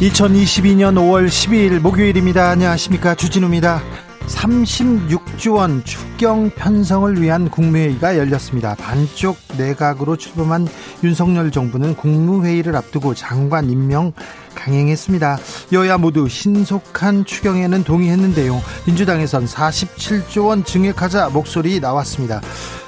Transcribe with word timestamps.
2022년 0.00 0.94
5월 0.94 1.26
12일 1.26 1.80
목요일입니다. 1.80 2.50
안녕하십니까. 2.50 3.16
주진우입니다. 3.16 3.82
36조 4.28 5.56
원 5.56 5.82
추경 5.82 6.50
편성을 6.50 7.20
위한 7.20 7.50
국무회의가 7.50 8.16
열렸습니다. 8.16 8.76
반쪽 8.76 9.38
내각으로 9.56 10.14
출범한 10.16 10.68
윤석열 11.02 11.50
정부는 11.50 11.94
국무회의를 11.96 12.74
앞두고 12.76 13.14
장관 13.14 13.70
임명 13.70 14.12
강행했습니다. 14.54 15.38
여야 15.72 15.98
모두 15.98 16.28
신속한 16.28 17.24
추경에는 17.24 17.84
동의했는데요. 17.84 18.60
민주당에선 18.86 19.46
47조 19.46 20.46
원 20.46 20.64
증액하자 20.64 21.30
목소리 21.30 21.80
나왔습니다. 21.80 22.40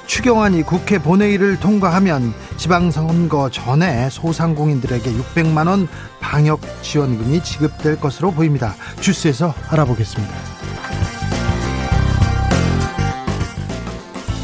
추경안이 0.07 0.63
국회 0.63 0.97
본회의를 0.99 1.59
통과하면 1.59 2.33
지방선거 2.57 3.49
전에 3.49 4.09
소상공인들에게 4.09 5.09
600만 5.09 5.67
원 5.67 5.87
방역 6.19 6.59
지원금이 6.81 7.41
지급될 7.43 7.99
것으로 7.99 8.31
보입니다. 8.31 8.75
주스에서 8.99 9.53
알아보겠습니다. 9.69 11.20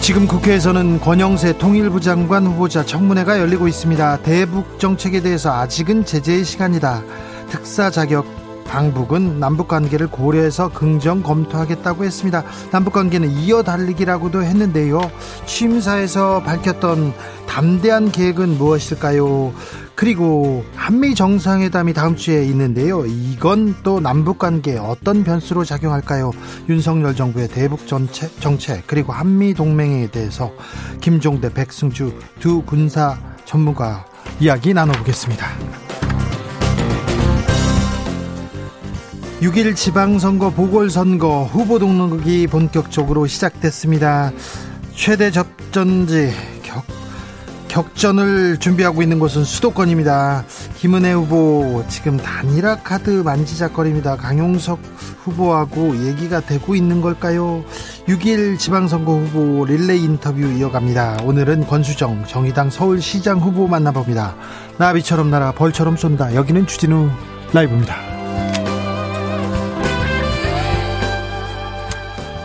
지금 0.07 0.25
국회에서는 0.25 1.01
권영세 1.01 1.57
통일부 1.57 1.99
장관 1.99 2.47
후보자 2.47 2.85
청문회가 2.85 3.39
열리고 3.39 3.67
있습니다. 3.67 4.19
대북 4.23 4.79
정책에 4.79 5.19
대해서 5.21 5.51
아직은 5.51 6.05
제재의 6.05 6.45
시간이다. 6.45 7.03
특사 7.49 7.89
자격 7.89 8.25
방북은 8.67 9.39
남북 9.39 9.67
관계를 9.67 10.07
고려해서 10.07 10.69
긍정 10.69 11.23
검토하겠다고 11.23 12.03
했습니다. 12.03 12.43
남북 12.71 12.93
관계는 12.93 13.29
이어 13.29 13.63
달리기라고도 13.63 14.43
했는데요. 14.43 14.99
취임사에서 15.45 16.43
밝혔던 16.43 17.13
담대한 17.47 18.11
계획은 18.11 18.57
무엇일까요? 18.57 19.53
그리고 19.95 20.63
한미 20.75 21.15
정상회담이 21.15 21.93
다음 21.93 22.15
주에 22.15 22.45
있는데요. 22.45 23.05
이건 23.07 23.75
또 23.81 23.99
남북 23.99 24.37
관계에 24.37 24.77
어떤 24.77 25.23
변수로 25.23 25.65
작용할까요? 25.65 26.31
윤석열 26.69 27.15
정부의 27.15 27.47
대북 27.47 27.87
정책, 27.87 28.39
정책 28.39 28.85
그리고 28.85 29.11
한미 29.11 29.55
동맹에 29.55 30.11
대해서 30.11 30.51
김종대, 31.01 31.51
백승주 31.51 32.13
두 32.39 32.61
군사 32.61 33.17
전문가 33.45 34.05
이야기 34.39 34.71
나눠보겠습니다. 34.73 35.86
6일 39.41 39.75
지방선거 39.75 40.49
보궐선거 40.49 41.43
후보 41.43 41.77
등록이 41.77 42.47
본격적으로 42.47 43.27
시작됐습니다. 43.27 44.31
최대 44.95 45.29
접전지 45.29 46.33
격, 46.63 46.83
격전을 47.67 48.57
준비하고 48.57 49.03
있는 49.03 49.19
곳은 49.19 49.43
수도권입니다. 49.43 50.43
김은혜 50.77 51.11
후보 51.11 51.85
지금 51.87 52.17
단일화 52.17 52.77
카드 52.77 53.11
만지작거립니다. 53.11 54.15
강용석 54.15 54.79
후보하고 55.23 56.07
얘기가 56.07 56.39
되고 56.39 56.73
있는 56.73 57.01
걸까요? 57.01 57.63
6일 58.07 58.57
지방선거 58.57 59.19
후보 59.19 59.65
릴레이 59.65 60.03
인터뷰 60.03 60.41
이어갑니다. 60.41 61.19
오늘은 61.25 61.67
권수정 61.67 62.25
정의당 62.25 62.71
서울시장 62.71 63.37
후보 63.37 63.67
만나봅니다. 63.67 64.35
나비처럼 64.79 65.29
날아 65.29 65.51
벌처럼 65.51 65.95
쏜다. 65.95 66.33
여기는 66.33 66.65
주진우 66.65 67.11
라이브입니다. 67.53 68.16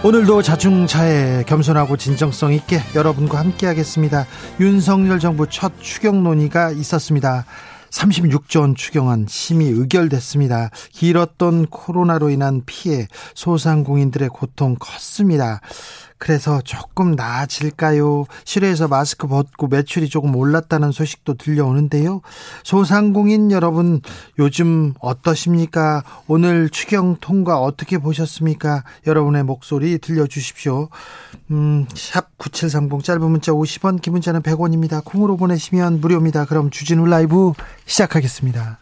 오늘도 0.05 0.43
자중차에 0.43 1.45
겸손하고 1.45 1.97
진정성 1.97 2.53
있게 2.55 2.81
여러분과 2.97 3.39
함께 3.39 3.69
하겠습니다. 3.69 4.27
윤석열 4.59 5.21
정부 5.21 5.47
첫 5.49 5.75
추경 5.81 6.25
논의가 6.25 6.73
있었습니다. 6.73 7.45
36조 7.91 8.63
원 8.63 8.75
추경안 8.75 9.27
심의 9.29 9.69
의결됐습니다. 9.69 10.71
길었던 10.91 11.67
코로나로 11.67 12.31
인한 12.31 12.63
피해, 12.67 13.07
소상공인들의 13.35 14.29
고통 14.31 14.75
컸습니다. 14.75 15.61
그래서 16.23 16.61
조금 16.61 17.17
나아질까요? 17.17 18.27
실외에서 18.45 18.87
마스크 18.87 19.27
벗고 19.27 19.67
매출이 19.67 20.09
조금 20.09 20.37
올랐다는 20.37 20.93
소식도 20.93 21.35
들려오는데요. 21.35 22.21
소상공인 22.63 23.51
여러분 23.51 24.01
요즘 24.39 24.95
어떠십니까? 25.01 26.05
오늘 26.29 26.69
추경 26.69 27.17
통과 27.21 27.59
어떻게 27.59 27.99
보셨습니까? 27.99 28.85
여러분의 29.05 29.43
목소리 29.43 29.99
들려주십시오. 29.99 30.91
음, 31.51 31.87
샵9730 31.89 33.03
짧은 33.03 33.29
문자 33.29 33.51
50원, 33.51 34.01
긴 34.01 34.13
문자는 34.13 34.43
100원입니다. 34.43 35.05
콩으로 35.05 35.37
보내시면 35.37 36.01
무료입니다. 36.01 36.45
그럼 36.45 36.71
주진우 36.71 37.05
라이브 37.07 37.53
시작하겠습니다. 37.87 38.82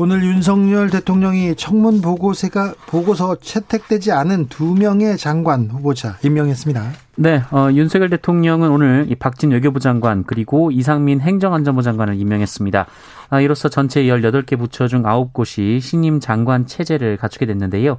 오늘 0.00 0.22
윤석열 0.22 0.90
대통령이 0.90 1.56
청문 1.56 2.00
보고서가 2.00 2.74
보고서 2.86 3.34
채택되지 3.34 4.12
않은 4.12 4.46
두 4.46 4.76
명의 4.76 5.18
장관 5.18 5.66
후보자 5.66 6.18
임명했습니다. 6.24 6.92
네, 7.16 7.42
어, 7.50 7.68
윤석열 7.72 8.08
대통령은 8.08 8.70
오늘 8.70 9.06
이 9.08 9.16
박진 9.16 9.50
외교부 9.50 9.80
장관 9.80 10.22
그리고 10.22 10.70
이상민 10.70 11.20
행정안전부 11.20 11.82
장관을 11.82 12.14
임명했습니다. 12.14 12.86
아, 13.30 13.40
이로써 13.40 13.68
전체 13.68 14.04
18개 14.04 14.56
부처 14.56 14.86
중 14.86 15.02
9곳이 15.02 15.80
신임 15.80 16.20
장관 16.20 16.66
체제를 16.66 17.16
갖추게 17.16 17.46
됐는데요. 17.46 17.96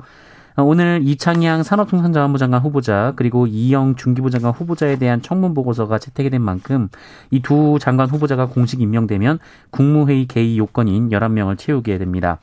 어, 0.56 0.64
오늘 0.64 1.02
이창양 1.04 1.64
산업통상자원부 1.64 2.38
장관 2.38 2.62
후보자 2.62 3.14
그리고 3.16 3.48
이영 3.48 3.96
중기부 3.96 4.30
장관 4.30 4.52
후보자에 4.52 4.98
대한 4.98 5.22
청문 5.22 5.54
보고서가 5.54 6.00
채택이 6.00 6.30
된 6.30 6.42
만큼 6.42 6.90
이 7.32 7.40
두 7.42 7.80
장관 7.80 8.10
후보자가 8.10 8.48
공식 8.48 8.82
임명되면 8.82 9.40
국무회의 9.72 10.28
개의 10.28 10.58
요건인 10.58 11.10
11명을 11.10 11.58
채우게 11.58 11.98
됩니다. 11.98 12.40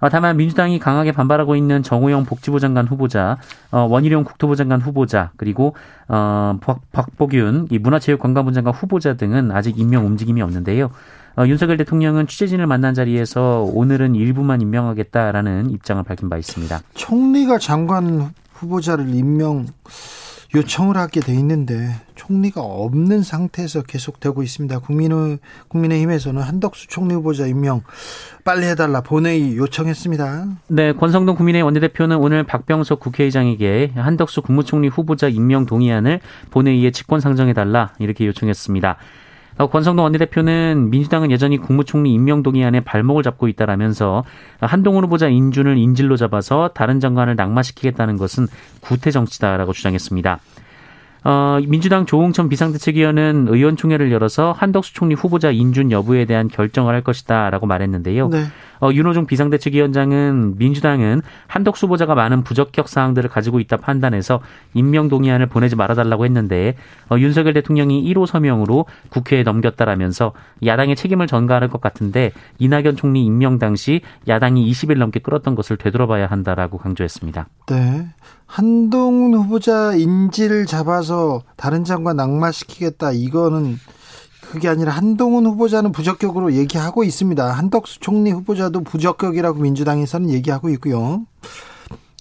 어, 0.00 0.08
다만 0.08 0.36
민주당이 0.36 0.78
강하게 0.78 1.10
반발하고 1.10 1.56
있는 1.56 1.82
정우영 1.82 2.24
복지부 2.24 2.60
장관 2.60 2.86
후보자, 2.86 3.38
어, 3.72 3.80
원희룡 3.90 4.22
국토부 4.24 4.54
장관 4.54 4.80
후보자, 4.80 5.32
그리고 5.36 5.74
어, 6.06 6.56
박, 6.60 7.16
복윤 7.16 7.68
문화체육관광부 7.80 8.52
장관 8.52 8.74
후보자 8.74 9.14
등은 9.14 9.50
아직 9.50 9.78
임명 9.78 10.06
움직임이 10.06 10.40
없는데요. 10.40 10.90
어, 11.38 11.46
윤석열 11.46 11.76
대통령은 11.76 12.26
취재진을 12.26 12.66
만난 12.66 12.94
자리에서 12.94 13.62
오늘은 13.72 14.16
일부만 14.16 14.60
임명하겠다라는 14.60 15.70
입장을 15.70 16.02
밝힌 16.02 16.28
바 16.28 16.36
있습니다. 16.36 16.80
총리가 16.94 17.58
장관 17.58 18.32
후보자를 18.54 19.14
임명 19.14 19.66
요청을 20.52 20.96
하게 20.96 21.20
돼 21.20 21.34
있는데 21.34 21.94
총리가 22.16 22.60
없는 22.60 23.22
상태에서 23.22 23.82
계속되고 23.82 24.42
있습니다. 24.42 24.80
국민의 24.80 25.38
국민의힘에서는 25.68 26.42
한덕수 26.42 26.88
총리 26.88 27.14
후보자 27.14 27.46
임명 27.46 27.82
빨리 28.44 28.66
해달라 28.66 29.02
본회의 29.02 29.56
요청했습니다. 29.56 30.46
네, 30.68 30.92
권성동 30.92 31.36
국민의 31.36 31.62
원내대표는 31.62 32.16
오늘 32.16 32.42
박병석 32.42 32.98
국회의장에게 32.98 33.92
한덕수 33.94 34.42
국무총리 34.42 34.88
후보자 34.88 35.28
임명 35.28 35.66
동의안을 35.66 36.18
본회의에 36.50 36.90
직권 36.90 37.20
상정해달라 37.20 37.92
이렇게 38.00 38.26
요청했습니다. 38.26 38.96
어, 39.58 39.68
권성동 39.68 40.04
원내대표는 40.04 40.90
민주당은 40.90 41.30
여전히 41.32 41.58
국무총리 41.58 42.12
임명 42.12 42.42
동의안에 42.42 42.80
발목을 42.80 43.22
잡고 43.24 43.48
있다라면서 43.48 44.24
한동훈 44.60 45.04
후보자 45.04 45.28
인준을 45.28 45.76
인질로 45.76 46.16
잡아서 46.16 46.70
다른 46.74 47.00
장관을 47.00 47.34
낙마시키겠다는 47.36 48.16
것은 48.16 48.46
구태 48.80 49.10
정치다라고 49.10 49.72
주장했습니다. 49.72 50.38
어, 51.24 51.58
민주당 51.66 52.06
조홍천 52.06 52.48
비상대책위원은 52.48 53.48
의원총회를 53.48 54.12
열어서 54.12 54.52
한덕수 54.52 54.94
총리 54.94 55.14
후보자 55.14 55.50
인준 55.50 55.90
여부에 55.90 56.24
대한 56.24 56.48
결정을 56.48 56.94
할 56.94 57.02
것이다라고 57.02 57.66
말했는데요. 57.66 58.28
네. 58.28 58.44
어, 58.80 58.90
윤호중 58.92 59.26
비상대책위원장은 59.26 60.58
민주당은 60.58 61.22
한덕수 61.46 61.86
후보자가 61.86 62.14
많은 62.14 62.42
부적격 62.44 62.88
사항들을 62.88 63.28
가지고 63.30 63.60
있다 63.60 63.76
판단해서 63.76 64.40
임명 64.74 65.08
동의안을 65.08 65.46
보내지 65.46 65.76
말아달라고 65.76 66.24
했는데 66.24 66.76
어, 67.10 67.18
윤석열 67.18 67.54
대통령이 67.54 68.02
1호 68.12 68.26
서명으로 68.26 68.86
국회에 69.10 69.42
넘겼다라면서 69.42 70.32
야당의 70.64 70.96
책임을 70.96 71.26
전가할 71.26 71.68
것 71.68 71.80
같은데 71.80 72.32
이낙연 72.58 72.96
총리 72.96 73.24
임명 73.24 73.58
당시 73.58 74.00
야당이 74.26 74.70
20일 74.70 74.98
넘게 74.98 75.20
끌었던 75.20 75.54
것을 75.54 75.76
되돌아봐야 75.76 76.26
한다라고 76.26 76.78
강조했습니다. 76.78 77.48
네. 77.66 78.08
한동훈 78.46 79.34
후보자 79.34 79.94
인지를 79.94 80.64
잡아서 80.64 81.42
다른 81.56 81.84
장관 81.84 82.16
낙마시키겠다 82.16 83.12
이거는 83.12 83.78
그게 84.50 84.68
아니라 84.68 84.92
한동훈 84.92 85.46
후보자는 85.46 85.92
부적격으로 85.92 86.52
얘기하고 86.54 87.04
있습니다. 87.04 87.52
한덕수 87.52 88.00
총리 88.00 88.30
후보자도 88.30 88.82
부적격이라고 88.82 89.60
민주당에서는 89.60 90.30
얘기하고 90.30 90.70
있고요. 90.70 91.24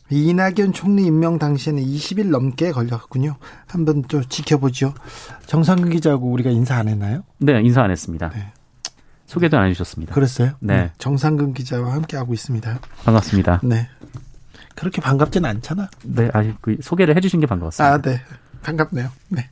이낙연 0.10 0.74
총리 0.74 1.06
임명 1.06 1.38
당시에는 1.38 1.84
20일 1.84 2.30
넘게 2.30 2.72
걸렸군요. 2.72 3.36
한번 3.68 4.04
또 4.04 4.24
지켜보죠. 4.24 4.94
정상근 5.48 5.90
기자하고 5.90 6.30
우리가 6.32 6.50
인사 6.50 6.76
안 6.76 6.88
했나요? 6.88 7.24
네, 7.40 7.62
인사 7.62 7.82
안 7.82 7.92
했습니다. 7.92 8.30
네. 8.30 8.52
소개도 9.26 9.58
안 9.58 9.68
해주셨습니다. 9.68 10.14
그랬어요? 10.16 10.52
네. 10.60 10.92
정상근 10.98 11.54
기자와 11.54 11.94
함께 11.94 12.16
하고 12.16 12.34
있습니다. 12.34 12.80
반갑습니다. 13.04 13.62
네. 13.64 13.90
그렇게 14.76 15.02
반갑지는 15.02 15.50
않잖아. 15.50 15.90
네, 16.04 16.30
아니 16.34 16.54
그 16.62 16.78
소개를 16.82 17.18
해주신 17.18 17.42
게 17.42 17.48
반가웠습니다. 17.48 17.94
아, 17.94 18.02
네, 18.02 18.22
반갑네요. 18.64 19.10
네. 19.30 19.50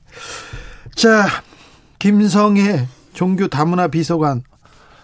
자, 0.95 1.25
김성애 2.05 2.85
종교 3.13 3.47
다문화 3.47 3.87
비서관 3.87 4.43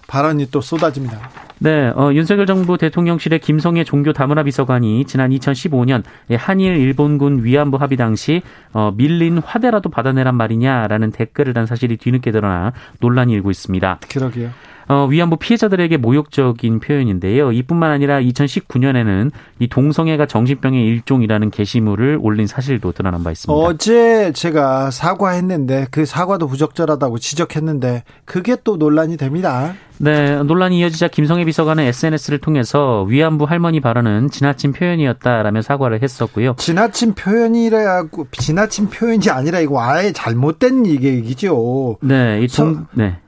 발언이 0.05 0.51
또 0.51 0.61
쏟아집니다. 0.61 1.31
네, 1.57 1.91
어, 1.95 2.13
윤석열 2.13 2.45
정부 2.45 2.77
대통령실의 2.77 3.39
김성애 3.39 3.83
종교 3.83 4.13
다문화 4.13 4.43
비서관이 4.43 5.05
지난 5.05 5.31
2015년 5.31 6.03
한일 6.37 6.75
일본군 6.75 7.43
위안부 7.43 7.77
합의 7.77 7.97
당시 7.97 8.43
어, 8.71 8.93
밀린 8.95 9.39
화대라도 9.39 9.89
받아내란 9.89 10.35
말이냐라는 10.35 11.11
댓글을 11.11 11.55
단 11.55 11.65
사실이 11.65 11.97
뒤늦게 11.97 12.31
드러나 12.31 12.71
논란이 12.99 13.33
일고 13.33 13.49
있습니다. 13.49 14.01
그러게요. 14.07 14.51
어, 14.87 15.05
위안부 15.09 15.37
피해자들에게 15.37 15.97
모욕적인 15.97 16.79
표현인데요. 16.79 17.51
이뿐만 17.51 17.91
아니라 17.91 18.19
2019년에는 18.21 19.31
이 19.59 19.67
동성애가 19.67 20.25
정신병의 20.25 20.85
일종이라는 20.85 21.49
게시물을 21.51 22.19
올린 22.21 22.47
사실도 22.47 22.91
드러난 22.91 23.23
바 23.23 23.31
있습니다. 23.31 23.53
어제 23.53 24.31
제가 24.33 24.91
사과했는데 24.91 25.87
그 25.91 26.05
사과도 26.05 26.47
부적절하다고 26.47 27.19
지적했는데 27.19 28.03
그게 28.25 28.57
또 28.63 28.77
논란이 28.77 29.17
됩니다. 29.17 29.73
네, 29.97 30.41
논란이 30.41 30.79
이어지자 30.79 31.09
김성애 31.09 31.45
비서관은 31.45 31.83
SNS를 31.83 32.39
통해서 32.39 33.03
위안부 33.03 33.45
할머니 33.45 33.79
발언은 33.81 34.31
지나친 34.31 34.73
표현이었다라며 34.73 35.61
사과를 35.61 36.01
했었고요. 36.01 36.55
지나친 36.57 37.13
표현이라고 37.13 38.25
지나친 38.31 38.89
표현이 38.89 39.29
아니라 39.29 39.59
이거 39.59 39.79
아예 39.79 40.11
잘못된 40.11 40.87
얘기죠. 40.87 41.97
네, 42.01 42.39
이 42.41 42.47
동, 42.47 42.87
네. 42.93 43.19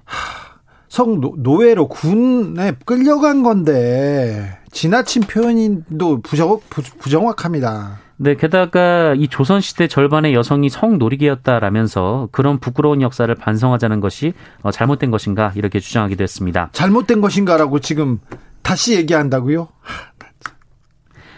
성 0.94 1.20
노예로 1.38 1.88
군에 1.88 2.74
끌려간 2.86 3.42
건데 3.42 4.60
지나친 4.72 5.24
표현도 5.24 6.22
부정, 6.22 6.60
부정확합니다. 7.00 7.98
네, 8.18 8.36
게다가 8.36 9.16
이 9.16 9.28
조선시대 9.28 9.88
절반의 9.88 10.36
여성이 10.36 10.70
성놀이개였다라면서 10.70 12.30
그런 12.32 12.60
부끄러운 12.60 13.02
역사를 13.02 13.34
반성하자는 13.34 14.02
것이 14.02 14.34
어, 14.62 14.70
잘못된 14.70 15.10
것인가 15.10 15.52
이렇게 15.56 15.80
주장하기도 15.80 16.22
했습니다. 16.22 16.70
잘못된 16.74 17.22
것인가라고 17.22 17.80
지금 17.80 18.20
다시 18.62 18.96
얘기한다고요? 18.96 19.70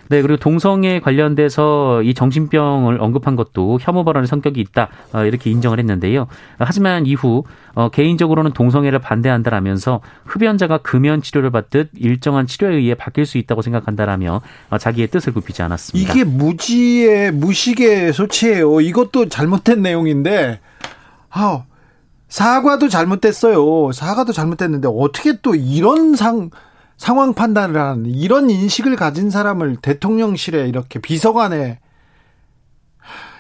네, 0.09 0.21
그리고 0.21 0.37
동성애 0.37 0.99
관련돼서 0.99 2.03
이 2.03 2.13
정신병을 2.13 3.01
언급한 3.01 3.35
것도 3.35 3.79
혐오 3.81 4.03
발언의 4.03 4.27
성격이 4.27 4.59
있다 4.61 4.89
어, 5.13 5.23
이렇게 5.23 5.49
인정을 5.49 5.79
했는데요. 5.79 6.27
하지만 6.59 7.05
이후 7.05 7.43
어, 7.73 7.89
개인적으로는 7.89 8.51
동성애를 8.51 8.99
반대한다라면서 8.99 10.01
흡연자가 10.25 10.79
금연 10.79 11.21
치료를 11.21 11.49
받듯 11.51 11.89
일정한 11.95 12.47
치료에 12.47 12.75
의해 12.75 12.95
바뀔 12.95 13.25
수 13.25 13.37
있다고 13.37 13.61
생각한다라며 13.61 14.41
어, 14.69 14.77
자기의 14.77 15.07
뜻을 15.07 15.33
굽히지 15.33 15.61
않았습니다. 15.61 16.11
이게 16.11 16.23
무지의 16.23 17.31
무식의 17.31 18.13
소치예요. 18.13 18.81
이것도 18.81 19.29
잘못된 19.29 19.81
내용인데, 19.81 20.59
아, 21.29 21.63
사과도 22.27 22.89
잘못됐어요. 22.89 23.91
사과도 23.91 24.33
잘못됐는데 24.33 24.87
어떻게 24.91 25.37
또 25.41 25.55
이런 25.55 26.15
상 26.15 26.49
상황 26.97 27.33
판단을 27.33 27.79
하는 27.79 28.05
이런 28.05 28.49
인식을 28.49 28.95
가진 28.95 29.29
사람을 29.29 29.77
대통령실에 29.81 30.67
이렇게 30.67 30.99
비서관에 30.99 31.79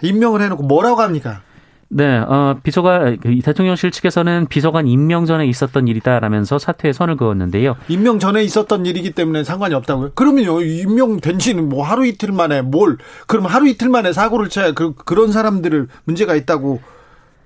임명을 0.01 0.41
해놓고 0.41 0.63
뭐라고 0.63 1.01
합니까? 1.01 1.41
네, 1.87 2.17
어, 2.17 2.57
비서관, 2.63 3.17
그 3.19 3.39
대통령실 3.39 3.91
측에서는 3.91 4.47
비서관 4.49 4.87
임명 4.87 5.25
전에 5.25 5.45
있었던 5.45 5.87
일이다라면서 5.87 6.57
사퇴에 6.57 6.91
선을 6.91 7.15
그었는데요. 7.15 7.75
임명 7.87 8.19
전에 8.19 8.43
있었던 8.43 8.85
일이기 8.85 9.11
때문에 9.11 9.43
상관이 9.43 9.73
없다고요? 9.75 10.11
그러면요, 10.15 10.61
임명된 10.61 11.39
지는 11.39 11.69
뭐 11.69 11.85
하루 11.85 12.05
이틀 12.05 12.31
만에 12.31 12.61
뭘, 12.61 12.97
그럼 13.27 13.45
하루 13.45 13.67
이틀 13.67 13.89
만에 13.89 14.13
사고를 14.13 14.49
쳐야 14.49 14.73
그, 14.73 14.93
그런 14.93 15.31
사람들을 15.31 15.87
문제가 16.05 16.35
있다고 16.35 16.81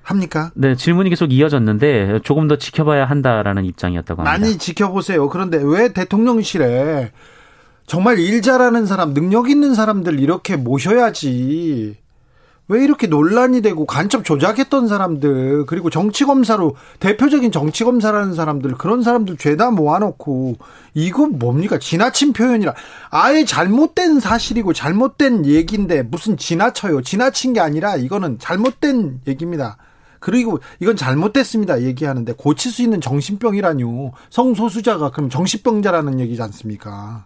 합니까? 0.04 0.51
네, 0.56 0.75
질문이 0.75 1.10
계속 1.10 1.31
이어졌는데 1.31 2.19
조금 2.24 2.48
더 2.48 2.57
지켜봐야 2.57 3.06
한다라는 3.06 3.66
입장이었다고 3.66 4.24
합니다. 4.24 4.40
많이 4.40 4.57
지켜보세요. 4.57 5.30
그런데 5.30 5.60
왜 5.63 5.94
대통령실에 5.94 7.12
정말 7.86 8.19
일 8.19 8.42
잘하는 8.42 8.86
사람, 8.86 9.13
능력 9.13 9.50
있는 9.50 9.74
사람들 9.74 10.19
이렇게 10.19 10.56
모셔야지. 10.56 11.98
왜 12.69 12.84
이렇게 12.84 13.07
논란이 13.07 13.63
되고 13.63 13.86
간첩 13.88 14.24
조작했던 14.24 14.88
사람들 14.88 15.66
그리고 15.66 15.90
정치 15.90 16.24
검사로 16.24 16.75
대표적인 17.00 17.52
정치 17.52 17.84
검사라는 17.84 18.36
사람들 18.36 18.73
그런 18.73 19.02
사람들 19.02 19.38
죄다 19.38 19.71
모아놓고 19.71 20.56
이거 20.94 21.26
뭡니까 21.26 21.80
지나친 21.80 22.31
표현이라 22.31 22.76
아예 23.09 23.44
잘못된 23.44 24.19
사실이고 24.19 24.73
잘못된 24.73 25.47
얘기인데 25.47 26.04
무슨 26.04 26.38
지나쳐요 26.38 27.02
지나친 27.02 27.54
게 27.54 27.59
아니라 27.59 27.95
이거는 27.95 28.38
잘못된 28.38 29.21
얘기입니다. 29.28 29.78
그리고 30.19 30.59
이건 30.80 30.95
잘못됐습니다. 30.95 31.81
얘기하는데 31.83 32.33
고칠 32.33 32.71
수 32.71 32.81
있는 32.81 33.02
정신병이라뇨. 33.02 34.11
성소수자가 34.30 35.11
그럼 35.11 35.30
정신병자라는 35.30 36.19
얘기지 36.19 36.42
않습니까? 36.42 37.26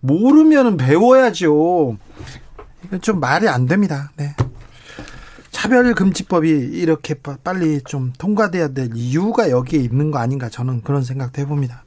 모르면 0.00 0.76
배워야죠. 0.76 1.96
이건 2.84 3.00
좀 3.00 3.20
말이 3.20 3.48
안 3.48 3.66
됩니다. 3.66 4.10
네. 4.16 4.34
차별금지법이 5.50 6.50
이렇게 6.50 7.14
빨리 7.14 7.80
좀 7.82 8.12
통과돼야 8.18 8.68
될 8.68 8.90
이유가 8.94 9.50
여기에 9.50 9.80
있는 9.80 10.10
거 10.10 10.18
아닌가 10.18 10.50
저는 10.50 10.82
그런 10.82 11.02
생각도 11.02 11.40
해봅니다. 11.40 11.84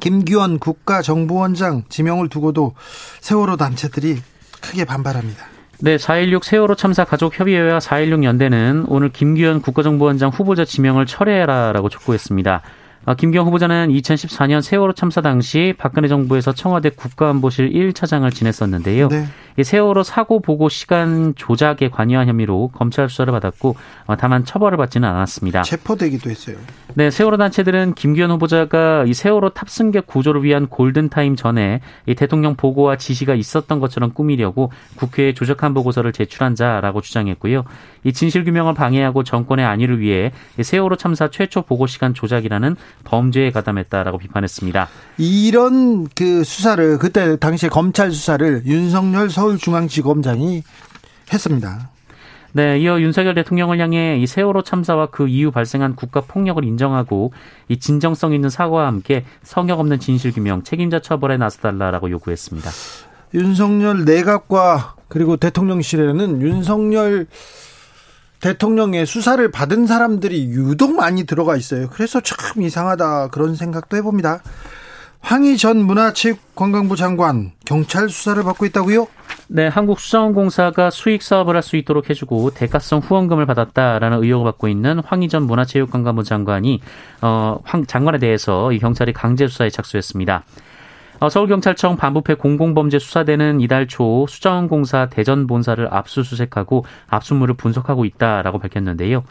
김기원 0.00 0.58
국가정보원장 0.58 1.84
지명을 1.88 2.28
두고도 2.28 2.74
세월호 3.20 3.56
단체들이 3.56 4.20
크게 4.60 4.84
반발합니다. 4.84 5.57
네, 5.80 5.96
4.16 5.96 6.42
세월호 6.42 6.74
참사 6.74 7.04
가족협의회와 7.04 7.78
4.16 7.78 8.24
연대는 8.24 8.86
오늘 8.88 9.10
김규현 9.10 9.62
국가정보원장 9.62 10.30
후보자 10.30 10.64
지명을 10.64 11.06
철회해라라고 11.06 11.88
촉구했습니다. 11.88 12.62
아, 13.08 13.14
김기현 13.14 13.46
후보자는 13.46 13.88
2014년 13.88 14.60
세월호 14.60 14.92
참사 14.92 15.22
당시 15.22 15.72
박근혜 15.78 16.08
정부에서 16.08 16.52
청와대 16.52 16.90
국가안보실 16.90 17.70
1차장을 17.70 18.30
지냈었는데요. 18.34 19.08
네. 19.08 19.24
세월호 19.62 20.02
사고 20.02 20.40
보고 20.40 20.68
시간 20.68 21.34
조작에 21.34 21.88
관여한 21.90 22.28
혐의로 22.28 22.68
검찰 22.74 23.08
수사를 23.08 23.32
받았고 23.32 23.76
어, 24.06 24.16
다만 24.16 24.44
처벌을 24.44 24.76
받지는 24.76 25.08
않았습니다. 25.08 25.62
체포되기도 25.62 26.28
했어요. 26.28 26.58
네, 26.94 27.10
세월호 27.10 27.38
단체들은 27.38 27.94
김기현 27.94 28.30
후보자가 28.32 29.04
이 29.06 29.14
세월호 29.14 29.50
탑승객 29.50 30.06
구조를 30.06 30.44
위한 30.44 30.66
골든타임 30.66 31.34
전에 31.34 31.80
이 32.06 32.14
대통령 32.14 32.56
보고와 32.56 32.96
지시가 32.96 33.34
있었던 33.34 33.80
것처럼 33.80 34.12
꾸미려고 34.12 34.70
국회에 34.96 35.32
조작한 35.32 35.72
보고서를 35.72 36.12
제출한 36.12 36.54
자라고 36.54 37.00
주장했고요. 37.00 37.64
이 38.04 38.12
진실 38.12 38.44
규명을 38.44 38.74
방해하고 38.74 39.24
정권의 39.24 39.66
안위를 39.66 40.00
위해 40.00 40.32
세월호 40.60 40.96
참사 40.96 41.28
최초 41.28 41.62
보고 41.62 41.86
시간 41.86 42.14
조작이라는 42.14 42.76
범죄에 43.04 43.50
가담했다라고 43.50 44.18
비판했습니다. 44.18 44.88
이런 45.18 46.06
그 46.14 46.44
수사를 46.44 46.98
그때 46.98 47.36
당시에 47.36 47.68
검찰 47.68 48.12
수사를 48.12 48.62
윤석열 48.64 49.28
서울 49.28 49.58
서울중앙지검장이 49.58 50.62
했습니다. 51.32 51.90
네, 52.52 52.78
이어 52.78 53.00
윤석열 53.00 53.34
대통령을 53.34 53.78
향해 53.78 54.18
이 54.18 54.26
세월호 54.26 54.62
참사와 54.62 55.06
그 55.06 55.28
이후 55.28 55.50
발생한 55.50 55.96
국가 55.96 56.22
폭력을 56.22 56.64
인정하고 56.64 57.32
이 57.68 57.78
진정성 57.78 58.32
있는 58.32 58.48
사과와 58.48 58.86
함께 58.86 59.24
성역 59.42 59.80
없는 59.80 60.00
진실 60.00 60.32
규명, 60.32 60.62
책임자 60.62 61.00
처벌에 61.00 61.36
나서달라라고 61.36 62.10
요구했습니다. 62.10 62.70
윤석열 63.34 64.04
내각과 64.04 64.94
그리고 65.08 65.36
대통령실에는 65.36 66.40
윤석열 66.40 67.26
대통령의 68.40 69.06
수사를 69.06 69.50
받은 69.50 69.86
사람들이 69.86 70.48
유독 70.50 70.94
많이 70.94 71.24
들어가 71.24 71.56
있어요. 71.56 71.88
그래서 71.90 72.20
참 72.20 72.62
이상하다 72.62 73.28
그런 73.28 73.54
생각도 73.54 73.96
해봅니다. 73.96 74.42
황희 75.20 75.56
전 75.56 75.78
문화체육관광부 75.78 76.94
장관 76.94 77.50
경찰 77.66 78.08
수사를 78.08 78.40
받고 78.44 78.66
있다고요? 78.66 79.08
네, 79.48 79.66
한국수자원공사가 79.66 80.90
수익 80.90 81.22
사업을 81.22 81.56
할 81.56 81.62
수 81.62 81.76
있도록 81.76 82.08
해주고 82.08 82.50
대가성 82.50 83.00
후원금을 83.00 83.44
받았다라는 83.46 84.22
의혹을 84.22 84.44
받고 84.52 84.68
있는 84.68 85.00
황희 85.04 85.28
전 85.28 85.42
문화체육관광부 85.44 86.22
장관이 86.22 86.80
어, 87.22 87.58
황 87.64 87.84
장관에 87.84 88.18
대해서 88.18 88.70
이 88.72 88.78
경찰이 88.78 89.12
강제 89.12 89.48
수사에 89.48 89.70
착수했습니다. 89.70 90.44
어, 91.20 91.28
서울경찰청 91.28 91.96
반부패 91.96 92.34
공공범죄 92.34 93.00
수사대는 93.00 93.60
이달 93.60 93.88
초 93.88 94.26
수자원공사 94.28 95.08
대전 95.08 95.48
본사를 95.48 95.86
압수수색하고 95.90 96.84
압수물을 97.08 97.56
분석하고 97.56 98.04
있다라고 98.04 98.60
밝혔는데요. 98.60 99.24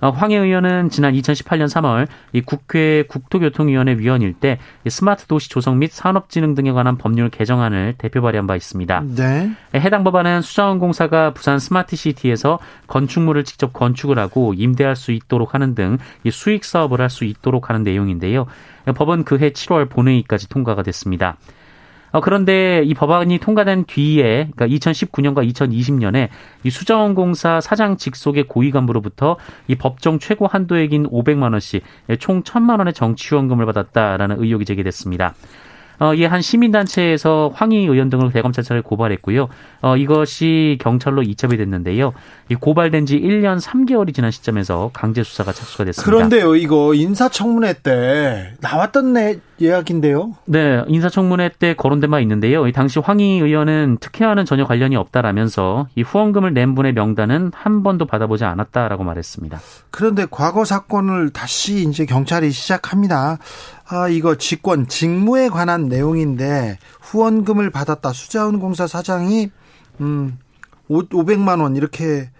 어, 0.00 0.10
황해 0.10 0.36
의원은 0.36 0.90
지난 0.90 1.12
2018년 1.14 1.66
3월 1.66 2.06
이 2.32 2.40
국회 2.40 3.02
국토교통위원회 3.08 3.98
위원일 3.98 4.32
때 4.32 4.58
스마트 4.88 5.26
도시 5.26 5.48
조성 5.50 5.78
및 5.80 5.90
산업진흥 5.90 6.54
등에 6.54 6.70
관한 6.72 6.96
법률 6.96 7.30
개정안을 7.30 7.96
대표 7.98 8.22
발의한 8.22 8.46
바 8.46 8.54
있습니다. 8.54 9.02
네. 9.16 9.50
해당 9.74 10.04
법안은 10.04 10.42
수자원공사가 10.42 11.34
부산 11.34 11.58
스마트시티에서 11.58 12.60
건축물을 12.86 13.42
직접 13.44 13.72
건축을 13.72 14.18
하고 14.18 14.54
임대할 14.54 14.94
수 14.94 15.10
있도록 15.12 15.54
하는 15.54 15.74
등 15.74 15.98
수익 16.30 16.64
사업을 16.64 17.00
할 17.00 17.08
수 17.08 17.24
있도록 17.24 17.70
하는 17.70 17.82
내용인데요. 17.82 18.46
법은 18.94 19.24
그해 19.24 19.50
7월 19.50 19.88
본회의까지 19.88 20.48
통과가 20.48 20.82
됐습니다. 20.82 21.36
어, 22.10 22.20
그런데 22.20 22.82
이 22.84 22.94
법안이 22.94 23.38
통과된 23.38 23.84
뒤에 23.84 24.48
그러니까 24.54 24.66
2019년과 24.66 25.48
2020년에 25.52 26.28
이 26.64 26.70
수자원공사 26.70 27.60
사장 27.60 27.96
직속의 27.96 28.44
고위 28.44 28.70
간부로부터 28.70 29.36
이 29.66 29.74
법정 29.74 30.18
최고 30.18 30.46
한도액인 30.46 31.08
500만 31.10 31.52
원씩 31.52 31.82
총 32.18 32.42
1000만 32.42 32.78
원의 32.78 32.94
정치 32.94 33.28
후원금을 33.28 33.66
받았다라는 33.66 34.42
의혹이 34.42 34.64
제기됐습니다. 34.64 35.34
어, 36.00 36.14
이에 36.14 36.26
한 36.26 36.42
시민단체에서 36.42 37.50
황희 37.54 37.76
의원 37.78 38.08
등을 38.10 38.32
대검찰청에 38.32 38.80
고발했고요. 38.82 39.48
어, 39.82 39.96
이것이 39.96 40.78
경찰로 40.80 41.22
이첩이 41.22 41.56
됐는데요. 41.56 42.12
이 42.48 42.54
고발된 42.54 43.06
지 43.06 43.20
1년 43.20 43.60
3개월이 43.60 44.14
지난 44.14 44.30
시점에서 44.30 44.90
강제 44.92 45.22
수사가 45.22 45.52
착수가 45.52 45.84
됐습니다. 45.84 46.10
그런데요, 46.10 46.54
이거 46.56 46.94
인사청문회 46.94 47.74
때 47.82 48.54
나왔던 48.60 49.12
내 49.12 49.38
이야기인데요. 49.58 50.34
네, 50.44 50.82
인사청문회 50.86 51.50
때 51.58 51.74
거론된 51.74 52.10
바 52.10 52.20
있는데요. 52.20 52.66
이 52.68 52.72
당시 52.72 53.00
황희 53.00 53.40
의원은 53.40 53.98
특혜와는 54.00 54.44
전혀 54.44 54.64
관련이 54.64 54.96
없다라면서 54.96 55.88
이 55.96 56.02
후원금을 56.02 56.54
낸 56.54 56.74
분의 56.74 56.92
명단은 56.92 57.50
한 57.54 57.82
번도 57.82 58.06
받아보지 58.06 58.44
않았다라고 58.44 59.04
말했습니다. 59.04 59.58
그런데 59.90 60.26
과거 60.30 60.64
사건을 60.64 61.30
다시 61.30 61.82
이제 61.82 62.06
경찰이 62.06 62.50
시작합니다. 62.50 63.38
아, 63.90 64.08
이거 64.08 64.36
직권, 64.36 64.86
직무에 64.86 65.48
관한 65.48 65.88
내용인데 65.88 66.78
후원금을 67.00 67.70
받았다. 67.70 68.12
수자원공사 68.12 68.86
사장이 68.86 69.50
음 70.00 70.38
500만 70.90 71.62
원 71.62 71.74
이렇게 71.74 72.30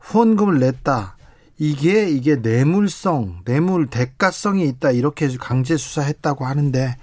후원금을 0.00 0.58
냈다. 0.58 1.16
이게 1.58 2.08
이게 2.10 2.34
뇌물성, 2.34 3.42
뇌물 3.44 3.86
대가성이 3.86 4.66
있다. 4.68 4.90
이렇게 4.90 5.28
강제 5.38 5.76
수사했다고 5.76 6.44
하는데 6.44 6.96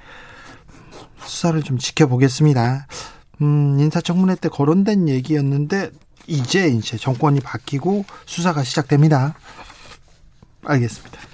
수사를 1.25 1.61
좀 1.63 1.77
지켜보겠습니다. 1.77 2.87
음, 3.41 3.79
인사청문회 3.79 4.35
때 4.35 4.49
거론된 4.49 5.07
얘기였는데 5.07 5.91
이제 6.27 6.67
이제 6.67 6.97
정권이 6.97 7.39
바뀌고 7.39 8.03
수사가 8.25 8.63
시작됩니다. 8.63 9.33
알겠습니다. 10.65 11.30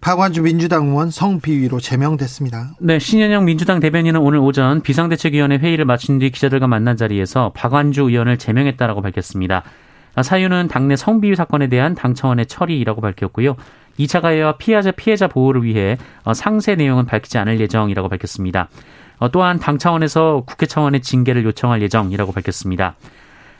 박완주 0.00 0.42
민주당 0.42 0.88
의원 0.88 1.10
성비위로 1.10 1.80
제명됐습니다. 1.80 2.74
네, 2.80 2.98
신현영 2.98 3.44
민주당 3.44 3.80
대변인은 3.80 4.20
오늘 4.20 4.38
오전 4.38 4.80
비상대책위원회 4.82 5.58
회의를 5.58 5.84
마친 5.84 6.18
뒤 6.18 6.30
기자들과 6.30 6.66
만난 6.66 6.96
자리에서 6.96 7.52
박완주 7.54 8.02
의원을 8.02 8.38
제명했다라고 8.38 9.02
밝혔습니다. 9.02 9.62
사유는 10.22 10.68
당내 10.68 10.96
성비위 10.96 11.36
사건에 11.36 11.68
대한 11.68 11.94
당 11.94 12.14
차원의 12.14 12.46
처리라고 12.46 13.00
밝혔고요. 13.00 13.56
2차 13.98 14.20
가해와 14.20 14.56
피해자 14.56 14.90
피해자 14.90 15.26
보호를 15.28 15.64
위해 15.64 15.98
어, 16.24 16.34
상세 16.34 16.74
내용은 16.74 17.06
밝히지 17.06 17.38
않을 17.38 17.60
예정이라고 17.60 18.08
밝혔습니다. 18.08 18.68
어, 19.18 19.30
또한 19.30 19.58
당 19.58 19.78
차원에서 19.78 20.44
국회 20.46 20.66
차원의 20.66 21.02
징계를 21.02 21.44
요청할 21.44 21.82
예정이라고 21.82 22.32
밝혔습니다. 22.32 22.96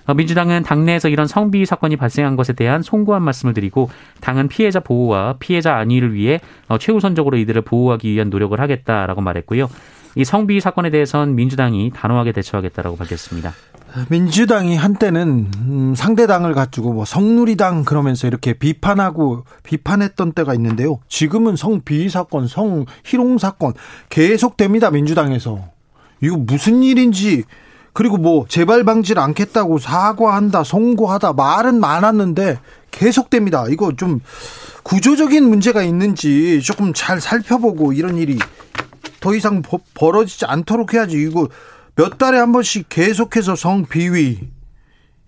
어, 0.06 0.14
민주당은 0.14 0.62
당내에서 0.62 1.08
이런 1.08 1.26
성비위 1.26 1.66
사건이 1.66 1.96
발생한 1.96 2.36
것에 2.36 2.52
대한 2.52 2.82
송구한 2.82 3.22
말씀을 3.22 3.54
드리고 3.54 3.90
당은 4.20 4.48
피해자 4.48 4.80
보호와 4.80 5.36
피해자 5.38 5.76
안위를 5.76 6.14
위해 6.14 6.40
어, 6.68 6.78
최우선적으로 6.78 7.36
이들을 7.36 7.62
보호하기 7.62 8.10
위한 8.10 8.30
노력을 8.30 8.58
하겠다라고 8.58 9.20
말했고요. 9.20 9.68
이 10.14 10.24
성비위 10.24 10.60
사건에 10.60 10.90
대해선 10.90 11.34
민주당이 11.34 11.92
단호하게 11.94 12.32
대처하겠다라고 12.32 12.96
밝혔습니다. 12.96 13.52
민주당이 14.08 14.76
한때는 14.76 15.50
음, 15.56 15.94
상대당을 15.94 16.54
가지고 16.54 16.92
뭐 16.92 17.04
성누리당 17.04 17.84
그러면서 17.84 18.26
이렇게 18.26 18.52
비판하고 18.52 19.44
비판했던 19.62 20.32
때가 20.32 20.54
있는데요. 20.54 20.98
지금은 21.08 21.56
성비위 21.56 22.08
사건, 22.08 22.46
성희롱 22.46 23.38
사건 23.38 23.72
계속됩니다. 24.08 24.90
민주당에서 24.90 25.68
이거 26.22 26.36
무슨 26.36 26.82
일인지 26.82 27.44
그리고 27.96 28.18
뭐 28.18 28.44
재발 28.46 28.84
방지를 28.84 29.22
않겠다고 29.22 29.78
사과한다, 29.78 30.64
송구하다 30.64 31.32
말은 31.32 31.80
많았는데 31.80 32.58
계속됩니다. 32.90 33.64
이거 33.70 33.90
좀 33.96 34.20
구조적인 34.82 35.42
문제가 35.42 35.82
있는지 35.82 36.60
조금 36.62 36.92
잘 36.92 37.22
살펴보고 37.22 37.94
이런 37.94 38.18
일이 38.18 38.38
더 39.20 39.34
이상 39.34 39.62
벌어지지 39.94 40.44
않도록 40.44 40.92
해야지. 40.92 41.16
이거 41.16 41.48
몇 41.94 42.18
달에 42.18 42.38
한 42.38 42.52
번씩 42.52 42.90
계속해서 42.90 43.56
성비위 43.56 44.40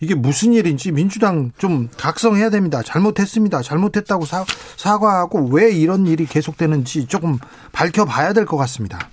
이게 0.00 0.14
무슨 0.14 0.52
일인지 0.52 0.92
민주당 0.92 1.52
좀 1.56 1.88
각성해야 1.96 2.50
됩니다. 2.50 2.82
잘못했습니다. 2.82 3.62
잘못했다고 3.62 4.26
사, 4.26 4.44
사과하고 4.76 5.48
왜 5.52 5.70
이런 5.72 6.06
일이 6.06 6.26
계속되는지 6.26 7.06
조금 7.06 7.38
밝혀봐야 7.72 8.34
될 8.34 8.44
것 8.44 8.58
같습니다. 8.58 9.08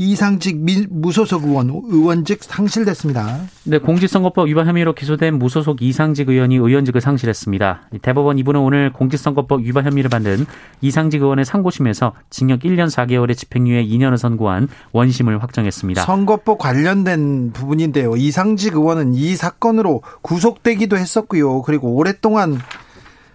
이상직 0.00 0.60
무소속 0.90 1.42
의원 1.42 1.70
의원직 1.70 2.44
상실됐습니다. 2.44 3.40
네, 3.64 3.78
공직선거법 3.78 4.46
위반 4.46 4.68
혐의로 4.68 4.94
기소된 4.94 5.40
무소속 5.40 5.82
이상직 5.82 6.28
의원이 6.28 6.54
의원직을 6.54 7.00
상실했습니다. 7.00 7.88
대법원 8.00 8.38
이분은 8.38 8.60
오늘 8.60 8.92
공직선거법 8.92 9.62
위반 9.62 9.86
혐의를 9.86 10.08
받는 10.08 10.46
이상직 10.82 11.20
의원의 11.20 11.44
상고심에서 11.44 12.12
징역 12.30 12.60
1년 12.60 12.88
4개월의 12.88 13.36
집행유예 13.36 13.86
2년을 13.86 14.18
선고한 14.18 14.68
원심을 14.92 15.42
확정했습니다. 15.42 16.02
선거법 16.04 16.58
관련된 16.58 17.50
부분인데요. 17.52 18.14
이상직 18.14 18.74
의원은 18.74 19.14
이 19.14 19.34
사건으로 19.34 20.02
구속되기도 20.22 20.96
했었고요. 20.96 21.62
그리고 21.62 21.96
오랫동안 21.96 22.60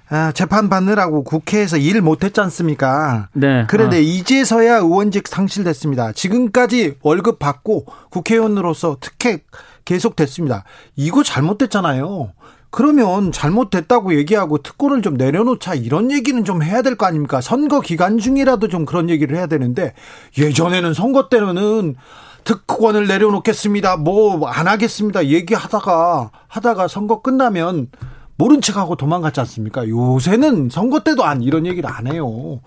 아, 0.09 0.31
재판 0.33 0.69
받느라고 0.69 1.23
국회에서 1.23 1.77
일 1.77 2.01
못했지 2.01 2.39
않습니까? 2.41 3.29
네. 3.33 3.65
그런데 3.67 3.97
아. 3.97 3.99
이제서야 3.99 4.77
의원직 4.77 5.27
상실됐습니다. 5.27 6.11
지금까지 6.11 6.95
월급 7.01 7.39
받고 7.39 7.85
국회의원으로서 8.11 8.97
특혜 8.99 9.39
계속 9.85 10.15
됐습니다. 10.15 10.63
이거 10.95 11.23
잘못됐잖아요. 11.23 12.31
그러면 12.69 13.31
잘못됐다고 13.31 14.15
얘기하고 14.17 14.57
특권을 14.59 15.01
좀 15.03 15.13
내려놓자 15.15 15.75
이런 15.75 16.11
얘기는 16.11 16.43
좀 16.43 16.63
해야 16.63 16.81
될 16.81 16.95
거 16.95 17.05
아닙니까? 17.05 17.39
선거 17.39 17.81
기간 17.81 18.17
중이라도 18.17 18.67
좀 18.67 18.85
그런 18.85 19.09
얘기를 19.09 19.37
해야 19.37 19.45
되는데 19.47 19.93
예전에는 20.37 20.93
선거 20.93 21.29
때는 21.29 21.95
특권을 22.43 23.07
내려놓겠습니다. 23.07 23.97
뭐 23.97 24.47
안 24.49 24.67
하겠습니다. 24.67 25.25
얘기하다가 25.27 26.31
하다가 26.47 26.87
선거 26.87 27.21
끝나면 27.21 27.87
모른 28.35 28.61
척하고 28.61 28.95
도망갔지 28.95 29.39
않습니까? 29.41 29.87
요새는 29.87 30.69
선거 30.69 30.99
때도 31.01 31.23
안 31.23 31.41
이런 31.41 31.65
얘기를 31.65 31.89
안 31.89 32.07
해요. 32.07 32.61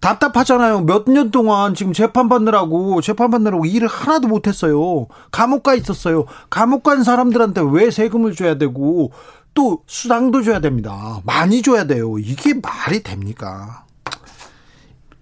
답답하잖아요. 0.00 0.80
몇 0.82 1.08
년 1.08 1.30
동안 1.30 1.74
지금 1.74 1.92
재판 1.94 2.28
받느라고 2.28 3.00
재판 3.00 3.30
받느라고 3.30 3.64
일을 3.64 3.88
하나도 3.88 4.28
못 4.28 4.46
했어요. 4.46 5.06
감옥 5.30 5.62
가 5.62 5.74
있었어요. 5.74 6.26
감옥 6.50 6.82
간 6.82 7.02
사람들한테 7.02 7.62
왜 7.70 7.90
세금을 7.90 8.34
줘야 8.34 8.58
되고 8.58 9.12
또 9.54 9.82
수당도 9.86 10.42
줘야 10.42 10.60
됩니다. 10.60 11.20
많이 11.24 11.62
줘야 11.62 11.84
돼요. 11.84 12.18
이게 12.18 12.52
말이 12.54 13.02
됩니까? 13.02 13.84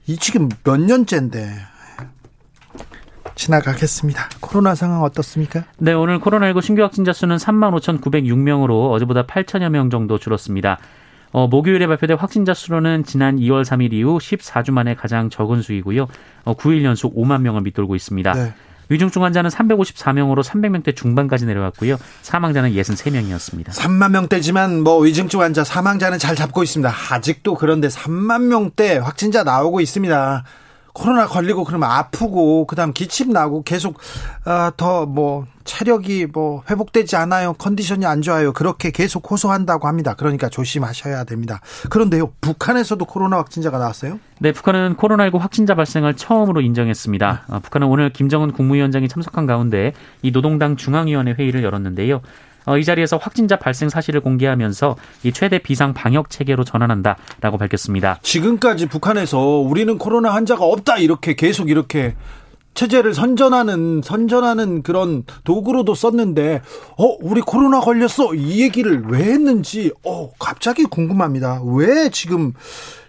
이 0.07 0.17
지금 0.17 0.49
몇 0.65 0.81
년째인데 0.81 1.55
지나가겠습니다. 3.43 4.29
코로나 4.41 4.75
상황 4.75 5.03
어떻습니까? 5.03 5.65
네, 5.79 5.93
오늘 5.93 6.21
코로나19 6.21 6.63
신규 6.63 6.83
확진자 6.83 7.13
수는 7.13 7.37
3만 7.37 7.75
5,906명으로 8.01 8.93
어제보다 8.93 9.25
8천여 9.25 9.69
명 9.71 9.91
정도 9.91 10.19
줄었습니다. 10.19 10.79
어, 11.33 11.49
목요일에 11.49 11.87
발표된 11.87 12.19
확진자 12.19 12.55
수로는 12.55 13.05
지난 13.05 13.39
2월 13.39 13.65
3일 13.65 13.93
이후 13.95 14.19
14주 14.19 14.71
만에 14.71 14.95
가장 14.95 15.29
적은 15.29 15.63
수이고요. 15.63 16.07
어, 16.45 16.55
9일 16.55 16.85
연속 16.85 17.17
5만 17.17 17.41
명을 17.41 17.63
밑돌고 17.63 17.97
있습니다. 17.97 18.33
네. 18.33 18.55
위중증 18.89 19.25
환자는 19.25 19.49
354명으로 19.51 20.45
300명대 20.45 20.95
중반까지 20.95 21.47
내려왔고요. 21.47 21.97
사망자는 22.21 22.73
63명이었습니다. 22.73 23.71
3만 23.71 24.11
명대지만 24.11 24.83
뭐 24.83 24.99
위중증 25.01 25.41
환자 25.41 25.65
사망자는 25.65 26.19
잘 26.19 26.37
잡고 26.37 26.63
있습니다. 26.63 26.93
아직도 27.11 27.55
그런데 27.55 27.89
3만 27.89 28.43
명대 28.43 28.99
확진자 28.99 29.43
나오고 29.45 29.81
있습니다. 29.81 30.45
코로나 30.93 31.27
걸리고 31.27 31.65
그러면 31.65 31.91
아프고 31.91 32.67
그다음 32.67 32.93
기침 32.93 33.31
나고 33.31 33.63
계속 33.63 33.99
아, 34.45 34.73
더뭐 34.77 35.47
체력이 35.65 36.27
뭐 36.27 36.63
회복되지 36.69 37.17
않아요. 37.17 37.55
컨디션이 37.55 38.05
안 38.05 38.21
좋아요. 38.21 38.53
그렇게 38.53 38.91
계속 38.91 39.31
호소한다고 39.31 39.87
합니다. 39.89 40.15
그러니까 40.15 40.49
조심하셔야 40.49 41.25
됩니다. 41.25 41.61
그런데요. 41.91 42.33
북한에서도 42.41 43.05
코로나 43.05 43.39
확진자가 43.39 43.79
나왔어요? 43.79 44.19
네, 44.41 44.53
북한은 44.53 44.97
코로나19 44.97 45.39
확진자 45.39 45.75
발생을 45.75 46.15
처음으로 46.15 46.61
인정했습니다. 46.61 47.45
아, 47.49 47.59
북한은 47.61 47.87
오늘 47.87 48.11
김정은 48.11 48.53
국무위원장이 48.53 49.09
참석한 49.09 49.47
가운데 49.47 49.93
이 50.23 50.33
노동당 50.33 50.77
중앙위원회 50.77 51.35
회의를 51.39 51.63
열었는데요. 51.63 52.21
어, 52.67 52.79
이 52.79 52.85
자리에서 52.85 53.17
확진자 53.17 53.57
발생 53.57 53.89
사실을 53.89 54.21
공개하면서 54.21 54.97
이 55.25 55.33
최대 55.33 55.59
비상 55.59 55.95
방역 55.95 56.31
체계로 56.31 56.65
전환한다라고 56.65 57.59
밝혔습니다. 57.59 58.19
지금까지 58.23 58.87
북한에서 58.87 59.39
우리는 59.39 59.99
코로나 59.99 60.33
환자가 60.35 60.65
없다 60.65 60.99
이렇게 60.99 61.35
계속 61.35 61.71
이렇게 61.71 62.15
체제를 62.75 63.13
선전하는 63.15 64.01
선전하는 64.03 64.83
그런 64.83 65.25
도구로도 65.45 65.95
썼는데 65.95 66.63
어 66.97 67.17
우리 67.21 67.41
코로나 67.43 67.81
걸렸어 67.81 68.35
이 68.35 68.63
얘기를 68.63 69.03
왜 69.09 69.19
했는지 69.25 69.93
어 70.05 70.33
갑자기 70.39 70.85
궁금합니다. 70.85 71.63
왜 71.65 72.09
지금 72.11 72.55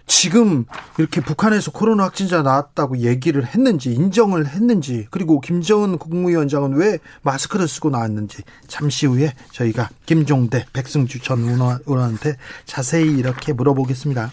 지금 0.06 0.66
이렇게 0.98 1.20
북한에서 1.20 1.70
코로나 1.70 2.04
확진자 2.04 2.42
나왔다고 2.42 2.98
얘기를 2.98 3.46
했는지 3.46 3.92
인정을 3.92 4.48
했는지 4.48 5.06
그리고 5.10 5.40
김정은 5.40 5.98
국무위원장은 5.98 6.74
왜 6.74 6.98
마스크를 7.22 7.66
쓰고 7.66 7.90
나왔는지 7.90 8.42
잠시 8.66 9.06
후에 9.06 9.32
저희가 9.52 9.88
김종대 10.04 10.66
백승주 10.72 11.20
전 11.20 11.40
의원한테 11.40 12.36
자세히 12.66 13.10
이렇게 13.12 13.52
물어보겠습니다. 13.52 14.30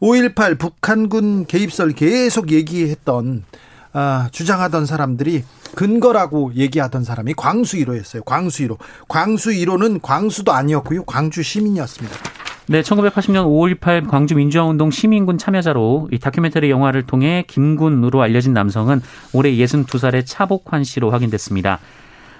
5.18 0.00 0.58
북한군 0.58 1.46
개입설 1.46 1.92
계속 1.92 2.52
얘기했던 2.52 3.44
아, 3.92 4.28
주장하던 4.30 4.86
사람들이 4.86 5.44
근거라고 5.74 6.54
얘기하던 6.54 7.04
사람이 7.04 7.34
광수 7.34 7.76
1호였어요. 7.78 8.24
광수 8.24 8.62
1호. 8.64 8.78
광수 9.08 9.50
1호는 9.50 10.00
광수도 10.00 10.52
아니었고요. 10.52 11.04
광주 11.04 11.42
시민이었습니다. 11.42 12.39
네, 12.70 12.82
1980년 12.82 13.46
5.18 13.80 14.06
광주 14.06 14.36
민주화운동 14.36 14.92
시민군 14.92 15.38
참여자로 15.38 16.08
이 16.12 16.20
다큐멘터리 16.20 16.70
영화를 16.70 17.02
통해 17.02 17.42
김군으로 17.48 18.22
알려진 18.22 18.54
남성은 18.54 19.00
올해 19.32 19.50
62살의 19.50 20.24
차복환 20.24 20.84
씨로 20.84 21.10
확인됐습니다. 21.10 21.80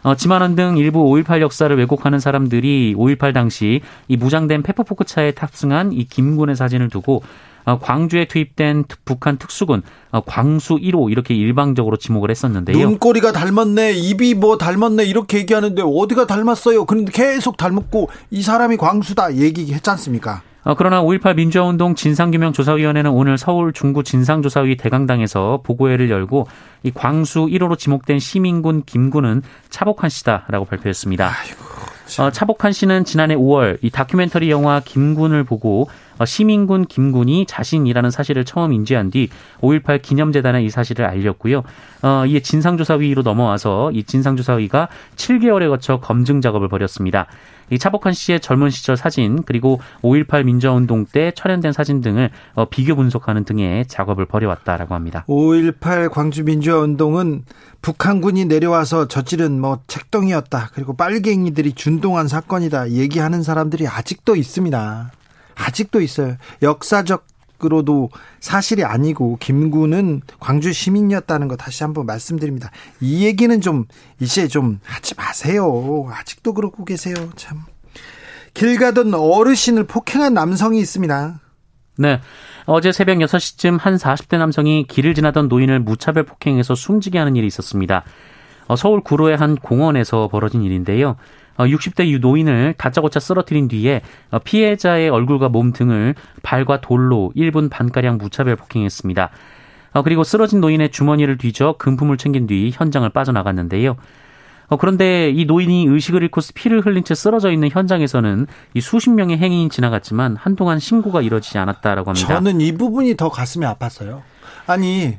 어, 0.04 0.14
지만원 0.14 0.54
등 0.54 0.76
일부 0.78 1.00
5.18 1.00 1.40
역사를 1.40 1.76
왜곡하는 1.76 2.20
사람들이 2.20 2.94
5.18 2.96 3.34
당시 3.34 3.80
이 4.06 4.16
무장된 4.16 4.62
페퍼포크 4.62 5.04
차에 5.04 5.32
탑승한 5.32 5.92
이 5.92 6.04
김군의 6.04 6.54
사진을 6.54 6.90
두고 6.90 7.16
어, 7.16 7.22
광주에 7.64 8.26
투입된 8.26 8.84
북한 9.04 9.36
특수군 9.38 9.82
어, 10.10 10.20
광수 10.20 10.76
1호 10.76 11.10
이렇게 11.10 11.34
일방적으로 11.34 11.96
지목을 11.96 12.30
했었는데요. 12.30 12.76
눈꼬리가 12.76 13.32
닮았네, 13.32 13.92
입이 13.92 14.34
뭐 14.34 14.58
닮았네 14.58 15.04
이렇게 15.04 15.38
얘기하는데 15.38 15.82
어디가 15.84 16.26
닮았어요? 16.26 16.84
그런데 16.84 17.12
계속 17.12 17.56
닮았고 17.56 18.08
이 18.30 18.42
사람이 18.42 18.76
광수다 18.76 19.36
얘기했지 19.36 19.90
않습니까? 19.90 20.42
어, 20.62 20.74
그러나 20.74 21.02
5.18 21.02 21.36
민주화운동 21.36 21.94
진상규명 21.94 22.52
조사위원회는 22.52 23.10
오늘 23.10 23.38
서울 23.38 23.72
중구 23.72 24.04
진상조사위 24.04 24.76
대강당에서 24.76 25.60
보고회를 25.64 26.10
열고 26.10 26.48
이 26.82 26.90
광수 26.90 27.46
1호로 27.46 27.78
지목된 27.78 28.18
시민군 28.18 28.82
김군은 28.84 29.42
차복한 29.70 30.10
씨다라고 30.10 30.66
발표했습니다. 30.66 31.26
아이고, 31.26 31.79
어, 32.18 32.30
차복한 32.30 32.72
씨는 32.72 33.04
지난해 33.04 33.36
5월 33.36 33.78
이 33.82 33.90
다큐멘터리 33.90 34.50
영화 34.50 34.80
김군을 34.80 35.44
보고 35.44 35.88
어, 36.18 36.24
시민군 36.24 36.86
김군이 36.86 37.46
자신이라는 37.46 38.10
사실을 38.10 38.44
처음 38.44 38.72
인지한 38.72 39.10
뒤 39.10 39.28
5.18 39.60 40.02
기념재단에 40.02 40.62
이 40.64 40.70
사실을 40.70 41.04
알렸고요. 41.04 41.62
어, 42.02 42.24
이에 42.26 42.40
진상조사위로 42.40 43.22
넘어와서 43.22 43.92
이 43.92 44.02
진상조사위가 44.04 44.88
7개월에 45.16 45.68
거쳐 45.68 46.00
검증 46.00 46.40
작업을 46.40 46.68
벌였습니다. 46.68 47.26
이 47.70 47.78
차복한 47.78 48.12
씨의 48.12 48.40
젊은 48.40 48.70
시절 48.70 48.96
사진 48.96 49.42
그리고 49.44 49.80
5.18 50.02 50.44
민주화운동 50.44 51.06
때 51.06 51.32
촬영된 51.34 51.72
사진 51.72 52.00
등을 52.00 52.30
어, 52.54 52.68
비교 52.68 52.96
분석하는 52.96 53.44
등의 53.44 53.86
작업을 53.86 54.26
벌여왔다라고 54.26 54.94
합니다. 54.94 55.24
5.18 55.28 56.10
광주 56.10 56.44
민주화운동은 56.44 57.44
북한군이 57.82 58.44
내려와서 58.44 59.08
저지른 59.08 59.60
뭐 59.60 59.80
책동이었다. 59.86 60.70
그리고 60.74 60.94
빨갱이들이 60.94 61.72
준동한 61.72 62.28
사건이다. 62.28 62.90
얘기하는 62.90 63.42
사람들이 63.42 63.86
아직도 63.86 64.36
있습니다. 64.36 65.12
아직도 65.54 66.00
있어요. 66.00 66.36
역사적 66.62 67.29
으로도 67.64 68.10
사실이 68.40 68.84
아니고 68.84 69.38
김구는 69.40 70.22
광주 70.38 70.72
시민이었다는 70.72 71.48
거 71.48 71.56
다시 71.56 71.82
한번 71.82 72.06
말씀드립니다. 72.06 72.70
이 73.00 73.24
얘기는 73.24 73.60
좀 73.60 73.86
이제 74.20 74.48
좀 74.48 74.80
하지 74.84 75.14
마세요. 75.14 76.08
아직도 76.10 76.54
그러고 76.54 76.84
계세요. 76.84 77.14
참. 77.36 77.60
길 78.54 78.78
가던 78.78 79.14
어르신을 79.14 79.84
폭행한 79.84 80.34
남성이 80.34 80.80
있습니다. 80.80 81.40
네. 81.98 82.20
어제 82.66 82.92
새벽 82.92 83.18
6시쯤 83.18 83.78
한 83.80 83.96
40대 83.96 84.38
남성이 84.38 84.86
길을 84.86 85.14
지나던 85.14 85.48
노인을 85.48 85.80
무차별 85.80 86.24
폭행해서 86.24 86.74
숨지게 86.74 87.18
하는 87.18 87.36
일이 87.36 87.46
있었습니다. 87.46 88.04
어, 88.68 88.76
서울 88.76 89.00
구로의 89.00 89.36
한 89.36 89.56
공원에서 89.56 90.28
벌어진 90.28 90.62
일인데요. 90.62 91.16
60대 91.58 92.00
어, 92.00 92.06
유 92.08 92.18
노인을 92.18 92.74
다짜고짜 92.78 93.20
쓰러뜨린 93.20 93.68
뒤에 93.68 94.02
어, 94.30 94.38
피해자의 94.38 95.08
얼굴과 95.08 95.48
몸 95.48 95.72
등을 95.72 96.14
발과 96.42 96.80
돌로 96.80 97.32
1분 97.36 97.70
반가량 97.70 98.18
무차별 98.18 98.56
폭행했습니다. 98.56 99.30
어, 99.92 100.02
그리고 100.02 100.24
쓰러진 100.24 100.60
노인의 100.60 100.90
주머니를 100.90 101.38
뒤져 101.38 101.74
금품을 101.78 102.16
챙긴 102.16 102.46
뒤 102.46 102.70
현장을 102.72 103.08
빠져나갔는데요. 103.10 103.96
그런데 104.78 105.30
이 105.30 105.46
노인이 105.46 105.86
의식을 105.86 106.22
잃고 106.22 106.40
피를 106.54 106.80
흘린 106.80 107.02
채 107.02 107.14
쓰러져 107.14 107.50
있는 107.50 107.70
현장에서는 107.70 108.46
이 108.74 108.80
수십 108.80 109.10
명의 109.10 109.36
행인이 109.36 109.68
지나갔지만 109.68 110.36
한동안 110.36 110.78
신고가 110.78 111.22
이뤄지지 111.22 111.58
않았다라고 111.58 112.10
합니다. 112.10 112.28
저는 112.28 112.60
이 112.60 112.72
부분이 112.72 113.16
더 113.16 113.30
가슴이 113.30 113.66
아팠어요. 113.66 114.22
아니 114.68 115.18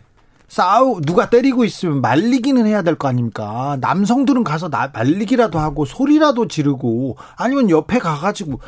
싸우 0.51 0.99
누가 0.99 1.29
때리고 1.29 1.63
있으면 1.63 2.01
말리기는 2.01 2.65
해야 2.65 2.81
될 2.81 2.95
거 2.95 3.07
아닙니까? 3.07 3.77
남성들은 3.79 4.43
가서 4.43 4.67
나, 4.69 4.89
말리기라도 4.93 5.59
하고 5.59 5.85
소리라도 5.85 6.49
지르고 6.49 7.15
아니면 7.37 7.69
옆에 7.69 7.99
가가지고 7.99 8.59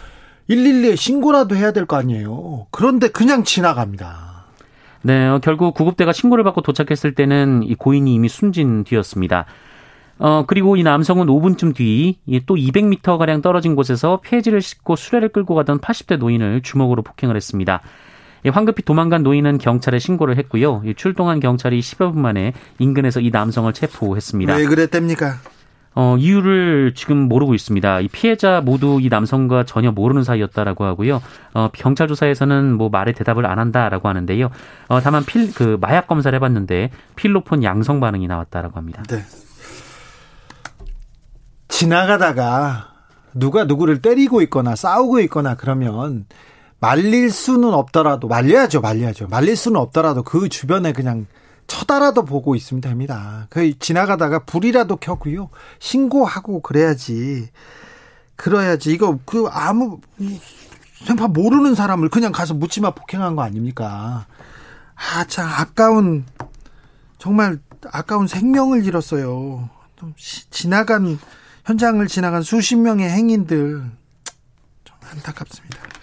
112에 0.50 0.96
신고라도 0.96 1.58
해야 1.58 1.74
될 1.74 1.86
거 1.86 1.98
아니에요. 1.98 2.68
그런데 2.72 3.10
그냥 3.10 3.44
지나갑니다. 3.44 4.46
네, 5.02 5.28
어, 5.28 5.40
결국 5.44 5.74
구급대가 5.74 6.14
신고를 6.14 6.46
받고 6.46 6.62
도착했을 6.62 7.16
때는 7.16 7.64
이 7.64 7.76
고인이 7.76 8.14
이미 8.14 8.30
숨진 8.30 8.86
뒤였습니다. 8.86 9.46
어, 10.20 10.46
그리고 10.48 10.78
이 10.78 10.84
남성은 10.84 11.28
5분쯤 11.28 11.76
뒤 11.76 12.18
또 12.46 12.56
200m 12.56 13.18
가량 13.18 13.42
떨어진 13.42 13.76
곳에서 13.76 14.22
폐지를 14.24 14.62
싣고 14.62 14.96
수레를 14.96 15.30
끌고 15.34 15.54
가던 15.56 15.80
80대 15.82 16.16
노인을 16.16 16.62
주먹으로 16.62 17.02
폭행을 17.02 17.36
했습니다. 17.36 17.82
황급히 18.50 18.84
도망간 18.84 19.24
노인은 19.24 19.58
경찰에 19.58 20.00
신고를 20.00 20.38
했고요. 20.38 20.84
출동한 20.96 21.40
경찰이 21.40 21.80
10여 21.80 22.14
분 22.14 22.22
만에 22.22 22.54
인근에서 22.80 23.20
이 23.20 23.30
남성을 23.30 23.72
체포했습니다. 23.74 24.56
왜 24.56 24.66
그랬답니까? 24.66 25.36
어, 25.96 26.18
이유를 26.18 26.94
지금 26.96 27.18
모르고 27.18 27.54
있습니다. 27.54 28.02
이 28.02 28.08
피해자 28.08 28.62
모두 28.62 29.00
이 29.02 29.10
남성과 29.10 29.66
전혀 29.66 29.92
모르는 29.92 30.24
사이였다라고 30.24 30.86
하고요. 30.86 31.22
어, 31.54 31.70
경찰 31.74 32.08
조사에서는 32.08 32.74
뭐 32.74 32.90
말에 32.90 33.12
대답을 33.12 33.46
안 33.46 33.60
한다라고 33.60 34.10
하는데요. 34.10 34.50
어, 34.88 35.02
다만 35.02 35.24
필, 35.24 35.54
그 35.54 35.78
마약 35.80 36.08
검사를 36.08 36.36
해봤는데 36.36 36.90
필로폰 37.16 37.64
양성 37.64 38.00
반응이 38.00 38.28
나왔다라고 38.28 38.78
합니다. 38.78 39.04
네. 39.08 39.24
지나가다가 41.68 42.94
누가 43.36 43.66
누구를 43.66 44.02
때리고 44.02 44.42
있거나 44.44 44.76
싸우고 44.76 45.20
있거나 45.22 45.56
그러면 45.56 46.26
말릴 46.84 47.32
수는 47.32 47.74
없더라도 47.74 48.28
말려야죠, 48.28 48.82
말려야죠. 48.82 49.30
말릴 49.30 49.56
수는 49.56 49.80
없더라도 49.80 50.22
그 50.22 50.50
주변에 50.50 50.92
그냥 50.92 51.28
쳐다라도 51.66 52.26
보고 52.26 52.56
있으면 52.56 52.82
됩니다. 52.82 53.48
그 53.50 53.80
지나가다가 53.80 54.40
불이라도 54.40 54.98
켜고요. 54.98 55.50
신고하고 55.80 56.62
그래야지. 56.62 57.50
그래야지. 58.36 58.92
이거 58.92 59.18
그 59.24 59.48
아무 59.50 60.02
생파 61.06 61.30
모르는 61.30 61.74
사람을 61.74 62.10
그냥 62.10 62.34
가서 62.34 62.54
묻지마 62.54 62.92
폭행한 62.92 63.38
거 63.38 63.44
아닙니까? 63.44 64.26
아, 64.96 65.24
참 65.30 65.48
아까운 65.48 66.26
정말 67.18 67.60
아까운 67.94 68.28
생명을 68.28 68.86
잃었어요. 68.86 69.70
좀 69.96 70.14
지나간 70.18 71.18
현장을 71.64 72.06
지나간 72.08 72.42
수십 72.42 72.76
명의 72.76 73.10
행인들 73.10 73.90
좀 74.84 74.98
안타깝습니다. 75.12 75.94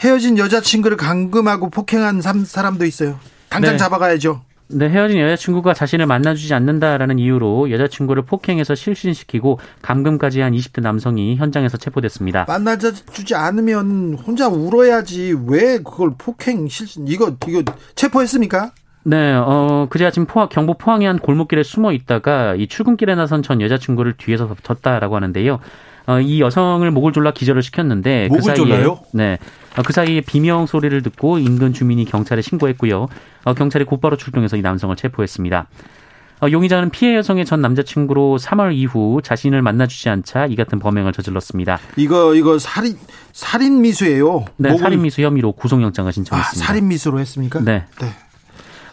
헤어진 0.00 0.38
여자친구를 0.38 0.96
감금하고 0.96 1.70
폭행한 1.70 2.22
사람도 2.22 2.84
있어요. 2.86 3.18
당장 3.48 3.72
네. 3.72 3.76
잡아가야죠. 3.78 4.42
네, 4.72 4.88
헤어진 4.88 5.18
여자친구가 5.18 5.74
자신을 5.74 6.06
만나주지 6.06 6.54
않는다라는 6.54 7.18
이유로 7.18 7.72
여자친구를 7.72 8.22
폭행해서 8.22 8.76
실신시키고 8.76 9.58
감금까지 9.82 10.40
한 10.40 10.52
20대 10.52 10.80
남성이 10.80 11.36
현장에서 11.36 11.76
체포됐습니다. 11.76 12.44
만나주지 12.46 13.34
않으면 13.34 14.14
혼자 14.14 14.48
울어야지 14.48 15.34
왜 15.48 15.78
그걸 15.78 16.12
폭행 16.16 16.68
실신 16.68 17.08
이거 17.08 17.34
이거 17.48 17.64
체포했습니까? 17.96 18.70
네, 19.02 19.32
어, 19.32 19.88
그제 19.90 20.06
아침 20.06 20.26
포항, 20.26 20.48
경북 20.50 20.78
포항의 20.78 21.08
한 21.08 21.18
골목길에 21.18 21.62
숨어 21.64 21.92
있다가 21.92 22.54
이 22.54 22.68
출근길에 22.68 23.16
나선 23.16 23.42
전 23.42 23.60
여자친구를 23.60 24.14
뒤에서 24.18 24.54
졌다라고 24.62 25.16
하는데요. 25.16 25.58
어, 26.06 26.20
이 26.20 26.40
여성을 26.40 26.90
목을 26.90 27.12
졸라 27.12 27.32
기절을 27.32 27.62
시켰는데 27.62 28.28
그 28.28 28.34
목을 28.34 28.40
그 28.40 28.46
사이에 28.46 28.56
졸라요? 28.56 29.00
네. 29.12 29.38
어, 29.76 29.82
그 29.82 29.92
사이에 29.92 30.20
비명 30.20 30.66
소리를 30.66 31.00
듣고 31.02 31.38
인근 31.38 31.72
주민이 31.72 32.04
경찰에 32.04 32.42
신고했고요. 32.42 33.08
어, 33.44 33.54
경찰이 33.54 33.84
곧바로 33.84 34.16
출동해서 34.16 34.56
이 34.56 34.62
남성을 34.62 34.94
체포했습니다. 34.96 35.66
어, 36.42 36.50
용의자는 36.50 36.90
피해 36.90 37.16
여성의 37.16 37.44
전 37.44 37.60
남자친구로 37.60 38.38
3월 38.40 38.74
이후 38.74 39.20
자신을 39.22 39.60
만나주지 39.60 40.08
않자 40.08 40.46
이 40.46 40.56
같은 40.56 40.78
범행을 40.78 41.12
저질렀습니다. 41.12 41.78
이거 41.96 42.34
이거 42.34 42.58
살인 42.58 42.96
살인 43.32 43.82
미수예요. 43.82 44.46
네, 44.56 44.70
목을... 44.70 44.82
살인 44.82 45.02
미수 45.02 45.20
혐의로 45.20 45.52
구속영장을 45.52 46.10
신청했습니다. 46.10 46.64
아, 46.64 46.66
살인 46.66 46.88
미수로 46.88 47.20
했습니까? 47.20 47.60
네. 47.60 47.84
네. 48.00 48.08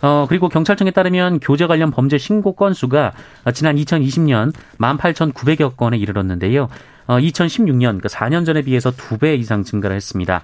어, 0.01 0.25
그리고 0.29 0.49
경찰청에 0.49 0.91
따르면 0.91 1.39
교제 1.39 1.65
관련 1.67 1.89
범죄 1.89 2.17
신고 2.17 2.53
건수가 2.53 3.13
지난 3.53 3.77
2020년 3.77 4.53
18,900여 4.79 5.75
건에 5.75 5.97
이르렀는데요. 5.97 6.67
어, 7.07 7.17
2016년 7.17 8.01
그 8.01 8.07
4년 8.07 8.45
전에 8.45 8.61
비해서 8.61 8.91
2배 8.91 9.39
이상 9.39 9.63
증가를 9.63 9.95
했습니다. 9.95 10.41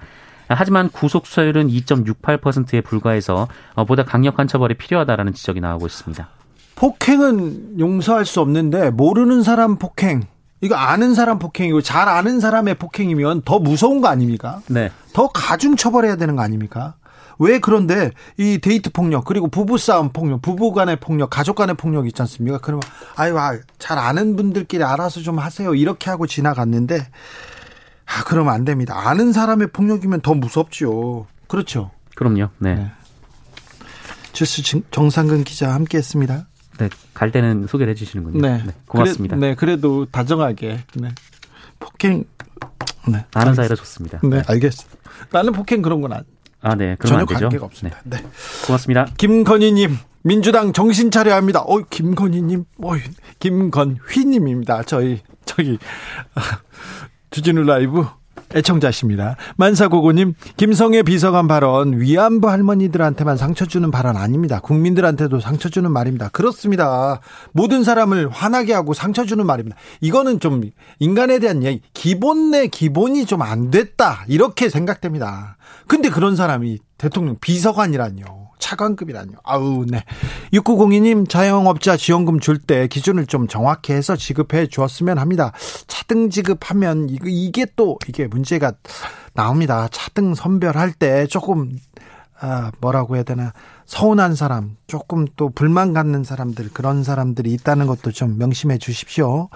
하지만 0.48 0.90
구속 0.90 1.26
수사율은 1.26 1.68
2.68%에 1.68 2.80
불과해서 2.82 3.48
어, 3.74 3.84
보다 3.84 4.04
강력한 4.04 4.46
처벌이 4.46 4.74
필요하다라는 4.74 5.32
지적이 5.32 5.60
나오고 5.60 5.86
있습니다. 5.86 6.28
폭행은 6.76 7.78
용서할 7.78 8.24
수 8.24 8.40
없는데 8.40 8.90
모르는 8.90 9.42
사람 9.42 9.76
폭행 9.76 10.24
이거 10.60 10.74
아는 10.76 11.14
사람 11.14 11.38
폭행이고 11.38 11.82
잘 11.82 12.08
아는 12.08 12.40
사람의 12.40 12.76
폭행이면 12.76 13.42
더 13.44 13.58
무서운 13.58 14.00
거 14.00 14.08
아닙니까? 14.08 14.60
네. 14.66 14.90
더 15.12 15.28
가중 15.28 15.76
처벌해야 15.76 16.16
되는 16.16 16.36
거 16.36 16.42
아닙니까? 16.42 16.94
왜 17.38 17.58
그런데 17.58 18.10
이 18.36 18.58
데이트 18.58 18.90
폭력 18.90 19.24
그리고 19.24 19.48
부부 19.48 19.78
싸움 19.78 20.10
폭력, 20.10 20.42
부부 20.42 20.72
간의 20.72 20.96
폭력, 20.96 21.30
가족 21.30 21.56
간의 21.56 21.76
폭력 21.76 22.06
있지 22.06 22.20
않습니까? 22.22 22.58
그러면 22.58 22.82
아유, 23.16 23.38
아, 23.38 23.58
잘 23.78 23.98
아는 23.98 24.36
분들끼리 24.36 24.82
알아서 24.84 25.20
좀 25.20 25.38
하세요. 25.38 25.74
이렇게 25.74 26.10
하고 26.10 26.26
지나갔는데 26.26 26.98
아, 28.06 28.24
그러면 28.24 28.54
안 28.54 28.64
됩니다. 28.64 29.08
아는 29.08 29.32
사람의 29.32 29.68
폭력이면 29.72 30.20
더 30.20 30.34
무섭죠. 30.34 31.26
그렇죠. 31.48 31.90
그럼요. 32.14 32.48
네. 32.58 32.74
네. 32.74 32.90
주스 34.32 34.62
정상근 34.90 35.44
기자 35.44 35.72
함께 35.72 35.98
했습니다. 35.98 36.46
네, 36.78 36.88
갈 37.14 37.30
때는 37.30 37.66
소개를 37.68 37.92
해 37.92 37.94
주시는군요. 37.94 38.40
네, 38.40 38.62
네 38.64 38.72
고맙습니다. 38.86 39.36
그래, 39.36 39.48
네, 39.48 39.54
그래도 39.54 40.06
다정하게. 40.06 40.80
네. 40.94 41.08
폭행. 41.78 42.24
네, 43.06 43.24
아는 43.34 43.54
사이라 43.54 43.76
좋습니다. 43.76 44.20
네, 44.24 44.42
알겠습니다. 44.46 44.98
나는 45.30 45.52
폭행 45.52 45.82
그런 45.82 46.00
건 46.00 46.12
안. 46.12 46.24
아, 46.64 46.74
네. 46.74 46.96
전혀 47.04 47.26
관계가 47.26 47.66
없습니다. 47.66 48.00
네. 48.04 48.16
네. 48.16 48.26
고맙습니다. 48.66 49.06
김건희님, 49.18 49.98
민주당 50.22 50.72
정신 50.72 51.10
차려야 51.10 51.36
합니다. 51.36 51.60
어, 51.60 51.78
김건희님, 51.78 52.64
어, 52.82 52.92
김건휘님입니다. 53.38 54.84
저희, 54.84 55.20
저기, 55.44 55.78
주진우 57.30 57.62
라이브 57.64 58.06
애청자십니다. 58.54 59.36
만사고고님, 59.56 60.34
김성애 60.56 61.02
비서관 61.02 61.46
발언 61.46 62.00
위안부 62.00 62.50
할머니들한테만 62.50 63.36
상처 63.36 63.66
주는 63.66 63.90
발언 63.90 64.16
아닙니다. 64.16 64.60
국민들한테도 64.60 65.40
상처 65.40 65.68
주는 65.68 65.90
말입니다. 65.92 66.28
그렇습니다. 66.30 67.20
모든 67.52 67.84
사람을 67.84 68.30
화나게 68.30 68.72
하고 68.72 68.94
상처 68.94 69.24
주는 69.24 69.46
말입니다. 69.46 69.76
이거는 70.00 70.40
좀 70.40 70.62
인간에 70.98 71.38
대한 71.38 71.62
얘기, 71.62 71.82
기본 71.92 72.50
내 72.50 72.66
기본이 72.66 73.26
좀 73.26 73.44
안 73.44 73.70
됐다. 73.70 74.24
이렇게 74.28 74.70
생각됩니다. 74.70 75.58
근데 75.86 76.08
그런 76.08 76.34
사람이 76.34 76.78
대통령 76.96 77.36
비서관이라뇨. 77.40 78.43
차관급이라뇨. 78.64 79.32
아우, 79.44 79.84
네. 79.86 80.02
6902님, 80.54 81.28
자영업자 81.28 81.98
지원금 81.98 82.40
줄 82.40 82.54
때 82.64 82.86
기준을 82.88 83.26
좀 83.26 83.46
정확히 83.46 83.92
해서 83.92 84.16
지급해 84.16 84.68
주었으면 84.68 85.18
합니다. 85.18 85.52
차등 85.86 86.30
지급하면 86.30 87.10
이거, 87.10 87.26
이게 87.28 87.66
또, 87.76 87.98
이게 88.08 88.26
문제가 88.26 88.72
나옵니다. 89.34 89.88
차등 89.90 90.34
선별할 90.34 90.92
때 90.92 91.26
조금, 91.26 91.78
아, 92.40 92.72
뭐라고 92.80 93.16
해야 93.16 93.22
되나. 93.22 93.52
서운한 93.84 94.34
사람, 94.34 94.76
조금 94.86 95.26
또 95.36 95.50
불만 95.50 95.92
갖는 95.92 96.24
사람들, 96.24 96.70
그런 96.72 97.04
사람들이 97.04 97.52
있다는 97.52 97.86
것도 97.86 98.12
좀 98.12 98.38
명심해 98.38 98.78
주십시오. 98.78 99.50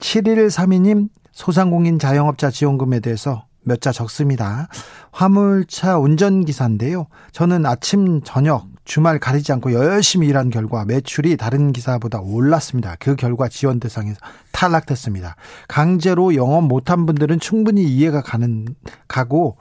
7132님, 0.00 1.08
소상공인 1.30 2.00
자영업자 2.00 2.50
지원금에 2.50 2.98
대해서 2.98 3.44
몇 3.62 3.80
자 3.80 3.92
적습니다. 3.92 4.68
화물차 5.12 5.98
운전기사인데요. 5.98 7.06
저는 7.32 7.66
아침, 7.66 8.22
저녁, 8.22 8.66
주말 8.84 9.18
가리지 9.18 9.52
않고 9.52 9.72
열심히 9.72 10.28
일한 10.28 10.50
결과 10.50 10.84
매출이 10.84 11.36
다른 11.36 11.72
기사보다 11.72 12.20
올랐습니다. 12.20 12.96
그 12.98 13.16
결과 13.16 13.48
지원 13.48 13.80
대상에서 13.80 14.16
탈락됐습니다. 14.52 15.36
강제로 15.68 16.34
영업 16.34 16.64
못한 16.64 17.06
분들은 17.06 17.40
충분히 17.40 17.84
이해가 17.84 18.22
가는, 18.22 18.66
가고, 19.08 19.56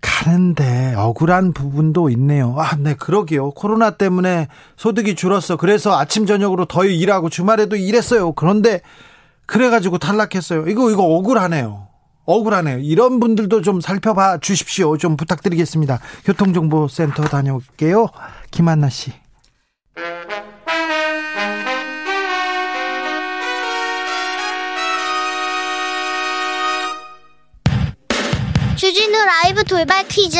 가는데 0.00 0.94
억울한 0.96 1.52
부분도 1.52 2.10
있네요. 2.10 2.54
아, 2.58 2.76
네, 2.76 2.94
그러게요. 2.94 3.50
코로나 3.50 3.90
때문에 3.90 4.48
소득이 4.76 5.14
줄었어. 5.14 5.56
그래서 5.56 5.98
아침, 5.98 6.26
저녁으로 6.26 6.66
더 6.66 6.84
일하고 6.84 7.28
주말에도 7.28 7.76
일했어요. 7.76 8.32
그런데 8.32 8.80
그래가지고 9.46 9.98
탈락했어요. 9.98 10.68
이거, 10.68 10.90
이거 10.90 11.02
억울하네요. 11.02 11.88
억울하네요. 12.26 12.78
이런 12.78 13.20
분들도 13.20 13.62
좀 13.62 13.80
살펴봐 13.80 14.38
주십시오. 14.38 14.98
좀 14.98 15.16
부탁드리겠습니다. 15.16 16.00
교통정보센터 16.24 17.24
다녀올게요. 17.24 18.08
김한나 18.50 18.90
씨. 18.90 19.12
주진우 28.76 29.16
라이브 29.24 29.64
돌발 29.64 30.06
퀴즈. 30.06 30.38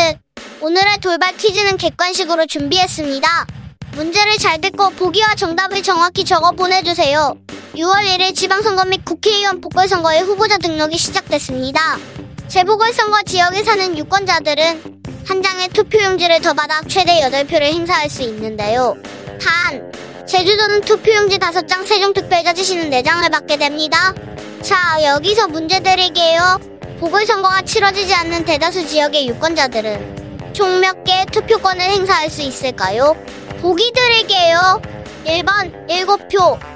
오늘의 0.61 0.99
돌발 1.01 1.37
퀴즈는 1.37 1.77
객관식으로 1.79 2.46
준비했습니다. 2.46 3.46
문제를 3.94 4.37
잘 4.37 4.61
듣고 4.61 4.90
보기와 4.90 5.35
정답을 5.35 5.83
정확히 5.83 6.25
적어 6.25 6.53
보내주세요. 6.53 7.35
6월 7.77 8.07
1일 8.07 8.35
지방선거 8.35 8.87
및 8.87 9.05
국회의원 9.05 9.61
보궐선거의 9.61 10.23
후보자 10.23 10.57
등록이 10.57 10.97
시작됐습니다. 10.97 11.99
재보궐선거 12.49 13.23
지역에 13.25 13.62
사는 13.62 13.99
유권자들은 13.99 15.03
한 15.27 15.43
장의 15.43 15.69
투표용지를 15.69 16.41
더 16.41 16.55
받아 16.55 16.81
최대 16.89 17.21
8표를 17.21 17.65
행사할 17.65 18.09
수 18.09 18.23
있는데요. 18.23 18.97
단, 19.39 19.93
제주도는 20.27 20.81
투표용지 20.83 21.39
5장, 21.39 21.87
세종특별자 21.87 22.55
지시는 22.55 22.91
4장을 22.91 23.31
받게 23.31 23.59
됩니다. 23.59 24.15
자, 24.62 24.97
여기서 25.03 25.49
문제 25.49 25.81
드릴게요. 25.81 26.59
보궐선거가 26.99 27.61
치러지지 27.62 28.15
않는 28.15 28.47
대다수 28.47 28.87
지역의 28.87 29.29
유권자들은 29.29 30.55
총 30.55 30.81
몇 30.81 31.05
개의 31.05 31.27
투표권을 31.27 31.83
행사할 31.83 32.31
수 32.31 32.41
있을까요? 32.41 33.15
보기 33.61 33.93
드릴게요. 33.93 34.81
1번 35.27 35.87
7표, 35.89 36.76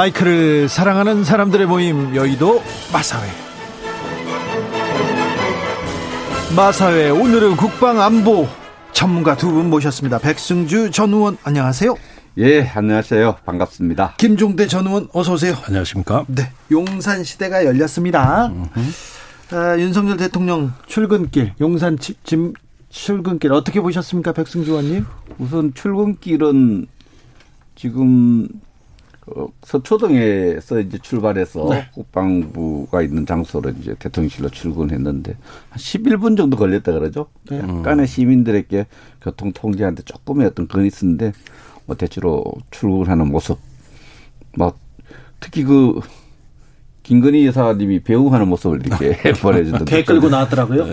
마이크를 0.00 0.68
사랑하는 0.68 1.24
사람들의 1.24 1.66
모임 1.66 2.16
여의도 2.16 2.62
마사회 2.90 3.28
마사회 6.56 7.10
오늘은 7.10 7.56
국방안보 7.56 8.48
전문가 8.92 9.36
두 9.36 9.50
분 9.52 9.68
모셨습니다 9.68 10.18
백승주 10.18 10.90
전 10.90 11.12
의원 11.12 11.36
안녕하세요 11.44 11.94
예, 12.38 12.62
안녕하세요. 12.62 13.38
반갑습니다. 13.44 14.14
김종대 14.16 14.68
전 14.68 14.86
의원 14.86 15.08
어서 15.12 15.32
오세요. 15.34 15.52
안녕하십니까? 15.66 16.24
네, 16.28 16.50
용산 16.70 17.24
시대가 17.24 17.64
열렸습니다. 17.66 18.50
아, 19.50 19.76
윤석열 19.76 20.16
대통령 20.16 20.72
출근길, 20.86 21.52
용산 21.60 21.98
치, 21.98 22.14
짐, 22.22 22.54
출근길 22.88 23.52
어떻게 23.52 23.80
보셨습니까, 23.80 24.32
백승주 24.32 24.70
의원님? 24.70 25.04
우선 25.38 25.74
출근길은 25.74 26.86
지금 27.74 28.46
어, 28.52 28.69
서초동에서 29.62 30.80
이제 30.80 30.98
출발해서 30.98 31.66
네. 31.70 31.88
국방부가 31.94 33.02
있는 33.02 33.26
장소로 33.26 33.70
이제 33.80 33.94
대통령실로 33.98 34.48
출근했는데 34.48 35.36
한 35.68 35.78
11분 35.78 36.36
정도 36.36 36.56
걸렸다 36.56 36.92
그러죠. 36.92 37.26
약간의 37.50 38.06
시민들에게 38.06 38.86
교통 39.20 39.52
통제하는데 39.52 40.02
조금의 40.02 40.48
어떤 40.48 40.66
그건 40.66 40.86
있었는데 40.86 41.32
뭐 41.86 41.96
대체로 41.96 42.44
출근하는 42.70 43.30
모습, 43.30 43.58
뭐 44.56 44.72
특히 45.40 45.64
그 45.64 46.00
김건희 47.02 47.44
여사님이 47.46 48.04
배우하는 48.04 48.46
모습을 48.46 48.86
이렇게 48.86 49.32
보내주던 49.42 49.84
개 49.84 50.04
끌고 50.04 50.28
나왔더라고요. 50.28 50.86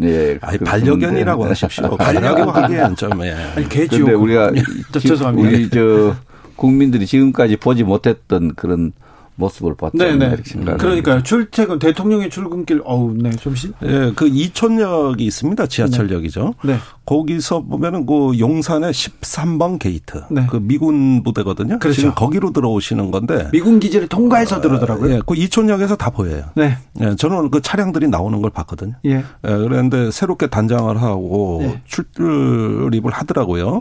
예, 0.00 0.38
아니, 0.40 0.56
그 0.56 0.64
반려견이라고 0.64 1.44
하십시오. 1.44 1.94
개라고 2.00 2.50
하기엔 2.50 2.96
좀, 2.96 3.22
예. 3.22 3.32
아니, 3.32 3.68
개지요. 3.68 4.06
근데 4.06 4.12
우리가 4.14 4.50
저, 4.92 4.98
죄송합니다. 4.98 5.48
우리 5.48 5.68
저 5.68 6.16
국민들이 6.62 7.08
지금까지 7.08 7.56
보지 7.56 7.82
못했던 7.82 8.54
그런 8.54 8.92
모습을 9.34 9.74
봤다 9.76 9.96
네네. 9.98 10.26
이렇게 10.26 10.42
생각을 10.44 10.78
그러니까요. 10.78 11.22
출퇴근 11.22 11.78
대통령의 11.78 12.30
출근길 12.30 12.82
어우 12.84 13.14
네 13.14 13.30
좀 13.40 13.54
시. 13.54 13.72
예, 13.82 14.12
그 14.14 14.28
이촌역이 14.28 15.24
있습니다. 15.24 15.66
지하철역이죠. 15.66 16.54
네. 16.64 16.76
거기서 17.04 17.62
보면은 17.62 18.06
그 18.06 18.38
용산의 18.38 18.92
13번 18.92 19.78
게이트. 19.78 20.22
네. 20.30 20.46
그 20.48 20.58
미군 20.58 21.22
부대거든요. 21.22 21.78
그렇죠. 21.78 22.00
지금 22.00 22.14
거기로 22.14 22.52
들어오시는 22.52 23.10
건데. 23.10 23.48
미군 23.52 23.80
기지를 23.80 24.06
통과해서 24.06 24.60
들어오더라고요. 24.60 25.14
예, 25.14 25.20
그 25.26 25.34
이촌역에서 25.34 25.96
다 25.96 26.10
보여요. 26.10 26.44
네. 26.54 26.76
예, 27.00 27.16
저는 27.16 27.50
그 27.50 27.60
차량들이 27.60 28.08
나오는 28.08 28.40
걸 28.40 28.50
봤거든요. 28.50 28.94
예. 29.06 29.14
예, 29.16 29.22
그런데 29.42 30.10
새롭게 30.10 30.46
단장을 30.48 31.00
하고 31.02 31.58
네. 31.62 31.82
출입을 31.86 33.10
하더라고요. 33.10 33.80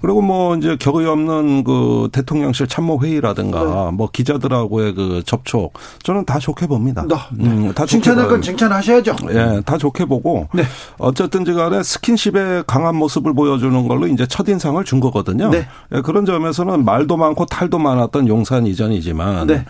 그리고 0.00 0.22
뭐 0.22 0.56
이제 0.56 0.76
격의 0.78 1.06
없는 1.06 1.64
그 1.64 2.08
대통령실 2.12 2.66
참모 2.68 2.98
회의라든가 3.02 3.64
네. 3.90 3.96
뭐 3.96 4.08
기자들하고 4.10 4.83
의 4.84 4.94
그 4.94 5.22
접촉 5.26 5.72
저는 6.02 6.24
다 6.24 6.38
좋게 6.38 6.66
봅니다. 6.66 7.04
네. 7.08 7.16
음, 7.44 7.72
다 7.74 7.84
칭찬할 7.86 8.28
건 8.28 8.36
봐- 8.40 8.42
칭찬하셔야죠. 8.44 9.16
예, 9.30 9.60
다 9.64 9.76
좋게 9.78 10.04
보고 10.04 10.48
네. 10.54 10.62
어쨌든지 10.98 11.52
간에 11.52 11.82
스킨십의 11.82 12.64
강한 12.66 12.96
모습을 12.96 13.34
보여주는 13.34 13.88
걸로 13.88 14.06
이제 14.06 14.26
첫 14.26 14.48
인상을 14.48 14.82
준 14.84 15.00
거거든요. 15.00 15.50
네. 15.50 15.66
예, 15.94 16.00
그런 16.00 16.24
점에서는 16.26 16.84
말도 16.84 17.16
많고 17.16 17.46
탈도 17.46 17.78
많았던 17.78 18.28
용산 18.28 18.66
이전이지만 18.66 19.46
네. 19.46 19.64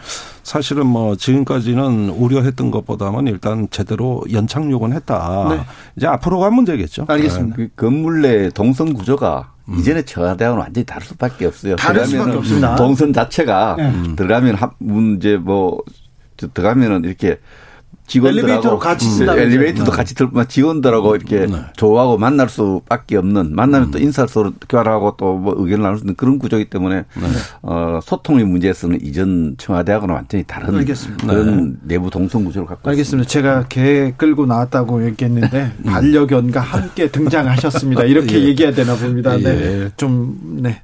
사실은 0.45 0.87
뭐 0.87 1.17
지금까지는 1.17 2.11
우려했던 2.11 2.71
것보다는 2.71 3.27
일단 3.27 3.67
제대로 3.71 4.23
연착륙은 4.31 4.93
했다. 4.93 5.47
네. 5.51 5.61
이제 5.97 6.07
앞으로 6.07 6.39
간 6.39 6.55
문제겠죠. 6.55 7.07
알겠습니다. 7.09 7.57
그 7.57 7.69
건물 7.75 8.21
내 8.23 8.51
동선 8.51 8.93
구조가 8.93 9.53
이전에 9.79 10.03
청와대하고는 10.03 10.63
완전히 10.63 10.85
다를 10.85 11.07
수밖에 11.07 11.47
없어요. 11.47 11.77
다를 11.77 12.01
수밖에 12.05 12.11
들어가면은 12.13 12.39
없습니다. 12.39 12.77
동선 12.77 13.13
자체가 13.15 13.77
네. 13.79 14.15
들어가면 14.17 14.55
한 14.57 14.71
문제 14.79 15.37
뭐 15.39 15.81
저- 16.37 16.49
들어가면은 16.49 17.05
이렇게 17.05 17.39
직원들하고 18.07 18.49
엘리베이터로 18.49 18.79
같이 18.79 19.07
음, 19.07 19.11
쓴다면서요. 19.13 19.47
엘리베이터도 19.47 19.91
네. 19.91 19.97
같이 19.97 20.15
들면 20.15 20.49
직원들하고 20.49 21.17
이렇게 21.17 21.47
조하고 21.77 22.19
만날 22.19 22.49
수밖에 22.49 23.17
없는 23.17 23.55
만나면 23.55 23.91
또 23.91 23.99
인사 23.99 24.27
서로 24.27 24.53
교환하고 24.69 25.17
또 25.17 25.35
뭐 25.35 25.55
의견을 25.57 25.83
나눌 25.83 25.99
수 25.99 26.05
있는 26.05 26.15
그런 26.15 26.39
구조이기 26.39 26.71
때문에 26.71 27.05
어, 27.63 28.01
소통의 28.03 28.45
문제에서는 28.45 29.01
이전 29.03 29.57
청와대하고는 29.59 30.15
완전히 30.15 30.45
다른 30.47 30.77
알겠습니다. 30.77 31.27
그런 31.27 31.79
내부 31.83 32.11
동선 32.11 32.45
구조를 32.45 32.67
갖고 32.69 32.89
알겠습니다. 32.91 33.29
제가 33.29 33.67
개 33.69 34.13
끌고 34.17 34.47
나왔다고 34.47 35.05
얘기했는데 35.07 35.73
반려견과 35.85 36.61
함께 36.61 37.09
등장하셨습니다. 37.11 38.05
이렇게 38.05 38.37
예. 38.41 38.45
얘기해야 38.45 38.73
되나 38.75 38.95
봅니다. 38.95 39.37
네. 39.37 39.45
예. 39.47 39.91
좀 39.97 40.39
네. 40.63 40.83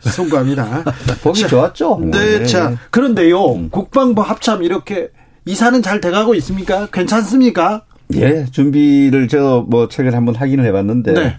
송구합니다. 0.00 0.84
있습니다. 0.86 1.14
보기 1.22 1.46
좋았죠. 1.48 1.98
네, 2.02 2.38
네. 2.38 2.46
자 2.46 2.76
그런데요 2.90 3.68
국방부 3.70 4.22
합참 4.22 4.62
이렇게 4.62 5.08
이사는 5.46 5.82
잘 5.82 6.00
돼가고 6.00 6.34
있습니까? 6.36 6.86
괜찮습니까? 6.92 7.84
예, 8.14 8.44
준비를 8.50 9.28
제가 9.28 9.64
뭐 9.66 9.88
최근에 9.88 10.14
한번 10.14 10.34
확인을 10.36 10.64
해봤는데, 10.66 11.12
네. 11.12 11.36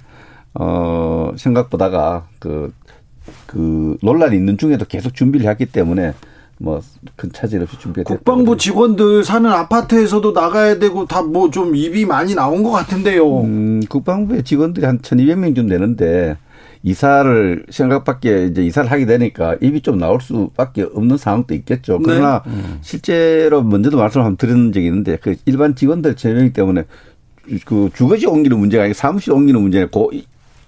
어, 0.54 1.32
생각보다가 1.38 2.28
그, 2.40 2.74
그 3.48 3.98
논란이 4.02 4.36
있는 4.36 4.58
중에도 4.58 4.86
계속 4.86 5.14
준비를 5.14 5.48
했기 5.50 5.66
때문에 5.66 6.14
뭐큰 6.60 7.32
차질 7.34 7.62
없이 7.62 7.78
준비했다. 7.80 8.14
국방부 8.16 8.56
직원들 8.58 9.24
사는 9.26 9.50
아파트에서도 9.52 10.32
나가야 10.32 10.80
되고 10.80 11.06
다 11.06 11.22
뭐 11.22 11.50
좀 11.52 11.76
입이 11.76 12.06
많이 12.06 12.34
나온 12.34 12.64
것 12.64 12.72
같은데요. 12.72 13.42
음, 13.42 13.82
국방부의 13.90 14.44
직원들이 14.44 14.86
한 14.86 15.00
1200명 15.00 15.56
좀 15.56 15.68
되는데, 15.68 16.38
이사를 16.86 17.66
생각밖에 17.70 18.46
이제 18.46 18.64
이사를 18.64 18.90
하게 18.92 19.08
되니까 19.08 19.56
입이 19.60 19.82
좀 19.82 19.98
나올 19.98 20.22
수밖에 20.22 20.84
없는 20.84 21.18
상황도 21.18 21.56
있겠죠. 21.56 22.00
그러나 22.00 22.44
실제로 22.82 23.64
먼저도 23.64 23.98
말씀을 23.98 24.24
한번 24.24 24.38
드린 24.38 24.72
적이 24.72 24.86
있는데 24.86 25.18
그 25.18 25.36
일반 25.48 25.76
직원들 25.76 26.16
제명 26.16 26.54
때문에 26.54 26.84
그 27.66 27.90
주거지 27.96 28.28
옮기는 28.28 28.58
문제가 28.58 28.84
아니고 28.84 28.94
사무실 28.94 29.34
옮기는 29.34 29.60
문제고 29.60 30.10
고 30.10 30.12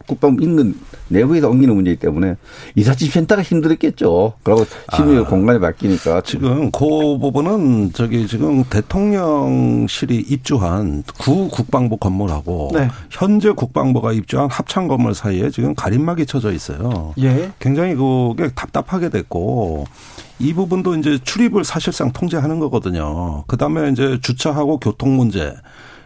국방부 0.08 0.44
인근 0.44 0.74
내부에서 1.10 1.50
옮기는 1.50 1.76
문제이기 1.76 2.00
때문에 2.00 2.36
이삿짐 2.76 3.10
센터가 3.10 3.44
힘들었겠죠. 3.44 4.34
그리고 4.42 4.66
시민의 4.96 5.26
공간이 5.26 5.60
바뀌니까 5.60 6.22
지금 6.22 6.72
그 6.72 7.18
부분은 7.20 7.94
저기 7.94 8.26
지금 8.28 8.64
대통령실이 8.64 10.16
입주한 10.16 11.04
구 11.20 11.50
국방부 11.50 11.98
건물하고 11.98 12.72
네. 12.74 12.90
현재 13.10 13.52
국방부가 13.52 14.14
입주한 14.14 14.50
합창 14.50 14.88
건물 14.88 15.14
사이에 15.14 15.50
지금 15.50 15.76
가림막이 15.76 16.26
쳐져 16.26 16.52
있어요. 16.52 17.14
예. 17.20 17.52
굉장히 17.60 17.96
그게 17.96 18.50
답답하게 18.56 19.10
됐고 19.10 19.86
이 20.40 20.54
부분도 20.54 20.96
이제 20.96 21.18
출입을 21.24 21.64
사실상 21.64 22.12
통제하는 22.12 22.60
거거든요. 22.60 23.44
그다음에 23.48 23.90
이제 23.92 24.20
주차하고 24.22 24.80
교통 24.80 25.18
문제 25.18 25.54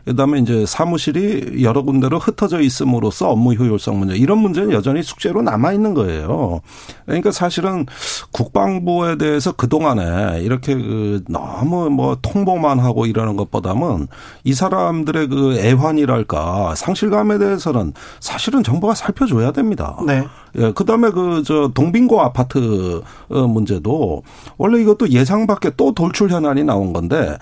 그다음에 0.05 0.39
이제 0.39 0.65
사무실이 0.65 1.63
여러 1.63 1.83
군데로 1.83 2.19
흩어져 2.19 2.59
있음으로써 2.61 3.29
업무 3.29 3.53
효율성 3.53 3.99
문제 3.99 4.15
이런 4.15 4.39
문제는 4.39 4.71
여전히 4.71 5.03
숙제로 5.03 5.41
남아 5.41 5.73
있는 5.73 5.93
거예요. 5.93 6.61
그러니까 7.05 7.31
사실은 7.31 7.85
국방부에 8.31 9.17
대해서 9.17 9.51
그 9.51 9.67
동안에 9.67 10.41
이렇게 10.41 10.75
그 10.75 11.23
너무 11.27 11.89
뭐 11.89 12.17
통보만 12.21 12.79
하고 12.79 13.05
이러는 13.05 13.35
것보다는 13.35 14.07
이 14.43 14.53
사람들의 14.53 15.27
그 15.27 15.57
애환이랄까 15.59 16.75
상실감에 16.75 17.37
대해서는 17.37 17.93
사실은 18.19 18.63
정부가 18.63 18.95
살펴줘야 18.95 19.51
됩니다. 19.51 19.97
네. 20.05 20.23
예, 20.57 20.71
그 20.73 20.85
다음에 20.85 21.09
그, 21.11 21.43
저, 21.45 21.71
동빙고 21.73 22.21
아파트 22.21 23.01
어, 23.29 23.47
문제도 23.47 24.23
원래 24.57 24.81
이것도 24.81 25.09
예상 25.09 25.47
밖에 25.47 25.71
또 25.77 25.93
돌출 25.93 26.29
현안이 26.29 26.63
나온 26.63 26.91
건데 26.93 27.37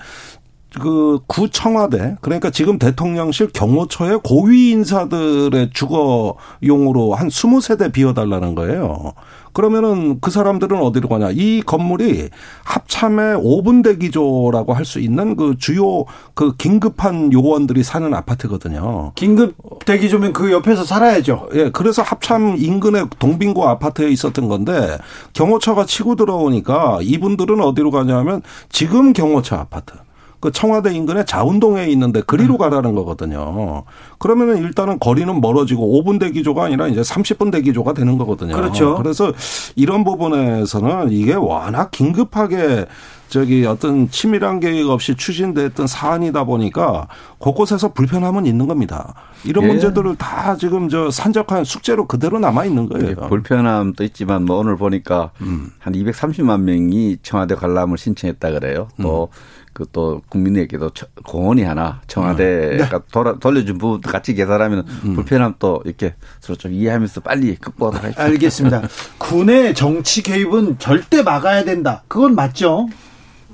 그 0.79 1.19
구청와대 1.27 2.17
그러니까 2.21 2.51
지금 2.51 2.77
대통령실 2.77 3.49
경호처의 3.53 4.19
고위 4.23 4.71
인사들의 4.71 5.71
주거 5.73 6.35
용으로 6.63 7.15
한 7.15 7.27
20세대 7.29 7.91
비워달라는 7.91 8.55
거예요. 8.55 9.13
그러면은 9.51 10.19
그 10.21 10.29
사람들은 10.31 10.79
어디로 10.79 11.09
가냐. 11.09 11.31
이 11.31 11.61
건물이 11.65 12.29
합참의 12.63 13.37
5분 13.37 13.83
대기조라고 13.83 14.73
할 14.73 14.89
수 14.89 14.99
있는 14.99 15.35
그 15.35 15.55
주요 15.59 16.05
그 16.33 16.55
긴급한 16.55 17.31
요원들이 17.31 17.83
사는 17.83 18.11
아파트거든요. 18.11 19.11
긴급 19.13 19.55
대기조면 19.85 20.33
그 20.33 20.51
옆에서 20.51 20.83
살아야죠. 20.83 21.49
예, 21.53 21.69
그래서 21.69 22.01
합참 22.01 22.55
인근의 22.57 23.07
동빙고 23.19 23.67
아파트에 23.67 24.09
있었던 24.09 24.47
건데 24.47 24.97
경호처가 25.33 25.85
치고 25.85 26.15
들어오니까 26.15 26.99
이분들은 27.03 27.61
어디로 27.61 27.91
가냐면 27.91 28.41
지금 28.69 29.13
경호처 29.13 29.57
아파트. 29.57 29.93
그 30.39 30.51
청와대 30.51 30.93
인근의 30.93 31.25
자운동에 31.25 31.87
있는데 31.87 32.21
그리로 32.21 32.57
가라는 32.57 32.95
거거든요. 32.95 33.83
그러면은 34.19 34.57
일단은 34.57 34.99
거리는 34.99 35.41
멀어지고 35.41 36.01
5분 36.01 36.19
대기조가 36.19 36.65
아니라 36.65 36.87
이제 36.87 37.01
30분 37.01 37.51
대기조가 37.51 37.93
되는 37.93 38.17
거거든요. 38.17 38.55
그렇죠. 38.55 38.95
그래서 38.95 39.33
이런 39.75 40.03
부분에서는 40.03 41.11
이게 41.11 41.33
워낙 41.33 41.91
긴급하게 41.91 42.85
저기 43.29 43.63
어떤 43.65 44.09
치밀한 44.09 44.59
계획 44.59 44.89
없이 44.89 45.15
추진됐던 45.15 45.85
사안이다 45.85 46.45
보니까 46.45 47.07
곳곳에서 47.37 47.93
불편함은 47.93 48.47
있는 48.47 48.67
겁니다. 48.67 49.13
이런 49.45 49.65
예. 49.65 49.67
문제들을 49.67 50.15
다 50.15 50.57
지금 50.57 50.89
저 50.89 51.11
산적한 51.11 51.63
숙제로 51.63 52.07
그대로 52.07 52.39
남아 52.39 52.65
있는 52.65 52.89
거예요. 52.89 53.15
불편함도 53.15 54.03
있지만 54.05 54.45
뭐 54.45 54.57
오늘 54.57 54.77
보니까 54.77 55.31
한 55.77 55.93
230만 55.93 56.61
명이 56.61 57.17
청와대 57.21 57.53
관람을 57.53 57.99
신청했다 57.99 58.51
그래요. 58.51 58.87
또 58.99 59.29
그 59.73 59.85
또 59.91 60.21
국민에게도 60.29 60.91
공헌이 61.25 61.63
하나 61.63 62.01
청와대가 62.07 62.89
네. 62.89 63.05
돌아, 63.11 63.37
돌려준 63.39 63.77
부분 63.77 64.01
같이 64.01 64.33
계산하면 64.33 64.85
음. 65.05 65.15
불편함 65.15 65.55
또 65.59 65.81
이렇게 65.85 66.15
서로 66.39 66.57
좀 66.57 66.73
이해하면서 66.73 67.21
빨리 67.21 67.55
극복하도록 67.55 68.05
하죠. 68.17 68.21
알겠습니다. 68.21 68.83
군의 69.17 69.73
정치 69.73 70.21
개입은 70.21 70.79
절대 70.79 71.23
막아야 71.23 71.63
된다. 71.63 72.03
그건 72.07 72.35
맞죠? 72.35 72.87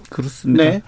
그렇습니다. 0.09 0.63
네. 0.63 0.81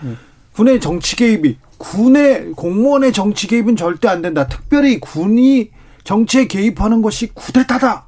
군의 0.53 0.79
정치 0.79 1.15
개입이 1.15 1.57
군의 1.77 2.51
공무원의 2.53 3.13
정치 3.13 3.47
개입은 3.47 3.75
절대 3.75 4.07
안 4.07 4.21
된다. 4.21 4.47
특별히 4.47 4.99
군이 4.99 5.69
정치에 6.03 6.47
개입하는 6.47 7.01
것이 7.01 7.27
구대타다. 7.33 8.06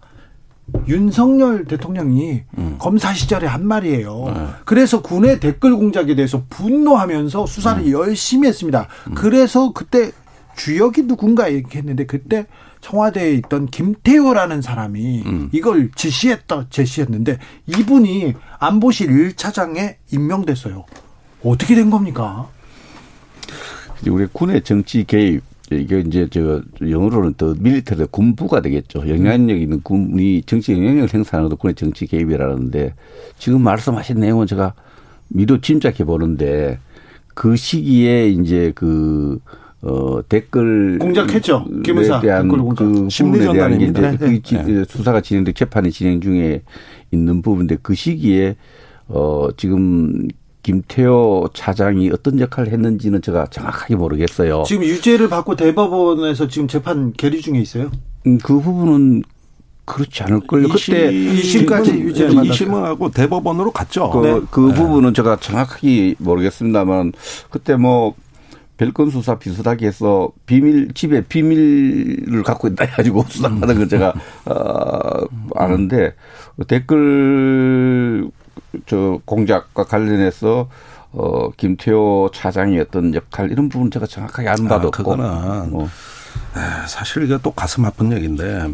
윤석열 0.87 1.65
대통령이 1.65 2.43
음. 2.57 2.75
검사 2.79 3.13
시절에 3.13 3.47
한 3.47 3.65
말이에요. 3.67 4.31
네. 4.33 4.47
그래서 4.65 5.01
군의 5.01 5.39
댓글 5.39 5.75
공작에 5.75 6.15
대해서 6.15 6.43
분노하면서 6.49 7.45
수사를 7.45 7.83
음. 7.83 7.91
열심히 7.91 8.47
했습니다. 8.47 8.87
음. 9.07 9.15
그래서 9.15 9.71
그때 9.73 10.11
주역이 10.55 11.03
누군가 11.03 11.47
이렇게 11.47 11.79
했는데 11.79 12.05
그때 12.05 12.45
청와대에 12.81 13.33
있던 13.35 13.67
김태호라는 13.67 14.61
사람이 14.61 15.23
음. 15.25 15.49
이걸 15.51 15.91
지시했다 15.95 16.67
제시했는데 16.69 17.39
이분이 17.67 18.33
안보실 18.59 19.09
1차장에 19.09 19.95
임명됐어요. 20.11 20.85
어떻게 21.43 21.75
된 21.75 21.89
겁니까? 21.89 22.49
우리 24.07 24.27
군의 24.31 24.63
정치 24.63 25.03
개입 25.03 25.43
이게 25.71 25.99
이제 25.99 26.27
저 26.31 26.61
영어로는 26.81 27.35
더 27.35 27.53
밀리터리 27.59 28.05
군부가 28.09 28.61
되겠죠. 28.61 29.07
영향력 29.07 29.61
있는 29.61 29.81
군이 29.81 30.43
정치 30.43 30.73
영향력을 30.73 31.13
행사하는 31.13 31.49
것도 31.49 31.57
군의 31.57 31.75
정치 31.75 32.07
개입이라는데 32.07 32.95
지금 33.37 33.61
말씀하신 33.61 34.19
내용은 34.19 34.47
제가 34.47 34.73
미도 35.29 35.61
짐작해 35.61 36.03
보는데 36.03 36.79
그 37.35 37.55
시기에 37.55 38.29
이제 38.29 38.71
그 38.73 39.39
어, 39.81 40.21
댓글 40.27 40.97
공작했죠. 40.99 41.65
김의사 41.83 42.19
대한 42.19 42.43
댓글 42.43 42.59
공작. 42.59 42.83
그 42.83 43.07
심리전단입니다. 43.09 44.01
네, 44.01 44.17
네. 44.17 44.39
그 44.41 44.55
네. 44.55 44.83
수사가 44.85 45.21
진행돼 45.21 45.53
재판이 45.53 45.91
진행 45.91 46.19
중에 46.19 46.63
있는 47.11 47.41
부분인데 47.41 47.77
그 47.81 47.95
시기에 47.95 48.55
어 49.07 49.49
지금 49.55 50.27
김태호 50.69 51.49
차장이 51.55 52.11
어떤 52.11 52.39
역할을 52.39 52.71
했는지는 52.71 53.23
제가 53.23 53.47
정확하게 53.47 53.95
모르겠어요. 53.95 54.63
지금 54.67 54.83
유죄를 54.83 55.27
받고 55.27 55.55
대법원에서 55.55 56.47
지금 56.47 56.67
재판 56.67 57.11
계류 57.13 57.41
중에 57.41 57.57
있어요? 57.59 57.89
음, 58.27 58.37
그 58.37 58.59
부분은 58.61 59.23
그렇지 59.85 60.21
않을 60.21 60.41
걸요. 60.41 60.67
그때 60.67 61.11
2심까지 61.11 61.97
유죄를 61.97 62.35
받았 62.35 62.49
2심을 62.49 62.83
하고 62.83 63.09
대법원으로 63.09 63.71
갔죠. 63.71 64.11
그, 64.11 64.19
네. 64.19 64.39
그 64.51 64.67
네. 64.67 64.73
부분은 64.75 65.15
제가 65.15 65.37
정확하게 65.37 66.13
모르겠습니다만 66.19 67.13
그때 67.49 67.75
뭐 67.75 68.13
별건 68.77 69.09
수사 69.09 69.39
비슷하게 69.39 69.87
해서 69.87 70.29
비밀 70.45 70.93
집에 70.93 71.21
비밀을 71.21 72.43
갖고 72.43 72.67
있다 72.67 72.85
해가지고 72.85 73.25
수사받은 73.27 73.75
걸 73.75 73.89
제가 73.89 74.13
어, 74.45 75.25
아는데 75.55 76.13
댓글 76.67 78.29
저 78.85 79.19
공작과 79.25 79.83
관련해서 79.85 80.69
어 81.11 81.51
김태호 81.51 82.29
차장이 82.33 82.79
어떤 82.79 83.13
역할 83.15 83.51
이런 83.51 83.69
부분 83.69 83.89
제가 83.89 84.05
정확하게 84.05 84.49
아는 84.49 84.67
바도 84.67 84.85
아, 84.85 84.87
없고 84.87 85.03
그거는 85.03 85.71
뭐. 85.71 85.89
사실 86.87 87.23
이게 87.23 87.37
또 87.41 87.51
가슴 87.51 87.85
아픈 87.85 88.11
얘기인데 88.11 88.67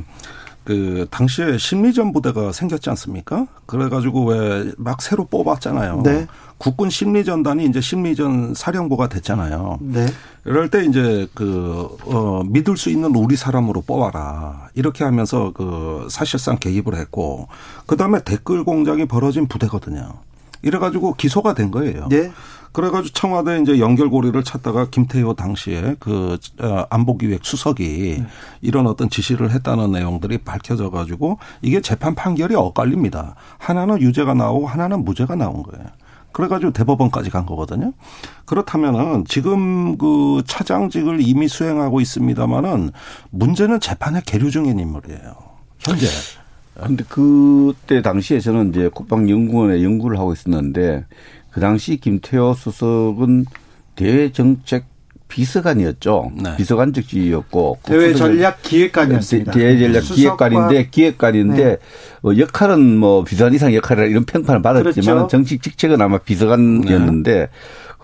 그 0.65 1.07
당시에 1.11 1.57
심리전 1.57 2.11
부대가 2.11 2.51
생겼지 2.51 2.89
않습니까? 2.89 3.47
그래가지고 3.67 4.25
왜 4.25 4.71
막 4.77 5.01
새로 5.01 5.25
뽑았잖아요. 5.25 6.01
네. 6.03 6.27
국군 6.57 6.89
심리전단이 6.89 7.65
이제 7.65 7.81
심리전 7.81 8.53
사령부가 8.55 9.09
됐잖아요. 9.09 9.77
네. 9.81 10.05
이럴 10.45 10.69
때 10.69 10.85
이제 10.85 11.27
그, 11.33 11.87
어, 12.05 12.41
믿을 12.45 12.77
수 12.77 12.89
있는 12.89 13.13
우리 13.15 13.35
사람으로 13.35 13.81
뽑아라. 13.81 14.69
이렇게 14.73 15.03
하면서 15.03 15.51
그 15.53 16.07
사실상 16.09 16.57
개입을 16.57 16.95
했고, 16.95 17.47
그 17.85 17.97
다음에 17.97 18.23
댓글 18.23 18.63
공작이 18.63 19.05
벌어진 19.05 19.47
부대거든요. 19.47 20.13
이래가지고 20.61 21.13
기소가 21.15 21.53
된 21.53 21.71
거예요. 21.71 22.07
네. 22.09 22.31
그래가지고 22.75 23.13
청와대 23.13 23.61
이제 23.61 23.79
연결고리를 23.79 24.43
찾다가 24.43 24.89
김태효 24.89 25.35
당시에 25.35 25.95
그 25.97 26.37
어, 26.59 26.85
안보기획 26.89 27.45
수석이 27.45 28.17
네. 28.19 28.27
이런 28.59 28.85
어떤 28.85 29.09
지시를 29.09 29.51
했다는 29.51 29.93
내용들이 29.93 30.39
밝혀져 30.39 30.89
가지고 30.89 31.39
이게 31.61 31.79
재판 31.79 32.15
판결이 32.15 32.53
엇갈립니다. 32.53 33.35
하나는 33.59 34.01
유죄가 34.01 34.33
나오고 34.33 34.67
하나는 34.67 35.05
무죄가 35.05 35.35
나온 35.35 35.63
거예요. 35.63 35.85
그래가지고 36.33 36.73
대법원까지 36.73 37.29
간 37.29 37.45
거거든요. 37.45 37.93
그렇다면은 38.43 39.23
지금 39.25 39.97
그 39.97 40.43
차장직을 40.45 41.25
이미 41.25 41.47
수행하고 41.47 42.01
있습니다만은 42.01 42.91
문제는 43.29 43.79
재판에 43.79 44.21
계류 44.25 44.51
중인 44.51 44.77
인물이에요. 44.79 45.33
현재. 45.79 46.07
근데 46.73 47.05
그때 47.07 48.01
당시에 48.01 48.41
저는 48.41 48.71
이제 48.71 48.89
국방연구원에 48.89 49.81
연구를 49.81 50.19
하고 50.19 50.33
있었는데 50.33 51.05
그 51.55 51.61
당시 51.61 51.95
김태호 51.95 52.53
수석은 52.53 53.45
대외정책 53.95 54.87
비서관이었죠. 55.29 56.33
네. 56.43 56.57
비서관 56.57 56.91
직 56.91 57.07
지였고 57.07 57.79
대외 57.83 58.13
전략 58.13 58.61
기획관이었습니다. 58.61 59.53
대외 59.53 59.79
전략 59.79 60.01
기획관인데 60.01 60.89
기획관인데 60.89 61.63
네. 61.63 61.77
어, 62.23 62.37
역할은 62.37 62.97
뭐 62.97 63.23
비서관 63.23 63.53
이상 63.53 63.73
역할이라 63.73 64.07
이런 64.07 64.25
평판을 64.25 64.61
받았지만 64.61 65.15
그렇죠. 65.15 65.27
정식 65.27 65.63
직책은 65.63 66.01
아마 66.01 66.17
비서관이었는데 66.17 67.33
네. 67.33 67.47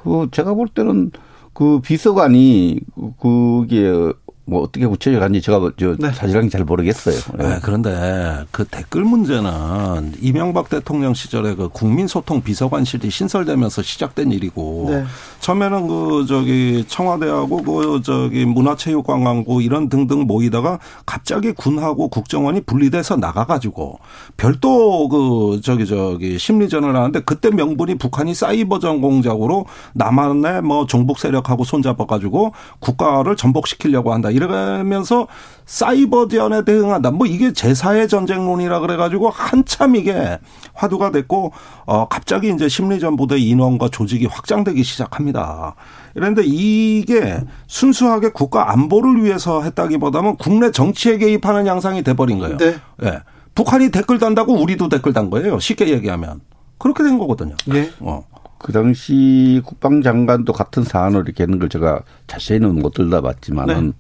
그 0.01 0.29
제가 0.31 0.53
볼 0.53 0.69
때는 0.69 1.11
그 1.53 1.81
비서관이 1.81 2.79
그게 3.19 4.13
뭐 4.45 4.63
어떻게 4.63 4.85
구체적인지 4.85 5.41
제가 5.41 5.59
뭐저 5.59 5.95
네. 5.99 6.11
사실은 6.11 6.49
잘 6.49 6.63
모르겠어요. 6.63 7.15
네. 7.37 7.47
네. 7.47 7.59
그런데 7.61 8.43
그 8.51 8.65
댓글 8.65 9.03
문제는 9.03 10.13
이명박 10.19 10.69
대통령 10.69 11.13
시절에 11.13 11.53
그 11.55 11.69
국민소통 11.69 12.41
비서관실이 12.41 13.09
신설되면서 13.09 13.83
시작된 13.83 14.31
일이고 14.31 14.87
네. 14.89 15.03
처음에는 15.39 15.87
그 15.87 16.25
저기 16.27 16.83
청와대하고 16.87 17.63
그 17.63 18.01
저기 18.03 18.45
문화체육관광부 18.45 19.61
이런 19.61 19.89
등등 19.89 20.21
모이다가 20.21 20.79
갑자기 21.05 21.51
군하고 21.51 22.07
국정원이 22.09 22.61
분리돼서 22.61 23.17
나가가지고 23.17 23.99
별도 24.37 25.07
그 25.07 25.61
저기 25.63 25.85
저기 25.85 26.39
심리전을 26.39 26.95
하는데 26.95 27.19
그때 27.21 27.51
명분이 27.51 27.95
북한이 27.95 28.33
사이버 28.33 28.79
전 28.79 29.01
공작으로 29.01 29.65
남한의 29.93 30.61
뭐 30.63 30.87
종북 30.87 31.19
세력하고 31.19 31.63
손잡아가지고 31.63 32.53
국가를 32.79 33.35
전복시키려고 33.35 34.13
한다. 34.13 34.31
이러면서 34.41 35.27
사이버전에 35.65 36.65
대응한다. 36.65 37.11
뭐 37.11 37.27
이게 37.27 37.51
제4의 37.51 38.09
전쟁론이라 38.09 38.79
그래가지고 38.79 39.29
한참 39.29 39.95
이게 39.95 40.39
화두가 40.73 41.11
됐고, 41.11 41.53
어, 41.85 42.07
갑자기 42.07 42.51
이제 42.53 42.67
심리전 42.67 43.15
부대 43.15 43.37
인원과 43.37 43.89
조직이 43.89 44.25
확장되기 44.25 44.83
시작합니다. 44.83 45.75
그런데 46.13 46.43
이게 46.45 47.39
순수하게 47.67 48.29
국가 48.29 48.71
안보를 48.71 49.23
위해서 49.23 49.61
했다기보다는 49.61 50.35
국내 50.37 50.71
정치에 50.71 51.17
개입하는 51.17 51.67
양상이 51.67 52.03
돼버린 52.03 52.39
거예요. 52.39 52.57
네. 52.57 52.75
네. 52.97 53.19
북한이 53.55 53.91
댓글 53.91 54.17
단다고 54.17 54.53
우리도 54.53 54.89
댓글 54.89 55.13
단 55.13 55.29
거예요. 55.29 55.59
쉽게 55.59 55.89
얘기하면. 55.89 56.41
그렇게 56.77 57.03
된 57.03 57.17
거거든요. 57.17 57.55
네. 57.67 57.91
어. 57.99 58.25
그 58.61 58.71
당시 58.71 59.61
국방장관도 59.65 60.53
같은 60.53 60.83
사안을 60.83 61.23
이렇게 61.25 61.43
하는 61.43 61.59
걸 61.59 61.69
제가 61.69 62.03
자세히는 62.27 62.75
못 62.75 62.93
들다봤지만은 62.93 63.87
네. 63.87 63.93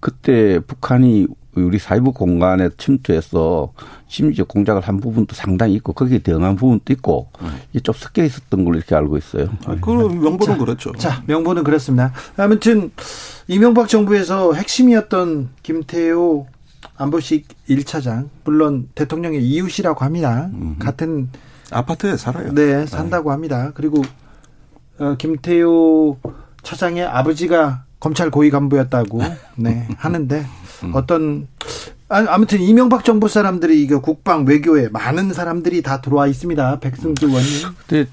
그때 0.00 0.60
북한이 0.60 1.26
우리 1.54 1.78
사이버 1.78 2.10
공간에 2.10 2.68
침투해서 2.76 3.72
심지어 4.08 4.44
공작을 4.44 4.82
한 4.82 5.00
부분도 5.00 5.34
상당히 5.34 5.74
있고 5.74 5.94
거기에 5.94 6.18
대응한 6.18 6.54
부분도 6.54 6.92
있고 6.92 7.30
이게 7.70 7.80
좀 7.80 7.94
섞여 7.94 8.22
있었던 8.22 8.64
걸로 8.64 8.76
이렇게 8.76 8.94
알고 8.94 9.16
있어요. 9.16 9.48
아, 9.64 9.74
그 9.80 9.90
명분은 9.90 10.38
자, 10.40 10.56
그렇죠. 10.58 10.92
자, 10.92 11.22
명분은 11.26 11.64
그렇습니다. 11.64 12.12
아무튼 12.36 12.90
이명박 13.48 13.88
정부에서 13.88 14.52
핵심이었던 14.52 15.48
김태호 15.62 16.46
안보식 16.98 17.48
1차장 17.68 18.28
물론 18.44 18.88
대통령의 18.94 19.42
이웃이라고 19.42 20.04
합니다. 20.04 20.50
음 20.52 20.76
같은 20.78 21.30
아파트에 21.70 22.16
살아요. 22.16 22.52
네, 22.52 22.86
산다고 22.86 23.30
네. 23.30 23.32
합니다. 23.32 23.72
그리고 23.74 24.02
어, 24.98 25.14
김태호 25.18 26.18
차장의 26.62 27.04
아버지가 27.04 27.84
검찰 28.00 28.30
고위 28.30 28.50
간부였다고 28.50 29.20
네 29.56 29.88
하는데 29.96 30.44
음. 30.84 30.92
어떤 30.94 31.48
아무튼 32.08 32.60
이명박 32.60 33.04
정부 33.04 33.28
사람들이 33.28 33.82
이거 33.82 34.00
국방 34.00 34.44
외교에 34.44 34.88
많은 34.88 35.32
사람들이 35.32 35.82
다 35.82 36.00
들어와 36.00 36.26
있습니다. 36.28 36.78
백승주 36.80 37.26
의원님. 37.26 37.50
근데 37.86 38.10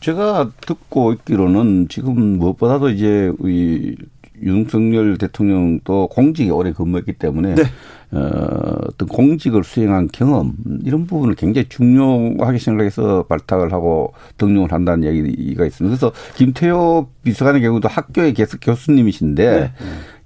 제가 0.00 0.50
듣고 0.62 1.12
있기로는 1.12 1.88
지금 1.88 2.38
무엇보다도 2.38 2.90
이제 2.90 3.32
이 3.44 3.96
윤석열 4.42 5.18
대통령도 5.18 6.08
공직에 6.08 6.50
오래 6.50 6.72
근무했기 6.72 7.14
때문에 7.14 7.54
네. 7.56 7.64
어, 8.12 8.76
어떤 8.88 9.08
공직을 9.08 9.62
수행한 9.62 10.08
경험 10.12 10.54
이런 10.84 11.06
부분을 11.06 11.36
굉장히 11.36 11.68
중요하게 11.68 12.58
생각해서 12.58 13.24
발탁을 13.28 13.72
하고 13.72 14.14
등용을 14.36 14.72
한다는 14.72 15.04
얘기가 15.04 15.64
있습니다. 15.64 15.96
그래서 15.96 16.12
김태호 16.34 17.08
비서관의 17.22 17.62
경우도 17.62 17.88
학교의 17.88 18.34
계속 18.34 18.58
교수님이신데 18.60 19.60
네. 19.60 19.72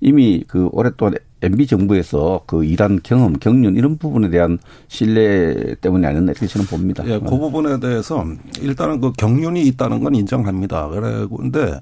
이미 0.01 0.45
그 0.47 0.69
오랫동안 0.73 1.15
MB 1.45 1.67
정부에서 1.67 2.43
그 2.47 2.65
일한 2.65 3.01
경험, 3.03 3.35
경륜 3.35 3.77
이런 3.77 3.99
부분에 3.99 4.31
대한 4.31 4.59
신뢰 4.89 5.75
때문이 5.81 6.07
아니었나 6.07 6.33
이렇게 6.33 6.47
저는 6.47 6.67
봅니다. 6.67 7.05
예, 7.07 7.19
그 7.19 7.39
부분에 7.39 7.79
대해서 7.81 8.25
일단은 8.61 9.01
그 9.01 9.13
경륜이 9.13 9.63
있다는 9.63 10.03
건 10.03 10.15
인정합니다. 10.15 10.89
그런데 10.89 11.81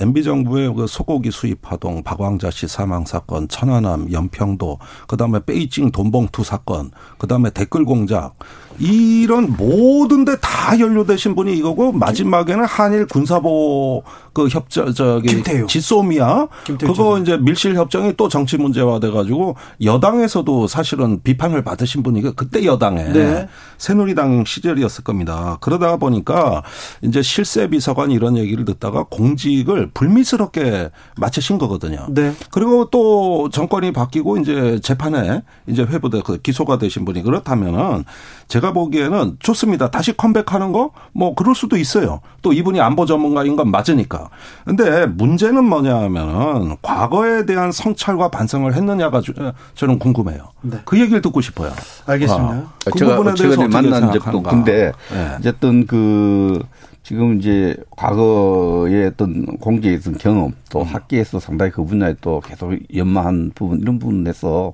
MB 0.00 0.24
정부의 0.24 0.74
그 0.74 0.86
소고기 0.86 1.30
수입 1.30 1.62
파동, 1.62 2.02
박왕자 2.02 2.50
씨 2.50 2.66
사망 2.66 3.04
사건, 3.04 3.46
천안함, 3.48 4.12
연평도, 4.12 4.78
그다음에 5.06 5.40
베이징 5.46 5.92
돈봉투 5.92 6.42
사건, 6.42 6.90
그다음에 7.18 7.50
댓글 7.50 7.84
공작 7.84 8.34
이런 8.78 9.54
모든 9.56 10.24
데 10.24 10.34
다 10.40 10.78
연루되신 10.78 11.34
분이 11.34 11.56
이거고 11.58 11.92
마지막에는 11.92 12.64
한일 12.64 13.06
군사보 13.06 14.02
그 14.32 14.48
협정 14.48 14.92
저기 14.92 15.28
김태효. 15.28 15.66
지소미아 15.66 16.48
김태효 16.64 16.92
그거. 16.92 17.18
이제 17.18 17.36
밀실 17.36 17.76
협정이 17.76 18.14
또 18.16 18.28
정치 18.28 18.56
문제화 18.56 18.98
돼 18.98 19.10
가지고 19.10 19.56
여당에서도 19.82 20.66
사실은 20.66 21.20
비판을 21.22 21.62
받으신 21.62 22.02
분이 22.02 22.22
그 22.22 22.34
그때 22.34 22.64
여당에 22.64 23.04
네. 23.12 23.48
새누리당 23.78 24.44
시절이었을 24.46 25.04
겁니다. 25.04 25.58
그러다가 25.60 25.96
보니까 25.98 26.62
이제 27.02 27.22
실세 27.22 27.68
비서관이 27.68 28.14
이런 28.14 28.36
얘기를 28.36 28.64
듣다가 28.64 29.04
공직을 29.10 29.90
불미스럽게 29.94 30.90
마치신 31.16 31.58
거거든요. 31.58 32.06
네. 32.10 32.32
그리고 32.50 32.86
또 32.90 33.50
정권이 33.50 33.92
바뀌고 33.92 34.38
이제 34.38 34.80
재판에 34.82 35.42
이제 35.66 35.82
회부돼 35.82 36.22
그 36.24 36.38
기소가 36.38 36.78
되신 36.78 37.04
분이 37.04 37.22
그렇다면은 37.22 38.04
제가 38.48 38.63
보기에는 38.72 39.36
좋습니다. 39.40 39.90
다시 39.90 40.16
컴백하는 40.16 40.72
거 40.72 40.90
뭐 41.16 41.34
그럴 41.34 41.54
수도 41.54 41.76
있어요. 41.76 42.20
또 42.42 42.52
이분이 42.52 42.80
안보 42.80 43.06
전문가인 43.06 43.54
건 43.54 43.70
맞으니까. 43.70 44.30
근데 44.64 45.06
문제는 45.06 45.64
뭐냐면은 45.64 46.76
과거에 46.82 47.46
대한 47.46 47.70
성찰과 47.70 48.28
반성을 48.30 48.72
했느냐가 48.74 49.20
주- 49.20 49.32
저는 49.74 49.98
궁금해요. 50.00 50.48
네. 50.62 50.78
그 50.84 50.98
얘기를 50.98 51.20
듣고 51.22 51.40
싶어요. 51.40 51.70
알겠습니다. 52.06 52.44
아, 52.52 52.66
그 52.86 52.98
제가 52.98 53.16
부분에 53.16 53.34
대해서 53.36 53.56
최근에 53.62 53.64
어떻게 53.78 53.90
만난 53.90 54.12
적도. 54.12 54.42
근데 54.42 54.92
네. 55.12 55.34
어쨌든 55.38 55.86
그 55.86 56.60
지금 57.04 57.38
이제 57.38 57.76
과거의 57.96 59.06
어떤 59.08 59.44
있던 59.62 60.18
경험 60.18 60.52
또 60.70 60.80
음. 60.80 60.86
학계에서 60.86 61.38
상당히 61.38 61.70
그 61.70 61.84
분야에 61.84 62.14
또 62.20 62.40
계속 62.40 62.72
연마한 62.94 63.52
부분 63.54 63.80
이런 63.80 63.98
부분에서 63.98 64.72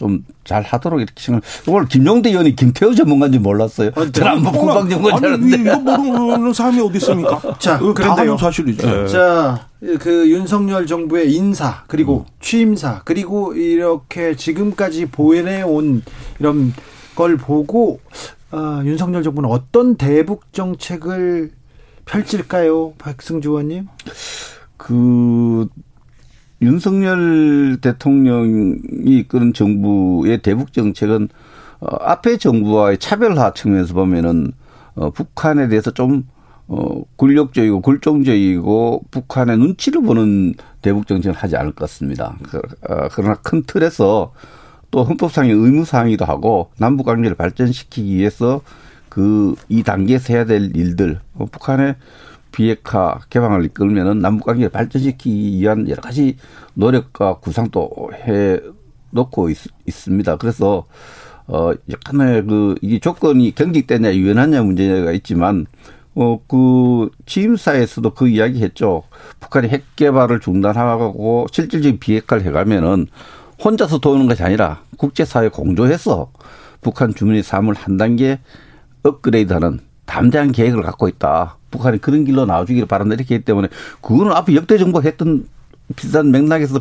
좀 0.00 0.24
잘 0.50 0.62
하도록 0.64 0.98
이렇게 1.00 1.14
생각. 1.22 1.44
오늘 1.68 1.86
김용대 1.86 2.30
의원이 2.30 2.56
김태호 2.56 2.94
전문가인지 2.96 3.38
몰랐어요. 3.38 3.92
줄 4.12 4.26
아니, 4.26 4.44
알았는데. 4.48 5.56
이거 5.60 5.78
모르는 5.78 6.52
사람이 6.52 6.80
어디 6.80 6.96
있습니까? 6.96 7.40
자, 7.60 7.78
다 7.78 7.92
그런데요. 7.94 8.36
사실이죠. 8.36 9.06
자, 9.06 9.68
그 10.00 10.28
윤석열 10.28 10.86
정부의 10.88 11.32
인사 11.32 11.84
그리고 11.86 12.26
취임사 12.40 13.02
그리고 13.04 13.54
이렇게 13.54 14.34
지금까지 14.34 15.06
보내 15.06 15.62
온 15.62 16.02
이런 16.40 16.72
걸 17.14 17.36
보고 17.36 18.00
아, 18.50 18.82
윤석열 18.84 19.22
정부는 19.22 19.48
어떤 19.48 19.94
대북 19.96 20.52
정책을 20.52 21.52
펼칠까요, 22.06 22.94
박승주 22.98 23.50
의원님? 23.50 23.86
그 24.76 25.68
윤석열 26.62 27.78
대통령이 27.80 28.76
이끄는 29.04 29.52
정부의 29.52 30.42
대북 30.42 30.72
정책은 30.72 31.28
어, 31.80 31.96
앞의 32.00 32.38
정부와의 32.38 32.98
차별화 32.98 33.54
측면에서 33.54 33.94
보면은 33.94 34.52
어, 34.94 35.10
북한에 35.10 35.68
대해서 35.68 35.90
좀 35.90 36.24
어, 36.66 37.02
굴욕적이고 37.16 37.80
굴종적이고 37.80 39.04
북한의 39.10 39.58
눈치를 39.58 40.02
보는 40.02 40.54
대북 40.82 41.06
정책을 41.06 41.36
하지 41.36 41.56
않을 41.56 41.72
것 41.72 41.86
같습니다. 41.86 42.36
그, 42.42 42.58
어, 42.58 43.08
그러나 43.12 43.34
큰 43.42 43.62
틀에서 43.62 44.32
또 44.90 45.04
헌법상의 45.04 45.52
의무사항이기도 45.52 46.24
하고 46.24 46.70
남북 46.78 47.04
관계를 47.06 47.36
발전시키기 47.36 48.16
위해서 48.16 48.60
그 49.08 49.54
이 49.68 49.82
단계에서 49.82 50.32
해야 50.32 50.44
될 50.44 50.74
일들 50.74 51.20
어, 51.34 51.46
북한의 51.46 51.96
비핵화 52.52 53.20
개방을 53.30 53.64
이끌면은 53.66 54.18
남북 54.18 54.46
관계를 54.46 54.70
발전시키기 54.70 55.60
위한 55.60 55.88
여러 55.88 56.00
가지 56.00 56.36
노력과 56.74 57.38
구상도 57.38 57.90
해 58.14 58.60
놓고 59.10 59.50
있, 59.50 59.58
있습니다. 59.86 60.36
그래서 60.36 60.86
어 61.46 61.72
약간의 61.90 62.46
그 62.46 62.74
이게 62.80 63.00
조건이 63.00 63.54
경직되냐 63.54 64.14
유연하냐 64.14 64.62
문제가 64.62 65.12
있지만 65.12 65.66
어그 66.14 67.10
취임사에서도 67.26 68.14
그 68.14 68.28
이야기했죠. 68.28 69.02
북한이 69.40 69.68
핵 69.68 69.96
개발을 69.96 70.40
중단하고 70.40 71.46
실질적인 71.50 71.98
비핵화를 71.98 72.44
해가면은 72.44 73.06
혼자서 73.62 73.98
도우는 73.98 74.26
것이 74.26 74.42
아니라 74.42 74.82
국제사회 74.96 75.48
공조해서 75.48 76.30
북한 76.80 77.14
주민의 77.14 77.42
삶을 77.42 77.74
한 77.74 77.96
단계 77.96 78.40
업그레이드하는 79.02 79.80
담대한 80.06 80.52
계획을 80.52 80.82
갖고 80.82 81.08
있다. 81.08 81.56
북한이 81.70 81.98
그런 81.98 82.24
길로 82.24 82.46
나와주기를 82.46 82.86
바란다. 82.86 83.14
이렇게 83.14 83.34
했기 83.34 83.44
때문에 83.44 83.68
그거는 84.00 84.32
앞에 84.32 84.54
역대 84.54 84.78
정부가 84.78 85.04
했던 85.04 85.46
비슷한 85.96 86.30
맥락에서 86.30 86.80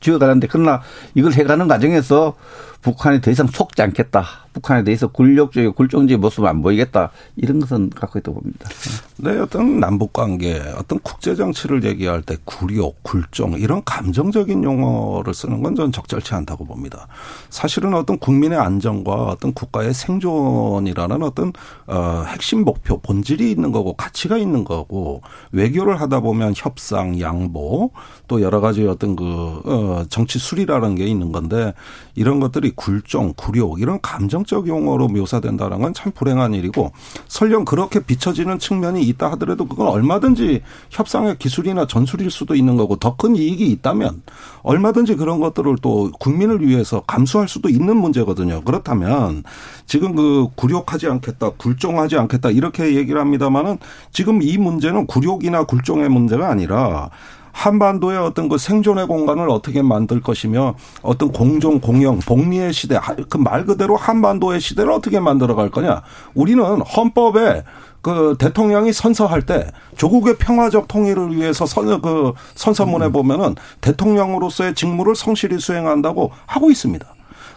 지어가는데 0.00 0.46
그러나 0.50 0.82
이걸 1.14 1.32
해가는 1.32 1.68
과정에서 1.68 2.36
북한이 2.82 3.20
더 3.20 3.30
이상 3.30 3.46
속지 3.46 3.80
않겠다. 3.82 4.41
북한에 4.52 4.84
대해서 4.84 5.08
굴욕적이고 5.08 5.72
굴종적인 5.72 6.20
모습을 6.20 6.48
안 6.48 6.62
보이겠다. 6.62 7.10
이런 7.36 7.58
것은 7.60 7.90
갖고 7.90 8.18
있다고 8.18 8.40
봅니다. 8.40 8.68
네, 9.16 9.38
어떤 9.38 9.80
남북 9.80 10.12
관계, 10.12 10.60
어떤 10.76 10.98
국제 11.00 11.34
정치를 11.34 11.84
얘기할 11.84 12.22
때 12.22 12.36
굴욕, 12.44 13.02
굴종 13.02 13.58
이런 13.58 13.82
감정적인 13.84 14.62
용어를 14.62 15.34
쓰는 15.34 15.60
건 15.62 15.72
전 15.74 15.90
적절치 15.90 16.34
않다고 16.34 16.64
봅니다. 16.66 17.08
사실은 17.50 17.94
어떤 17.94 18.18
국민의 18.18 18.58
안정과 18.58 19.12
어떤 19.24 19.52
국가의 19.52 19.94
생존이라는 19.94 21.22
어떤 21.22 21.52
어 21.86 22.24
핵심 22.28 22.64
목표, 22.64 22.98
본질이 23.00 23.50
있는 23.50 23.72
거고 23.72 23.94
가치가 23.94 24.36
있는 24.36 24.64
거고 24.64 25.22
외교를 25.52 26.00
하다 26.00 26.20
보면 26.20 26.52
협상, 26.56 27.20
양보 27.20 27.90
또 28.28 28.42
여러 28.42 28.60
가지 28.60 28.86
어떤 28.86 29.16
그 29.16 30.04
정치 30.08 30.38
술이라는 30.38 30.94
게 30.94 31.06
있는 31.06 31.32
건데 31.32 31.74
이런 32.14 32.40
것들이 32.40 32.72
굴종, 32.74 33.34
굴욕 33.36 33.80
이런 33.80 34.00
감정 34.02 34.41
적 34.44 34.66
용어로 34.66 35.08
묘사된다는 35.08 35.80
건 35.80 35.92
참 35.94 36.10
불행한 36.12 36.54
일이고 36.54 36.90
설령 37.28 37.64
그렇게 37.64 38.00
비춰지는 38.00 38.58
측면이 38.58 39.02
있다 39.02 39.30
하더라도 39.32 39.66
그건 39.66 39.88
얼마든지 39.88 40.62
협상의 40.90 41.36
기술이나 41.38 41.86
전술일 41.86 42.30
수도 42.30 42.54
있는 42.54 42.76
거고 42.76 42.96
더 42.96 43.12
큰 43.16 43.36
이익이 43.36 43.66
있다면 43.70 44.22
얼마든지 44.62 45.16
그런 45.16 45.38
것들을 45.38 45.76
또 45.82 46.10
국민을 46.18 46.66
위해서 46.66 47.02
감수할 47.02 47.46
수도 47.46 47.68
있는 47.68 47.96
문제거든요. 47.98 48.62
그렇다면 48.62 49.44
지금 49.86 50.14
그 50.16 50.48
굴욕하지 50.56 51.08
않겠다, 51.08 51.50
굴종하지 51.50 52.16
않겠다 52.16 52.50
이렇게 52.50 52.96
얘기를 52.96 53.20
합니다만은 53.20 53.78
지금 54.12 54.40
이 54.42 54.56
문제는 54.56 55.06
굴욕이나 55.06 55.64
굴종의 55.64 56.08
문제가 56.08 56.48
아니라 56.48 57.10
한반도의 57.52 58.18
어떤 58.18 58.48
그 58.48 58.58
생존의 58.58 59.06
공간을 59.06 59.48
어떻게 59.48 59.82
만들 59.82 60.20
것이며 60.20 60.74
어떤 61.02 61.30
공정 61.32 61.78
공영 61.80 62.18
복리의 62.18 62.72
시대 62.72 62.98
그 63.28 63.38
말 63.38 63.64
그대로 63.66 63.96
한반도의 63.96 64.60
시대를 64.60 64.90
어떻게 64.92 65.20
만들어 65.20 65.54
갈 65.54 65.70
거냐 65.70 66.02
우리는 66.34 66.64
헌법에 66.80 67.64
그 68.00 68.34
대통령이 68.38 68.92
선서할 68.92 69.42
때 69.42 69.70
조국의 69.96 70.36
평화적 70.36 70.88
통일을 70.88 71.36
위해서 71.36 71.66
선, 71.66 72.00
그 72.00 72.32
선서문에 72.54 73.10
보면은 73.10 73.54
대통령으로서의 73.80 74.74
직무를 74.74 75.14
성실히 75.14 75.58
수행한다고 75.58 76.32
하고 76.46 76.70
있습니다. 76.70 77.06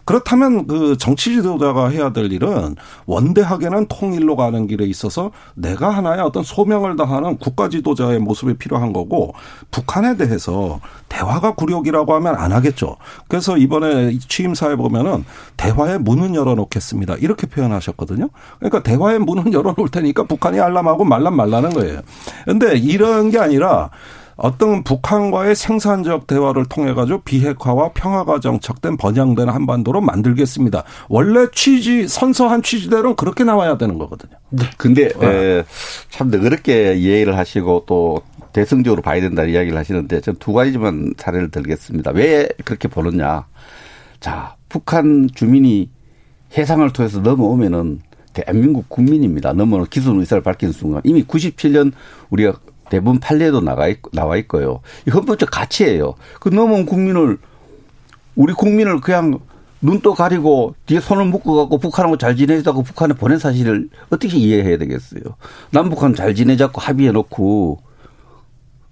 그렇다면 0.06 0.68
그 0.68 0.98
정치 0.98 1.34
지도자가 1.34 1.90
해야 1.90 2.14
될 2.14 2.32
일은 2.32 2.76
원대하게는 3.08 3.88
통일로 3.88 4.36
가는 4.36 4.68
길에 4.68 4.86
있어서 4.86 5.32
내가 5.56 5.90
하나의 5.90 6.22
어떤 6.22 6.44
소명을 6.44 6.96
다하는 6.96 7.38
국가 7.38 7.70
지도자의 7.70 8.20
모습이 8.20 8.54
필요한 8.56 8.94
거고 8.94 9.34
북한에 9.72 10.16
대해서 10.16 10.80
대화가 11.10 11.56
굴욕이라고 11.56 12.14
하면 12.16 12.36
안 12.36 12.52
하겠죠. 12.52 12.98
그래서 13.28 13.58
이번에 13.58 14.18
취임사에 14.20 14.76
보면은 14.76 15.26
대화의 15.58 16.00
문은 16.00 16.36
열어놓겠습니다. 16.36 17.16
이렇게 17.16 17.48
표현하셨거든요. 17.48 18.30
그러니까 18.60 18.84
대화의 18.84 19.20
문은 19.20 19.54
열어놓을 19.54 19.90
테니까 19.90 20.24
북한이 20.26 20.60
알람하고 20.60 21.04
말람 21.04 21.36
말라는 21.36 21.72
거예요. 21.72 22.02
근데 22.46 22.78
이런 22.78 23.32
게 23.32 23.40
아니라 23.40 23.90
어떤 24.38 24.84
북한과의 24.84 25.56
생산적 25.56 26.28
대화를 26.28 26.66
통해 26.66 26.94
가지고 26.94 27.22
비핵화와 27.22 27.92
평화가 27.94 28.40
정착된 28.40 28.98
번영된 28.98 29.50
한반도로 29.50 30.02
만들겠습니다. 30.02 30.84
원래 31.08 31.48
취지 31.54 32.08
선서한 32.08 32.62
취지대로는 32.62 33.16
그렇게 33.16 33.44
나와야 33.44 33.78
되는 33.78 33.98
거거든요. 33.98 34.38
근데 34.78 35.10
네. 35.20 35.64
참 36.10 36.30
그렇게 36.30 36.96
이해를 36.96 37.38
하시고 37.38 37.86
또 37.88 38.22
대승적으로 38.52 39.02
봐야 39.02 39.22
된다는 39.22 39.52
이야기를 39.52 39.78
하시는데 39.78 40.22
전두 40.22 40.54
가지만 40.54 41.14
사례를 41.18 41.52
들겠습니다. 41.52 42.12
왜 42.12 42.48
그렇게 42.64 42.88
보느냐? 42.88 43.46
자, 44.20 44.56
북한 44.70 45.30
주민이 45.34 45.90
해상을 46.58 46.92
통해서 46.94 47.20
넘어오면은 47.20 48.02
대한민국 48.34 48.90
국민입니다. 48.90 49.54
넘어오는 49.54 49.88
기술 49.90 50.18
의사를 50.20 50.44
밝힌 50.44 50.72
순간 50.72 51.02
이미 51.06 51.24
97년 51.24 51.92
우리가 52.30 52.54
대부분 52.90 53.20
판례도 53.20 53.62
나가 53.62 53.88
있, 53.88 54.00
나와 54.14 54.38
있고요. 54.38 54.82
이 55.08 55.12
헌법적 55.12 55.50
가치예요. 55.52 56.16
그 56.40 56.50
넘어온 56.50 56.86
국민을 56.86 57.38
우리 58.36 58.54
국민을 58.54 59.02
그냥 59.02 59.40
눈도 59.82 60.14
가리고 60.14 60.76
뒤에 60.86 61.00
손을 61.00 61.26
묶어 61.26 61.54
갖고 61.56 61.78
북한하고 61.78 62.18
잘 62.18 62.36
지내자고 62.36 62.84
북한에 62.84 63.14
보낸 63.14 63.38
사실을 63.38 63.90
어떻게 64.10 64.38
이해해야 64.38 64.78
되겠어요. 64.78 65.22
남북한 65.72 66.16
잘 66.16 66.34
지내자고 66.34 66.82
합의해 66.82 67.12
놓고 67.12 67.80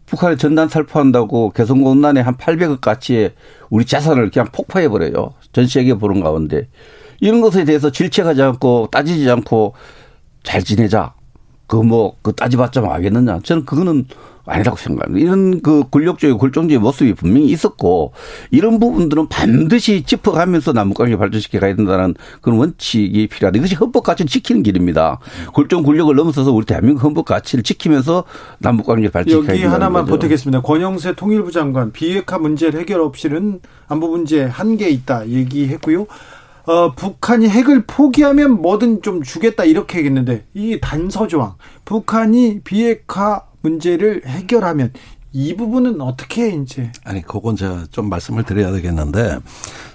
북한에 0.06 0.36
전단 0.36 0.70
살포한다고 0.70 1.52
개성공단에 1.52 2.22
한 2.22 2.36
800억 2.38 2.82
가치의 2.82 3.34
우리 3.70 3.86
자산을 3.86 4.30
그냥 4.30 4.48
폭파해 4.52 4.88
버려요. 4.88 5.34
전 5.52 5.66
세계 5.66 5.96
보는 5.96 6.22
가운데. 6.22 6.68
이런 7.20 7.42
것에 7.42 7.64
대해서 7.64 7.90
질책하지 7.90 8.42
않고 8.42 8.90
따지지 8.92 9.30
않고 9.32 9.74
잘 10.44 10.62
지내자. 10.62 11.14
그 11.74 11.78
뭐, 11.78 12.16
그 12.22 12.34
따지봤자 12.34 12.82
뭐 12.82 12.94
하겠느냐. 12.94 13.40
저는 13.42 13.66
그거는 13.66 14.06
아니라고 14.46 14.78
생각합니다. 14.78 15.26
이런 15.26 15.62
그 15.62 15.86
권력적인 15.90 16.38
골종적인 16.38 16.82
모습이 16.82 17.14
분명히 17.14 17.48
있었고 17.48 18.12
이런 18.52 18.78
부분들은 18.78 19.28
반드시 19.28 20.04
짚어가면서 20.04 20.74
남북관계 20.74 21.16
발전시켜 21.18 21.60
가야 21.60 21.76
된다는 21.76 22.14
그런 22.42 22.60
원칙이 22.60 23.28
필요하다. 23.28 23.58
이것이 23.58 23.74
헌법 23.76 24.04
가치를 24.04 24.30
지키는 24.30 24.62
길입니다. 24.62 25.18
골종 25.54 25.82
권력을 25.82 26.14
넘어서서 26.14 26.52
우리 26.52 26.66
대한민국 26.66 27.06
헌법 27.06 27.26
가치를 27.26 27.64
지키면서 27.64 28.26
남북관계 28.60 29.10
발전시켜야 29.10 29.48
된다. 29.48 29.64
여기 29.64 29.66
하나만 29.66 30.06
보태겠습니다. 30.06 30.62
권영세 30.62 31.14
통일부 31.16 31.52
장관 31.52 31.92
비핵화 31.92 32.38
문제 32.38 32.68
해결 32.68 33.00
없이는 33.02 33.62
안보 33.88 34.10
문제 34.10 34.44
한계 34.44 34.90
있다 34.90 35.28
얘기했고요. 35.28 36.06
어, 36.66 36.94
북한이 36.94 37.50
핵을 37.50 37.86
포기하면 37.86 38.62
뭐든 38.62 39.02
좀 39.02 39.22
주겠다 39.22 39.66
이렇게 39.66 40.04
했는데 40.04 40.46
이 40.54 40.80
단서 40.80 41.28
조항 41.28 41.56
북한이 41.84 42.62
비핵화 42.64 43.44
문제를 43.62 44.26
해결하면 44.26 44.94
이 45.36 45.56
부분은 45.56 46.00
어떻게 46.00 46.50
이제 46.50 46.92
아니 47.04 47.24
그건 47.24 47.56
제가 47.56 47.86
좀 47.90 48.08
말씀을 48.08 48.44
드려야 48.44 48.72
되겠는데 48.72 49.40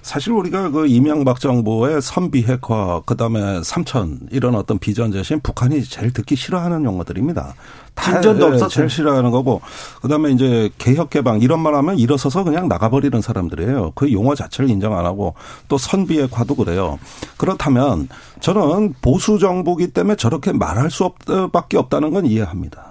사실 0.03 0.33
우리가 0.33 0.71
그 0.71 0.89
이명박 0.89 1.39
정부의 1.39 2.03
선비 2.03 2.43
핵화 2.43 3.03
그다음에 3.07 3.63
삼천 3.63 4.29
이런 4.33 4.57
어떤 4.57 4.79
비전 4.79 5.13
제시는 5.13 5.41
북한이 5.41 5.85
제일 5.85 6.13
듣기 6.13 6.35
싫어하는 6.35 6.85
용어들입니다. 6.85 7.55
진전도 8.03 8.47
예, 8.47 8.53
없었죠. 8.53 8.69
제일 8.69 8.91
싫어하는 8.91 9.31
거고 9.31 9.61
그다음에 10.03 10.33
이제 10.33 10.71
개혁 10.79 11.11
개방 11.11 11.41
이런 11.41 11.61
말 11.61 11.75
하면 11.77 11.99
일어서서 11.99 12.43
그냥 12.43 12.67
나가버리는 12.67 13.21
사람들이에요. 13.21 13.93
그 13.95 14.13
용어 14.13 14.35
자체를 14.35 14.69
인정 14.69 14.99
안 14.99 15.07
하고 15.07 15.35
또 15.69 15.79
선비 15.79 16.21
핵화도 16.21 16.57
그래요. 16.57 16.99
그렇다면 17.37 18.09
저는 18.41 18.95
보수 19.03 19.39
정부기 19.39 19.89
때문에 19.93 20.17
저렇게 20.17 20.53
말할 20.53 20.91
수밖에 20.91 21.77
없다는 21.77 22.11
건 22.11 22.27
이해합니다. 22.27 22.88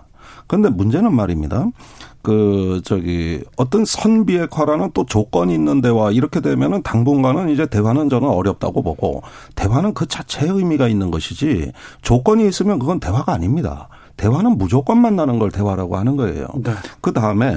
그런데 0.48 0.70
문제는 0.70 1.14
말입니다. 1.14 1.68
그 2.22 2.82
저기 2.84 3.42
어떤 3.56 3.86
선비핵화라는 3.86 4.92
또 4.94 5.06
조건이 5.06 5.54
있는 5.54 5.82
데와 5.82 6.12
이렇게 6.12 6.42
되면은 6.42 6.84
당분간은 6.84 7.50
이제 7.50 7.68
대화는 7.68 8.10
저는 8.10 8.28
어렵다고 8.28 8.82
보고 8.82 9.22
대화는 9.56 9.94
그 9.94 10.08
자체의 10.08 10.52
의미가 10.52 10.88
있는 10.88 11.12
것이지 11.12 11.72
조건이 12.02 12.48
있으면 12.48 12.80
그건 12.80 13.00
대화가 13.00 13.34
아닙니다. 13.34 13.88
대화는 14.18 14.58
무조건 14.58 15.00
만나는 15.00 15.40
걸 15.40 15.52
대화라고 15.52 15.96
하는 15.96 16.18
거예요. 16.18 16.48
네. 16.56 16.72
그 17.02 17.14
다음에 17.14 17.56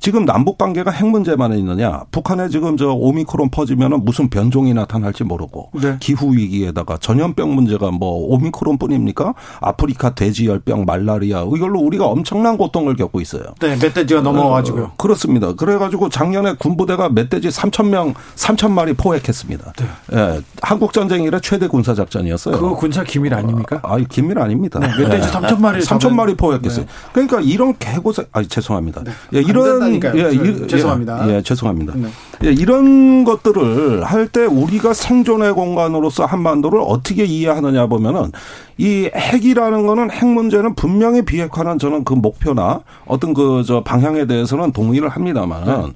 지금 0.00 0.24
남북 0.24 0.58
관계가 0.58 0.90
핵 0.90 1.06
문제만 1.08 1.56
있느냐? 1.58 2.02
북한에 2.10 2.48
지금 2.48 2.76
저 2.76 2.88
오미크론 2.92 3.50
퍼지면은 3.50 4.04
무슨 4.04 4.28
변종이 4.28 4.74
나타날지 4.74 5.24
모르고 5.24 5.70
네. 5.80 5.96
기후 6.00 6.34
위기에다가 6.34 6.98
전염병 6.98 7.54
문제가 7.54 7.90
뭐 7.92 8.26
오미크론뿐입니까? 8.34 9.34
아프리카 9.60 10.14
돼지열병, 10.14 10.84
말라리아 10.84 11.42
이걸로 11.54 11.80
우리가 11.80 12.06
엄청난 12.06 12.56
고통을 12.58 12.96
겪고 12.96 13.20
있어요. 13.20 13.44
네, 13.60 13.76
멧돼지가 13.76 14.20
넘어가지고요. 14.20 14.84
어, 14.84 14.92
그렇습니다. 14.96 15.54
그래가지고 15.54 16.08
작년에 16.08 16.54
군부대가 16.54 17.08
멧돼지 17.08 17.48
3천 17.48 17.88
명, 17.88 18.14
3천 18.34 18.72
마리 18.72 18.94
포획했습니다. 18.94 19.72
네. 19.76 19.86
예, 20.14 20.40
한국 20.60 20.92
전쟁 20.92 21.22
이래 21.22 21.38
최대 21.40 21.68
군사 21.68 21.94
작전이었어요. 21.94 22.56
그거 22.56 22.74
군사 22.74 23.04
기밀 23.04 23.32
아닙니까? 23.32 23.78
아, 23.84 23.96
기밀 24.08 24.38
아닙니다. 24.40 24.80
네, 24.80 24.88
멧돼지 24.88 25.28
네. 25.28 25.32
3천 25.32 25.60
마리 25.60 25.80
3천 25.80 25.99
마리 26.08 26.34
포획했어요. 26.34 26.84
네. 26.84 26.92
그러니까 27.12 27.40
이런 27.40 27.76
개고생, 27.78 28.26
아 28.32 28.42
죄송합니다. 28.42 29.04
네. 29.04 29.12
예, 29.34 29.40
이런 29.40 29.94
예, 29.94 30.30
이, 30.32 30.66
죄송합니다. 30.66 31.28
예, 31.28 31.36
예 31.36 31.42
죄송합니다. 31.42 31.94
네. 31.96 32.08
예, 32.44 32.52
이런 32.52 33.24
것들을 33.24 34.04
할 34.04 34.28
때 34.30 34.44
우리가 34.44 34.92
생존의 34.94 35.54
공간으로서 35.54 36.24
한반도를 36.24 36.80
어떻게 36.86 37.24
이해하느냐 37.24 37.86
보면은 37.86 38.30
이 38.78 39.10
핵이라는 39.14 39.86
거는 39.86 40.10
핵 40.10 40.26
문제는 40.26 40.74
분명히 40.74 41.22
비핵화는 41.22 41.78
저는 41.78 42.04
그 42.04 42.14
목표나 42.14 42.80
어떤 43.06 43.34
그 43.34 43.50
저 43.66 43.82
방향에 43.82 44.26
대해서는 44.26 44.72
동의를 44.72 45.08
합니다만 45.08 45.64
네. 45.64 45.92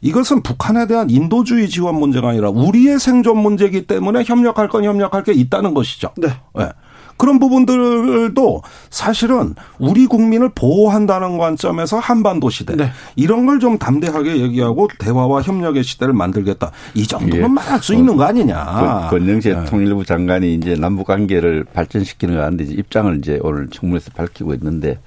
이것은 0.00 0.42
북한에 0.42 0.86
대한 0.86 1.10
인도주의 1.10 1.68
지원 1.68 1.96
문제가 1.96 2.28
아니라 2.30 2.50
우리의 2.50 2.98
생존 2.98 3.38
문제이기 3.38 3.86
때문에 3.86 4.22
협력할 4.24 4.68
건 4.68 4.84
협력할 4.84 5.24
게 5.24 5.32
있다는 5.32 5.74
것이죠. 5.74 6.10
네. 6.16 6.28
네. 6.54 6.68
그런 7.16 7.38
부분들도 7.38 8.62
사실은 8.90 9.54
우리 9.78 10.06
국민을 10.06 10.50
보호한다는 10.54 11.38
관점에서 11.38 11.98
한반도 11.98 12.50
시대 12.50 12.76
네. 12.76 12.90
이런 13.16 13.44
걸 13.46 13.56
좀 13.58 13.78
담대하게 13.78 14.36
얘기하고 14.42 14.86
대화와 14.98 15.40
협력의 15.40 15.82
시대를 15.82 16.12
만들겠다. 16.12 16.72
이 16.94 17.06
정도면 17.06 17.42
예. 17.42 17.48
말할 17.48 17.82
수 17.82 17.94
있는 17.94 18.16
거 18.16 18.24
아니냐. 18.24 19.08
권영세 19.08 19.54
네. 19.54 19.64
통일부 19.64 20.04
장관이 20.04 20.54
이제 20.54 20.74
남북 20.74 21.06
관계를 21.06 21.64
발전시키는 21.72 22.36
거 22.36 22.42
아닌데 22.42 22.64
입장을 22.64 23.16
이제 23.18 23.38
오늘 23.42 23.68
청문회에서 23.68 24.10
밝히고 24.14 24.52
있는데 24.54 24.98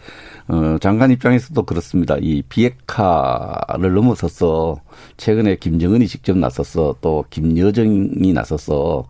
어, 0.47 0.77
장관 0.81 1.11
입장에서도 1.11 1.61
그렇습니다. 1.63 2.15
이 2.19 2.41
비핵화를 2.49 3.93
넘어서서 3.93 4.77
최근에 5.17 5.57
김정은이 5.57 6.07
직접 6.07 6.35
나서서 6.37 6.95
또 7.01 7.23
김여정이 7.29 8.33
나서서 8.33 9.05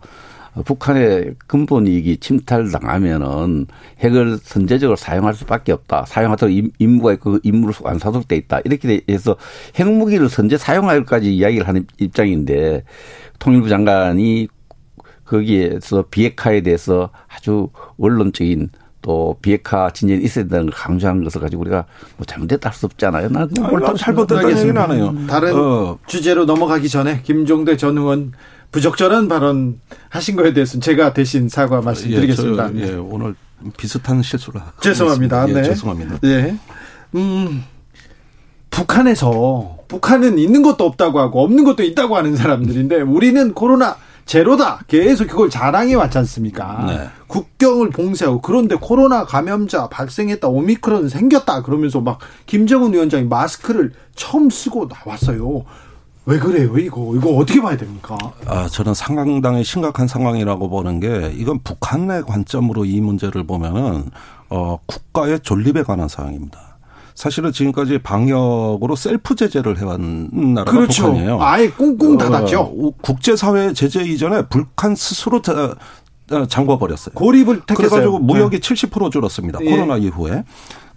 북한의 0.64 1.34
근본 1.46 1.86
이익이 1.86 2.16
침탈당하면은 2.18 3.66
핵을 4.00 4.38
선제적으로 4.42 4.96
사용할 4.96 5.34
수밖에 5.34 5.72
없다. 5.72 6.04
사용하도록 6.06 6.54
임무가 6.78 7.12
있고 7.14 7.32
그 7.32 7.40
임무로 7.42 7.72
완사속돼 7.82 8.36
있다. 8.36 8.60
이렇게 8.64 9.00
해서 9.08 9.36
핵무기를 9.78 10.28
선제 10.28 10.56
사용할까지 10.58 11.34
이야기를 11.34 11.68
하는 11.68 11.86
입장인데 11.98 12.84
통일부 13.38 13.68
장관이 13.68 14.48
거기에서 15.24 16.04
비핵화에 16.10 16.62
대해서 16.62 17.10
아주 17.28 17.68
원론적인 17.96 18.70
또 19.02 19.36
비핵화 19.40 19.90
진전이 19.90 20.22
있어야 20.24 20.44
된다는 20.44 20.66
걸 20.66 20.74
강조하는 20.74 21.24
것을 21.24 21.40
가지고 21.40 21.62
우리가 21.62 21.86
뭐 22.16 22.26
잘못됐다 22.26 22.68
할 22.68 22.74
수 22.74 22.86
없잖아요. 22.86 23.28
나는 23.30 23.48
잘못됐다는 23.96 24.50
얘기는 24.58 24.76
안 24.76 24.92
해요. 24.92 25.14
다른 25.28 25.54
어. 25.54 25.98
주제로 26.06 26.44
넘어가기 26.44 26.88
전에 26.88 27.22
김종대 27.22 27.76
전 27.76 27.96
의원 27.96 28.32
부적절한 28.72 29.28
발언 29.28 29.80
하신 30.08 30.36
거에 30.36 30.52
대해서는 30.52 30.80
제가 30.80 31.12
대신 31.12 31.48
사과 31.48 31.80
말씀드리겠습니다. 31.80 32.74
예, 32.76 32.86
저, 32.86 32.92
예 32.92 32.96
오늘 32.96 33.34
비슷한 33.76 34.22
실수를 34.22 34.60
죄송합니다. 34.80 35.48
예, 35.48 35.52
네. 35.52 35.62
죄송합니다. 35.62 36.18
예. 36.24 36.56
음. 37.14 37.64
북한에서 38.70 39.78
북한은 39.88 40.38
있는 40.38 40.62
것도 40.62 40.84
없다고 40.84 41.18
하고 41.18 41.42
없는 41.42 41.64
것도 41.64 41.82
있다고 41.82 42.16
하는 42.16 42.36
사람들인데 42.36 43.02
우리는 43.02 43.52
코로나 43.52 43.96
제로다. 44.30 44.84
계속 44.86 45.26
그걸 45.26 45.50
자랑해 45.50 45.94
왔지 45.94 46.18
않습니까? 46.18 46.84
네. 46.86 47.08
국경을 47.26 47.90
봉쇄하고 47.90 48.40
그런데 48.40 48.76
코로나 48.76 49.24
감염자 49.24 49.88
발생했다. 49.88 50.46
오미크론 50.46 51.08
생겼다. 51.08 51.62
그러면서 51.62 52.00
막 52.00 52.20
김정은 52.46 52.92
위원장이 52.92 53.24
마스크를 53.24 53.92
처음 54.14 54.48
쓰고 54.48 54.88
나왔어요. 54.88 55.64
왜 56.26 56.38
그래요, 56.38 56.76
이거? 56.78 57.12
이거 57.16 57.30
어떻게 57.30 57.60
봐야 57.60 57.76
됩니까? 57.76 58.16
아, 58.46 58.68
저는 58.68 58.94
상당히 58.94 59.64
심각한 59.64 60.06
상황이라고 60.06 60.68
보는 60.68 61.00
게 61.00 61.32
이건 61.36 61.60
북한의 61.60 62.22
관점으로 62.22 62.84
이 62.84 63.00
문제를 63.00 63.44
보면은 63.44 64.10
어, 64.48 64.78
국가의 64.86 65.40
존립에 65.40 65.82
관한 65.82 66.08
사항입니다. 66.08 66.58
사실은 67.14 67.52
지금까지 67.52 67.98
방역으로 67.98 68.96
셀프 68.96 69.34
제재를 69.34 69.78
해왔 69.78 70.00
나라가 70.00 70.70
그렇죠. 70.70 71.04
북한이에요. 71.04 71.42
아예 71.42 71.70
꽁꽁 71.70 72.16
닫았죠. 72.16 72.60
어, 72.60 72.90
국제사회 73.02 73.72
제재 73.72 74.02
이전에 74.02 74.42
북한 74.48 74.94
스스로 74.94 75.42
잠궈 76.48 76.78
버렸어요. 76.78 77.14
고립을 77.14 77.62
택했어요. 77.66 77.88
그래가지고 77.90 78.18
무역이 78.20 78.60
네. 78.60 78.74
70% 78.74 79.10
줄었습니다. 79.10 79.58
예. 79.62 79.70
코로나 79.70 79.96
이후에. 79.96 80.44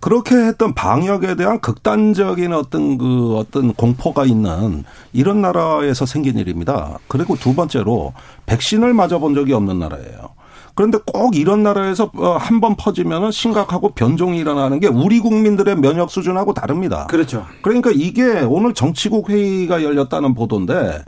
그렇게 0.04 0.36
했던 0.36 0.74
방역에 0.74 1.36
대한 1.36 1.62
극단적인 1.62 2.52
어떤 2.52 2.98
그 2.98 3.38
어떤 3.38 3.72
공포가 3.74 4.26
있는 4.26 4.84
이런 5.14 5.42
나라에서 5.42 6.06
생긴 6.06 6.38
일입니다. 6.38 7.00
그리고 7.08 7.38
두 7.38 7.56
번째로 7.56 8.12
백신을 8.46 8.94
맞아본 8.94 9.34
적이 9.34 9.54
없는 9.54 9.80
나라예요. 9.80 10.32
그런데 10.76 10.98
꼭 11.06 11.38
이런 11.38 11.64
나라에서 11.64 12.12
어, 12.18 12.36
한번 12.38 12.76
퍼지면은 12.76 13.32
심각하고 13.32 13.94
변종이 13.94 14.40
일어나는 14.40 14.82
게 14.82 14.88
우리 14.88 15.22
국민들의 15.22 15.78
면역 15.78 16.12
수준하고 16.12 16.54
다릅니다. 16.54 17.08
그렇죠. 17.10 17.46
그러니까 17.62 17.90
이게 17.94 18.42
오늘 18.42 18.74
정치국 18.74 19.30
회의가 19.30 19.84
열렸다는 19.84 20.34
보도인데 20.34 21.02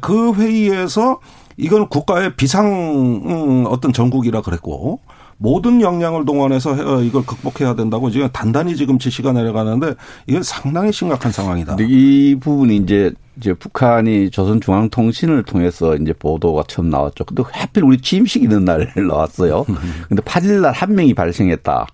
그 0.00 0.32
회의에서 0.32 1.20
이건 1.58 1.88
국가의 1.88 2.34
비상 2.36 2.66
음, 2.66 3.66
어떤 3.68 3.92
전국이라 3.92 4.40
그랬고 4.40 5.00
모든 5.38 5.80
역량을 5.80 6.24
동원해서 6.24 6.70
어, 6.72 7.02
이걸 7.02 7.24
극복해야 7.26 7.74
된다고 7.74 8.10
지금 8.10 8.28
단단히 8.32 8.74
지금 8.76 8.98
지시가 8.98 9.32
내려가는데 9.32 9.94
이건 10.26 10.42
상당히 10.42 10.92
심각한 10.92 11.30
상황이다. 11.32 11.76
이 11.80 12.36
부분이 12.40 12.76
이제 12.76 13.12
이제 13.38 13.52
북한이 13.52 14.30
조선중앙통신을 14.30 15.42
통해서 15.42 15.94
이제 15.96 16.14
보도가 16.14 16.64
처음 16.68 16.88
나왔죠. 16.88 17.24
근데 17.26 17.42
하필 17.52 17.84
우리 17.84 17.98
취임식 18.00 18.42
있는 18.44 18.64
날 18.64 18.90
나왔어요. 18.96 19.64
근데 20.08 20.22
8일 20.22 20.62
날 20.62 20.72
한 20.72 20.94
명이 20.94 21.12
발생했다. 21.12 21.86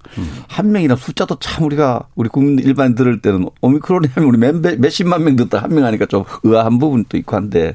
한 0.47 0.71
명이란 0.71 0.97
숫자도 0.97 1.41
참 1.41 1.65
우리가 1.65 2.05
우리 2.15 2.29
국민 2.29 2.61
일반 2.65 2.95
들을 2.95 3.21
때는 3.21 3.49
오미크론이 3.61 4.09
하면 4.15 4.29
우리 4.29 4.39
몇, 4.39 4.55
몇십만 4.79 5.25
명 5.25 5.35
듣다 5.35 5.63
한 5.65 5.73
명 5.73 5.85
하니까 5.85 6.07
좀 6.07 6.23
의아한 6.45 6.79
부분도 6.79 7.17
있고 7.17 7.35
한데 7.35 7.75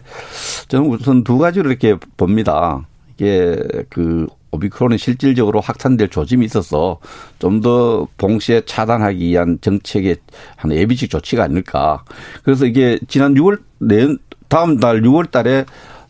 저는 0.70 0.90
우선 0.90 1.26
두 1.26 1.38
가지로 1.38 1.70
이렇게 1.70 1.98
봅니다. 2.16 2.86
이게 3.18 3.58
그 3.90 4.28
오미크론이 4.52 4.98
실질적으로 4.98 5.62
확산될 5.62 6.10
조짐이 6.10 6.46
있어서 6.46 7.00
좀더 7.40 8.08
동시에 8.18 8.62
차단하기 8.66 9.20
위한 9.20 9.58
정책의 9.62 10.18
한 10.56 10.72
예비적 10.72 11.10
조치가 11.10 11.44
아닐까. 11.44 12.04
그래서 12.44 12.66
이게 12.66 13.00
지난 13.08 13.34
6월 13.36 13.60
내 13.80 14.08
다음 14.48 14.80
달 14.80 15.02
6월 15.02 15.30
달에 15.30 15.66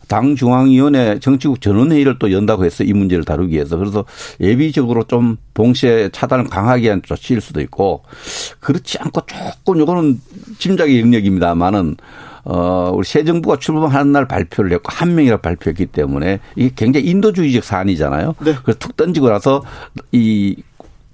당 0.08 0.34
중앙위원회 0.34 1.18
정치국 1.20 1.60
전원회의를 1.60 2.18
또 2.18 2.32
연다고 2.32 2.64
해서 2.64 2.82
이 2.82 2.92
문제를 2.94 3.24
다루기 3.24 3.54
위해서 3.54 3.76
그래서 3.76 4.04
예비적으로 4.40 5.04
좀 5.04 5.36
동시에 5.52 6.08
차단을 6.08 6.44
강하게 6.44 6.88
한 6.88 7.02
조치일 7.02 7.42
수도 7.42 7.60
있고 7.60 8.02
그렇지 8.60 8.98
않고 8.98 9.20
조금 9.26 9.78
요거는 9.78 10.20
짐작의 10.58 11.00
영역입니다만은 11.00 11.96
어, 12.44 12.90
우리 12.94 13.04
새 13.06 13.24
정부가 13.24 13.56
출범하는 13.56 14.12
날 14.12 14.26
발표를 14.26 14.72
했고 14.72 14.90
한 14.92 15.14
명이라 15.14 15.38
발표했기 15.38 15.86
때문에 15.86 16.40
이게 16.56 16.72
굉장히 16.74 17.06
인도주의적 17.06 17.64
사안이잖아요. 17.64 18.34
네. 18.40 18.54
그래서 18.62 18.78
툭 18.78 18.96
던지고 18.96 19.28
나서 19.28 19.62
이 20.12 20.56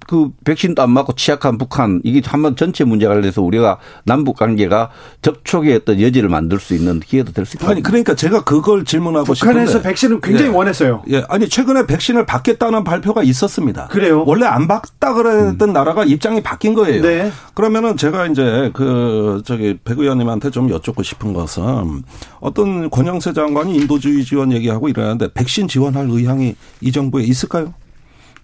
그 0.07 0.29
백신도 0.43 0.81
안 0.81 0.91
맞고 0.91 1.13
취약한 1.13 1.57
북한 1.57 1.99
이게 2.03 2.21
한번 2.23 2.55
전체 2.55 2.83
문제가 2.83 3.19
돼서 3.21 3.41
우리가 3.41 3.79
남북 4.03 4.37
관계가 4.37 4.91
접촉의 5.21 5.75
어떤 5.75 5.99
여지를 5.99 6.29
만들 6.29 6.59
수 6.59 6.75
있는 6.75 6.99
기회도 6.99 7.31
될 7.31 7.45
수 7.45 7.57
있다. 7.57 7.69
아니 7.69 7.81
그러니까 7.81 8.15
제가 8.15 8.43
그걸 8.43 8.85
질문하고 8.85 9.33
북한에서 9.33 9.65
싶은데 9.67 9.89
백신을 9.89 10.21
굉장히 10.21 10.51
예. 10.51 10.55
원했어요. 10.55 11.03
예, 11.09 11.23
아니 11.29 11.49
최근에 11.49 11.85
백신을 11.87 12.25
받겠다는 12.25 12.83
발표가 12.83 13.23
있었습니다. 13.23 13.87
그래요? 13.87 14.23
원래 14.25 14.45
안 14.45 14.67
받다 14.67 15.13
그랬던 15.13 15.73
나라가 15.73 16.03
입장이 16.03 16.41
바뀐 16.43 16.73
거예요. 16.73 17.01
네. 17.01 17.31
그러면은 17.53 17.97
제가 17.97 18.27
이제 18.27 18.69
그 18.73 19.41
저기 19.45 19.77
백 19.83 19.97
의원님한테 19.99 20.51
좀 20.51 20.69
여쭙고 20.69 21.03
싶은 21.03 21.33
것은 21.33 22.03
어떤 22.39 22.89
권영세 22.89 23.33
장관이 23.33 23.75
인도주의 23.75 24.23
지원 24.23 24.51
얘기하고 24.51 24.89
이러는데 24.89 25.33
백신 25.33 25.67
지원할 25.67 26.07
의향이 26.09 26.55
이 26.81 26.91
정부에 26.91 27.23
있을까요? 27.23 27.73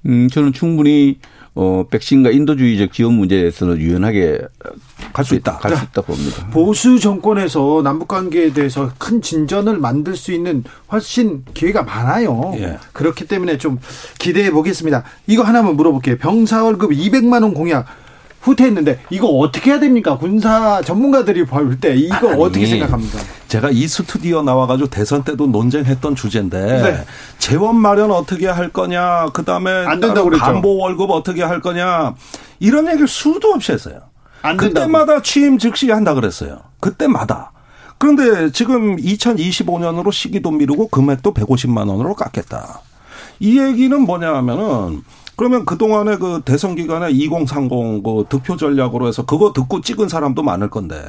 음, 0.08 0.28
저는 0.30 0.54
충분히 0.54 1.20
어, 1.54 1.86
백신과 1.90 2.32
인도주의적 2.32 2.94
지원 2.94 3.16
문제에서는 3.16 3.78
유연하게 3.78 4.40
갈 5.12 5.26
수 5.26 5.36
있다. 5.36 5.58
갈 5.58 5.76
수 5.76 5.84
있다 5.84 6.02
봅니다. 6.02 6.48
보수 6.52 6.98
정권에서 7.00 7.82
남북 7.84 8.08
관계에 8.08 8.54
대해서 8.54 8.90
큰 8.98 9.22
진전을 9.22 9.78
만들 9.78 10.16
수 10.16 10.32
있는 10.32 10.64
훨씬 10.92 11.44
기회가 11.54 11.84
많아요. 11.84 12.54
예. 12.56 12.78
그렇기 12.94 13.28
때문에 13.28 13.58
좀 13.58 13.80
기대해 14.18 14.50
보겠습니다. 14.52 15.04
이거 15.28 15.44
하나만 15.44 15.76
물어볼게요. 15.76 16.18
병사 16.18 16.64
월급 16.64 16.92
200만 16.92 17.44
원 17.44 17.54
공약 17.54 17.86
후퇴했는데 18.42 19.02
이거 19.10 19.28
어떻게 19.28 19.72
해야 19.72 19.80
됩니까? 19.80 20.18
군사 20.18 20.82
전문가들이 20.82 21.46
볼 21.46 21.80
때 21.80 21.96
이거 21.96 22.32
아니, 22.32 22.42
어떻게 22.42 22.66
생각합니까? 22.66 23.20
제가 23.48 23.70
이 23.72 23.88
스튜디오 23.88 24.42
나와가지고 24.42 24.90
대선 24.90 25.24
때도 25.24 25.48
논쟁했던 25.48 26.16
주제인데 26.16 26.82
네. 26.82 27.06
재원 27.38 27.76
마련 27.78 28.12
어떻게 28.12 28.48
할 28.48 28.70
거냐, 28.70 29.28
그 29.34 29.44
다음에 29.46 29.72
안 29.72 30.00
된다고 30.00 30.26
그랬죠. 30.30 30.44
간보 30.44 30.78
월급 30.78 31.12
어떻게 31.12 31.44
할 31.44 31.62
거냐 31.62 32.16
이런 32.60 32.88
얘기를 32.88 33.08
수도 33.08 33.50
없이 33.54 33.72
했어요. 33.72 34.00
안. 34.42 34.58
그때마다 34.58 35.22
취임 35.22 35.58
즉시 35.58 35.92
한다 35.92 36.14
그랬어요. 36.14 36.60
그때마다. 36.80 37.52
그런데 38.00 38.52
지금 38.52 38.96
2025년으로 38.98 40.12
시기도 40.12 40.50
미루고 40.50 40.88
금액도 40.88 41.34
150만 41.36 41.88
원으로 41.90 42.16
깎겠다. 42.16 42.82
이 43.40 43.60
얘기는 43.60 44.00
뭐냐 44.02 44.34
하면은 44.36 45.04
그러면 45.36 45.66
그동안에 45.66 46.18
그 46.18 46.42
대선 46.44 46.76
기간에 46.76 47.12
2030 47.12 48.04
그 48.04 48.26
득표 48.30 48.58
전략으로 48.58 49.08
해서 49.08 49.26
그거 49.26 49.54
듣고 49.54 49.82
찍은 49.82 50.10
사람도 50.10 50.42
많을 50.44 50.70
건데. 50.70 51.02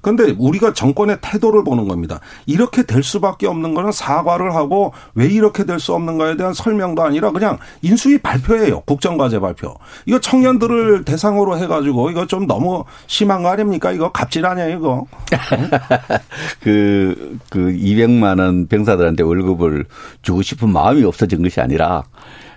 근데 0.00 0.34
우리가 0.38 0.72
정권의 0.72 1.18
태도를 1.20 1.64
보는 1.64 1.88
겁니다. 1.88 2.20
이렇게 2.46 2.84
될 2.84 3.02
수밖에 3.02 3.46
없는 3.46 3.74
거는 3.74 3.90
사과를 3.92 4.54
하고 4.54 4.92
왜 5.14 5.26
이렇게 5.26 5.64
될 5.64 5.80
수 5.80 5.94
없는가에 5.94 6.36
대한 6.36 6.52
설명도 6.52 7.02
아니라 7.02 7.32
그냥 7.32 7.58
인수위 7.82 8.18
발표예요. 8.18 8.80
국정과제 8.82 9.40
발표. 9.40 9.74
이거 10.04 10.20
청년들을 10.20 11.04
대상으로 11.04 11.56
해가지고 11.58 12.10
이거 12.10 12.26
좀 12.26 12.46
너무 12.46 12.84
심한 13.06 13.42
거 13.42 13.48
아닙니까? 13.48 13.90
이거 13.90 14.12
갑질 14.12 14.44
아니에요, 14.44 14.76
이거? 14.76 15.06
그, 16.60 17.38
그 17.48 17.58
200만 17.72 18.38
원 18.38 18.66
병사들한테 18.66 19.22
월급을 19.22 19.86
주고 20.22 20.42
싶은 20.42 20.70
마음이 20.70 21.02
없어진 21.04 21.42
것이 21.42 21.60
아니라, 21.60 22.04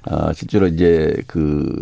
어, 0.06 0.34
실제로 0.34 0.68
이제 0.68 1.16
그 1.28 1.78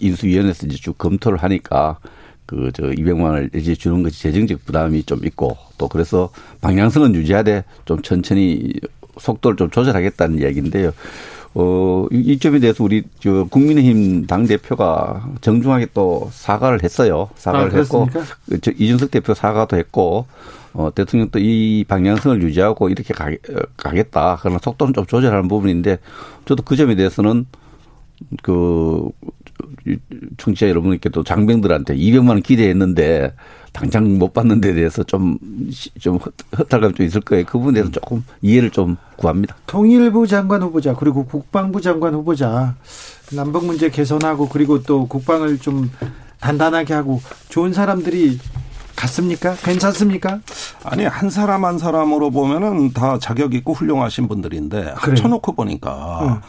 인수위원회에서 0.00 0.66
이제 0.66 0.76
쭉 0.76 0.96
검토를 0.98 1.38
하니까 1.38 1.98
그 2.46 2.70
저 2.74 2.84
200만 2.84 3.22
원을 3.22 3.50
이제 3.54 3.74
주는 3.74 4.02
것이 4.02 4.20
재정적 4.22 4.64
부담이 4.64 5.04
좀 5.04 5.24
있고 5.24 5.56
또 5.78 5.88
그래서 5.88 6.30
방향성은 6.60 7.14
유지하되 7.14 7.64
좀 7.84 8.02
천천히 8.02 8.72
속도를 9.18 9.56
좀 9.56 9.70
조절하겠다는 9.70 10.40
이야기인데요. 10.40 10.92
어, 11.54 12.06
이- 12.12 12.18
이 12.32 12.38
점에 12.38 12.60
대해서 12.60 12.84
우리 12.84 13.02
저 13.18 13.44
국민의힘 13.50 14.26
당 14.26 14.46
대표가 14.46 15.28
정중하게 15.40 15.88
또 15.94 16.28
사과를 16.32 16.82
했어요. 16.84 17.28
사과를 17.34 17.74
아, 17.74 17.78
했고? 17.78 18.08
그저 18.48 18.70
이준석 18.70 19.10
대표 19.10 19.34
사과도 19.34 19.76
했고 19.76 20.26
어, 20.72 20.90
대통령도 20.94 21.40
이 21.40 21.84
방향성을 21.88 22.40
유지하고 22.42 22.88
이렇게 22.88 23.12
가, 23.12 23.26
어, 23.26 23.60
가겠다. 23.76 24.38
그러나 24.40 24.58
속도는 24.62 24.94
좀 24.94 25.06
조절하는 25.06 25.48
부분인데 25.48 25.98
저도 26.44 26.62
그 26.62 26.76
점에 26.76 26.94
대해서는 26.94 27.46
그 28.42 29.08
청취자 30.36 30.68
여러분께도 30.68 31.24
장병들한테 31.24 31.96
200만 31.96 32.28
원 32.28 32.42
기대했는데 32.42 33.34
당장 33.72 34.18
못 34.18 34.32
받는 34.34 34.60
데 34.60 34.74
대해서 34.74 35.02
좀, 35.02 35.38
시- 35.70 35.90
좀 35.98 36.16
허- 36.16 36.30
허탈감이 36.58 36.94
좀 36.94 37.06
있을 37.06 37.20
거예요. 37.20 37.44
그 37.46 37.58
부분에 37.58 37.74
대해서 37.74 37.90
조금 37.90 38.24
이해를 38.42 38.70
좀 38.70 38.96
구합니다. 39.16 39.56
통일부 39.66 40.26
장관 40.26 40.62
후보자 40.62 40.94
그리고 40.94 41.24
국방부 41.24 41.80
장관 41.80 42.14
후보자 42.14 42.74
남북 43.32 43.64
문제 43.66 43.88
개선하고 43.90 44.48
그리고 44.48 44.82
또 44.82 45.06
국방을 45.06 45.58
좀 45.58 45.90
단단하게 46.40 46.94
하고 46.94 47.20
좋은 47.48 47.72
사람들이 47.72 48.38
같습니까? 49.00 49.54
괜찮습니까? 49.54 50.40
아니 50.84 51.04
한 51.04 51.30
사람 51.30 51.64
한 51.64 51.78
사람으로 51.78 52.30
보면은 52.30 52.92
다 52.92 53.18
자격 53.18 53.54
있고 53.54 53.72
훌륭하신 53.72 54.28
분들인데 54.28 54.92
합쳐놓고 54.96 55.52
보니까 55.52 56.40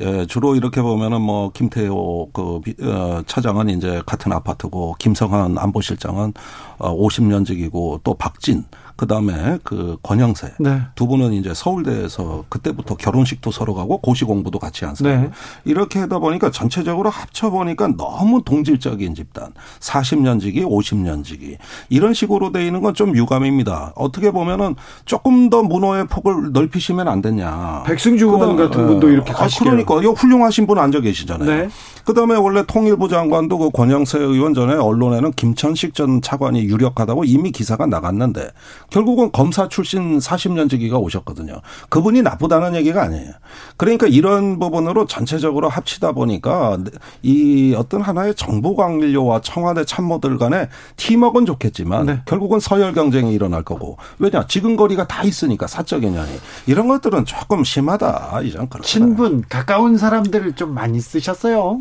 예, 0.00 0.26
주로 0.26 0.54
이렇게 0.56 0.82
보면은 0.82 1.20
뭐 1.20 1.50
김태호 1.52 2.30
그 2.32 2.60
비- 2.64 2.74
어, 2.82 3.22
차장은 3.26 3.68
이제 3.68 4.02
같은 4.06 4.32
아파트고 4.32 4.96
김성한 4.98 5.58
안보실장은 5.58 6.32
어 6.78 6.96
50년직이고 6.96 8.00
또 8.02 8.14
박진 8.14 8.64
그 9.00 9.06
다음에 9.06 9.58
그 9.64 9.96
권영세 10.02 10.52
네. 10.60 10.82
두 10.94 11.06
분은 11.06 11.32
이제 11.32 11.54
서울대에서 11.54 12.44
그때부터 12.50 12.96
결혼식도 12.96 13.50
서로 13.50 13.72
가고 13.72 13.96
고시 13.96 14.26
공부도 14.26 14.58
같이 14.58 14.84
한 14.84 14.94
사람. 14.94 15.22
네. 15.22 15.30
이렇게 15.64 15.98
하다 16.00 16.18
보니까 16.18 16.50
전체적으로 16.50 17.08
합쳐 17.08 17.48
보니까 17.48 17.88
너무 17.96 18.42
동질적인 18.44 19.14
집단. 19.14 19.54
40년지기, 19.80 20.66
50년지기 20.66 21.56
이런 21.88 22.12
식으로 22.12 22.52
돼 22.52 22.66
있는 22.66 22.82
건 22.82 22.90
좀 22.92 23.16
유감입니다. 23.16 23.92
어떻게 23.94 24.32
보면은 24.32 24.74
조금 25.06 25.48
더 25.48 25.62
문호의 25.62 26.08
폭을 26.08 26.52
넓히시면 26.52 27.08
안 27.08 27.22
됐냐. 27.22 27.84
백승주 27.86 28.26
의원 28.26 28.56
같은 28.56 28.86
분도 28.86 29.08
이렇게 29.08 29.30
아, 29.30 29.36
가시게요. 29.36 29.70
그러니까 29.70 30.02
이거 30.02 30.12
훌륭하신 30.12 30.66
분 30.66 30.78
앉아 30.78 31.00
계시잖아요. 31.00 31.48
네. 31.48 31.68
그다음에 32.04 32.34
원래 32.34 32.64
통일부 32.66 33.08
장관도 33.08 33.56
그 33.58 33.70
권영세 33.70 34.18
의원 34.18 34.52
전에 34.52 34.74
언론에는 34.74 35.30
김천식 35.32 35.94
전 35.94 36.20
차관이 36.20 36.64
유력하다고 36.64 37.24
이미 37.24 37.52
기사가 37.52 37.86
나갔는데 37.86 38.50
결국은 38.90 39.32
검사 39.32 39.68
출신 39.68 40.18
40년 40.18 40.68
지기가 40.68 40.98
오셨거든요. 40.98 41.60
그분이 41.88 42.22
나쁘다는 42.22 42.74
얘기가 42.74 43.02
아니에요. 43.02 43.32
그러니까 43.76 44.06
이런 44.06 44.58
부분으로 44.58 45.06
전체적으로 45.06 45.68
합치다 45.68 46.12
보니까 46.12 46.78
이 47.22 47.74
어떤 47.76 48.02
하나의 48.02 48.34
정보 48.34 48.74
관료와 48.74 49.40
청와대 49.40 49.84
참모들 49.84 50.38
간의 50.38 50.68
팀워크는 50.96 51.46
좋겠지만 51.46 52.06
네. 52.06 52.22
결국은 52.26 52.60
서열 52.60 52.92
경쟁이 52.92 53.32
일어날 53.32 53.62
거고 53.62 53.96
왜냐 54.18 54.46
지근거리가 54.46 55.06
다 55.06 55.22
있으니까 55.22 55.66
사적 55.66 56.04
인연이 56.04 56.32
이런 56.66 56.88
것들은 56.88 57.24
조금 57.24 57.64
심하다 57.64 58.42
이전 58.44 58.68
그렇 58.68 58.82
친분 58.82 59.44
가까운 59.48 59.96
사람들을 59.96 60.54
좀 60.54 60.74
많이 60.74 61.00
쓰셨어요. 61.00 61.78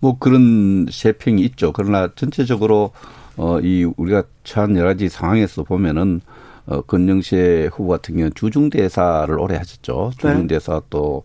뭐 0.00 0.18
그런 0.18 0.86
세평이 0.90 1.42
있죠. 1.42 1.72
그러나 1.72 2.08
전체적으로 2.14 2.92
어 3.36 3.60
이 3.60 3.84
우리가 3.96 4.24
처한 4.44 4.76
여러 4.76 4.88
가지 4.88 5.08
상황에서 5.08 5.62
보면은 5.62 6.20
어, 6.66 6.80
권영세 6.82 7.70
후보 7.72 7.88
같은 7.88 8.14
경우는 8.16 8.32
주중대사를 8.34 9.38
오래 9.38 9.56
하셨죠. 9.56 10.10
네. 10.22 10.30
주중대사 10.32 10.80
네. 10.80 10.86
또 10.90 11.22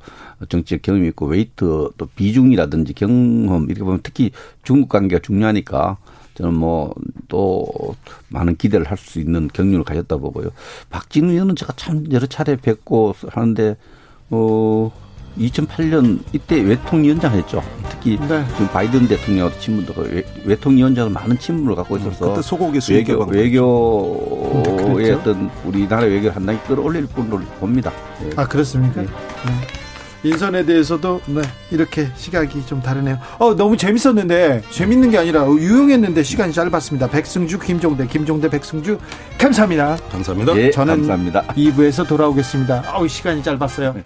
정치적 0.49 0.83
경험이 0.83 1.07
있고 1.09 1.25
weight 1.27 1.89
또 1.97 2.05
비중이라든지 2.15 2.93
경험 2.93 3.65
이렇게 3.65 3.83
보면 3.83 4.01
특히 4.03 4.31
중국 4.63 4.89
관계가 4.89 5.21
중요하니까 5.21 5.97
저는 6.35 6.53
뭐 6.53 6.93
또 7.31 7.95
많은 8.27 8.57
기대를 8.57 8.85
할 8.85 8.97
수 8.97 9.19
있는 9.21 9.47
경륜을 9.47 9.85
가졌다 9.85 10.17
보고요. 10.17 10.49
박진우 10.89 11.31
의원은 11.31 11.55
제가 11.55 11.73
참 11.77 12.03
여러 12.11 12.27
차례 12.27 12.57
뵙고 12.57 13.15
하는데 13.29 13.77
어 14.29 14.91
2008년 15.37 16.19
이때 16.33 16.61
외통위원장 16.61 17.33
했죠. 17.33 17.63
특히 17.89 18.17
네. 18.19 18.45
지금 18.51 18.67
바이든 18.67 19.07
대통령하고 19.07 19.59
친분도 19.59 19.93
외, 20.45 20.55
통위원장은 20.55 21.13
많은 21.13 21.37
친분을 21.37 21.75
갖고 21.75 21.97
있어서 21.97 22.29
그때 22.29 22.41
소고기 22.41 22.79
외교 22.91 23.23
외교의 23.25 25.11
어떤 25.11 25.49
우리나라 25.65 26.03
외교를 26.03 26.35
한 26.35 26.45
단계 26.45 26.61
끌어올릴 26.63 27.05
분으로 27.07 27.39
봅니다. 27.59 27.91
네. 28.21 28.29
아 28.35 28.47
그렇습니까? 28.47 29.01
네. 29.01 29.07
네. 29.07 29.81
인선에 30.23 30.65
대해서도 30.65 31.21
네, 31.25 31.41
이렇게 31.71 32.07
시각이 32.15 32.65
좀 32.67 32.81
다르네요. 32.81 33.17
어 33.39 33.55
너무 33.55 33.75
재밌었는데 33.75 34.61
재밌는 34.69 35.09
게 35.09 35.17
아니라 35.17 35.47
유용했는데 35.47 36.21
시간이 36.21 36.53
짧았습니다. 36.53 37.07
백승주, 37.07 37.59
김종대, 37.59 38.05
김종대, 38.05 38.47
백승주 38.47 38.99
감사합니다. 39.39 39.97
감사합니다. 40.11 40.55
예, 40.57 40.69
저는 40.69 40.97
감사합니다. 40.97 41.43
2부에서 41.47 42.07
돌아오겠습니다. 42.07 42.83
아우 42.85 43.07
시간이 43.07 43.41
짧았어요. 43.41 43.93
네. 43.93 44.03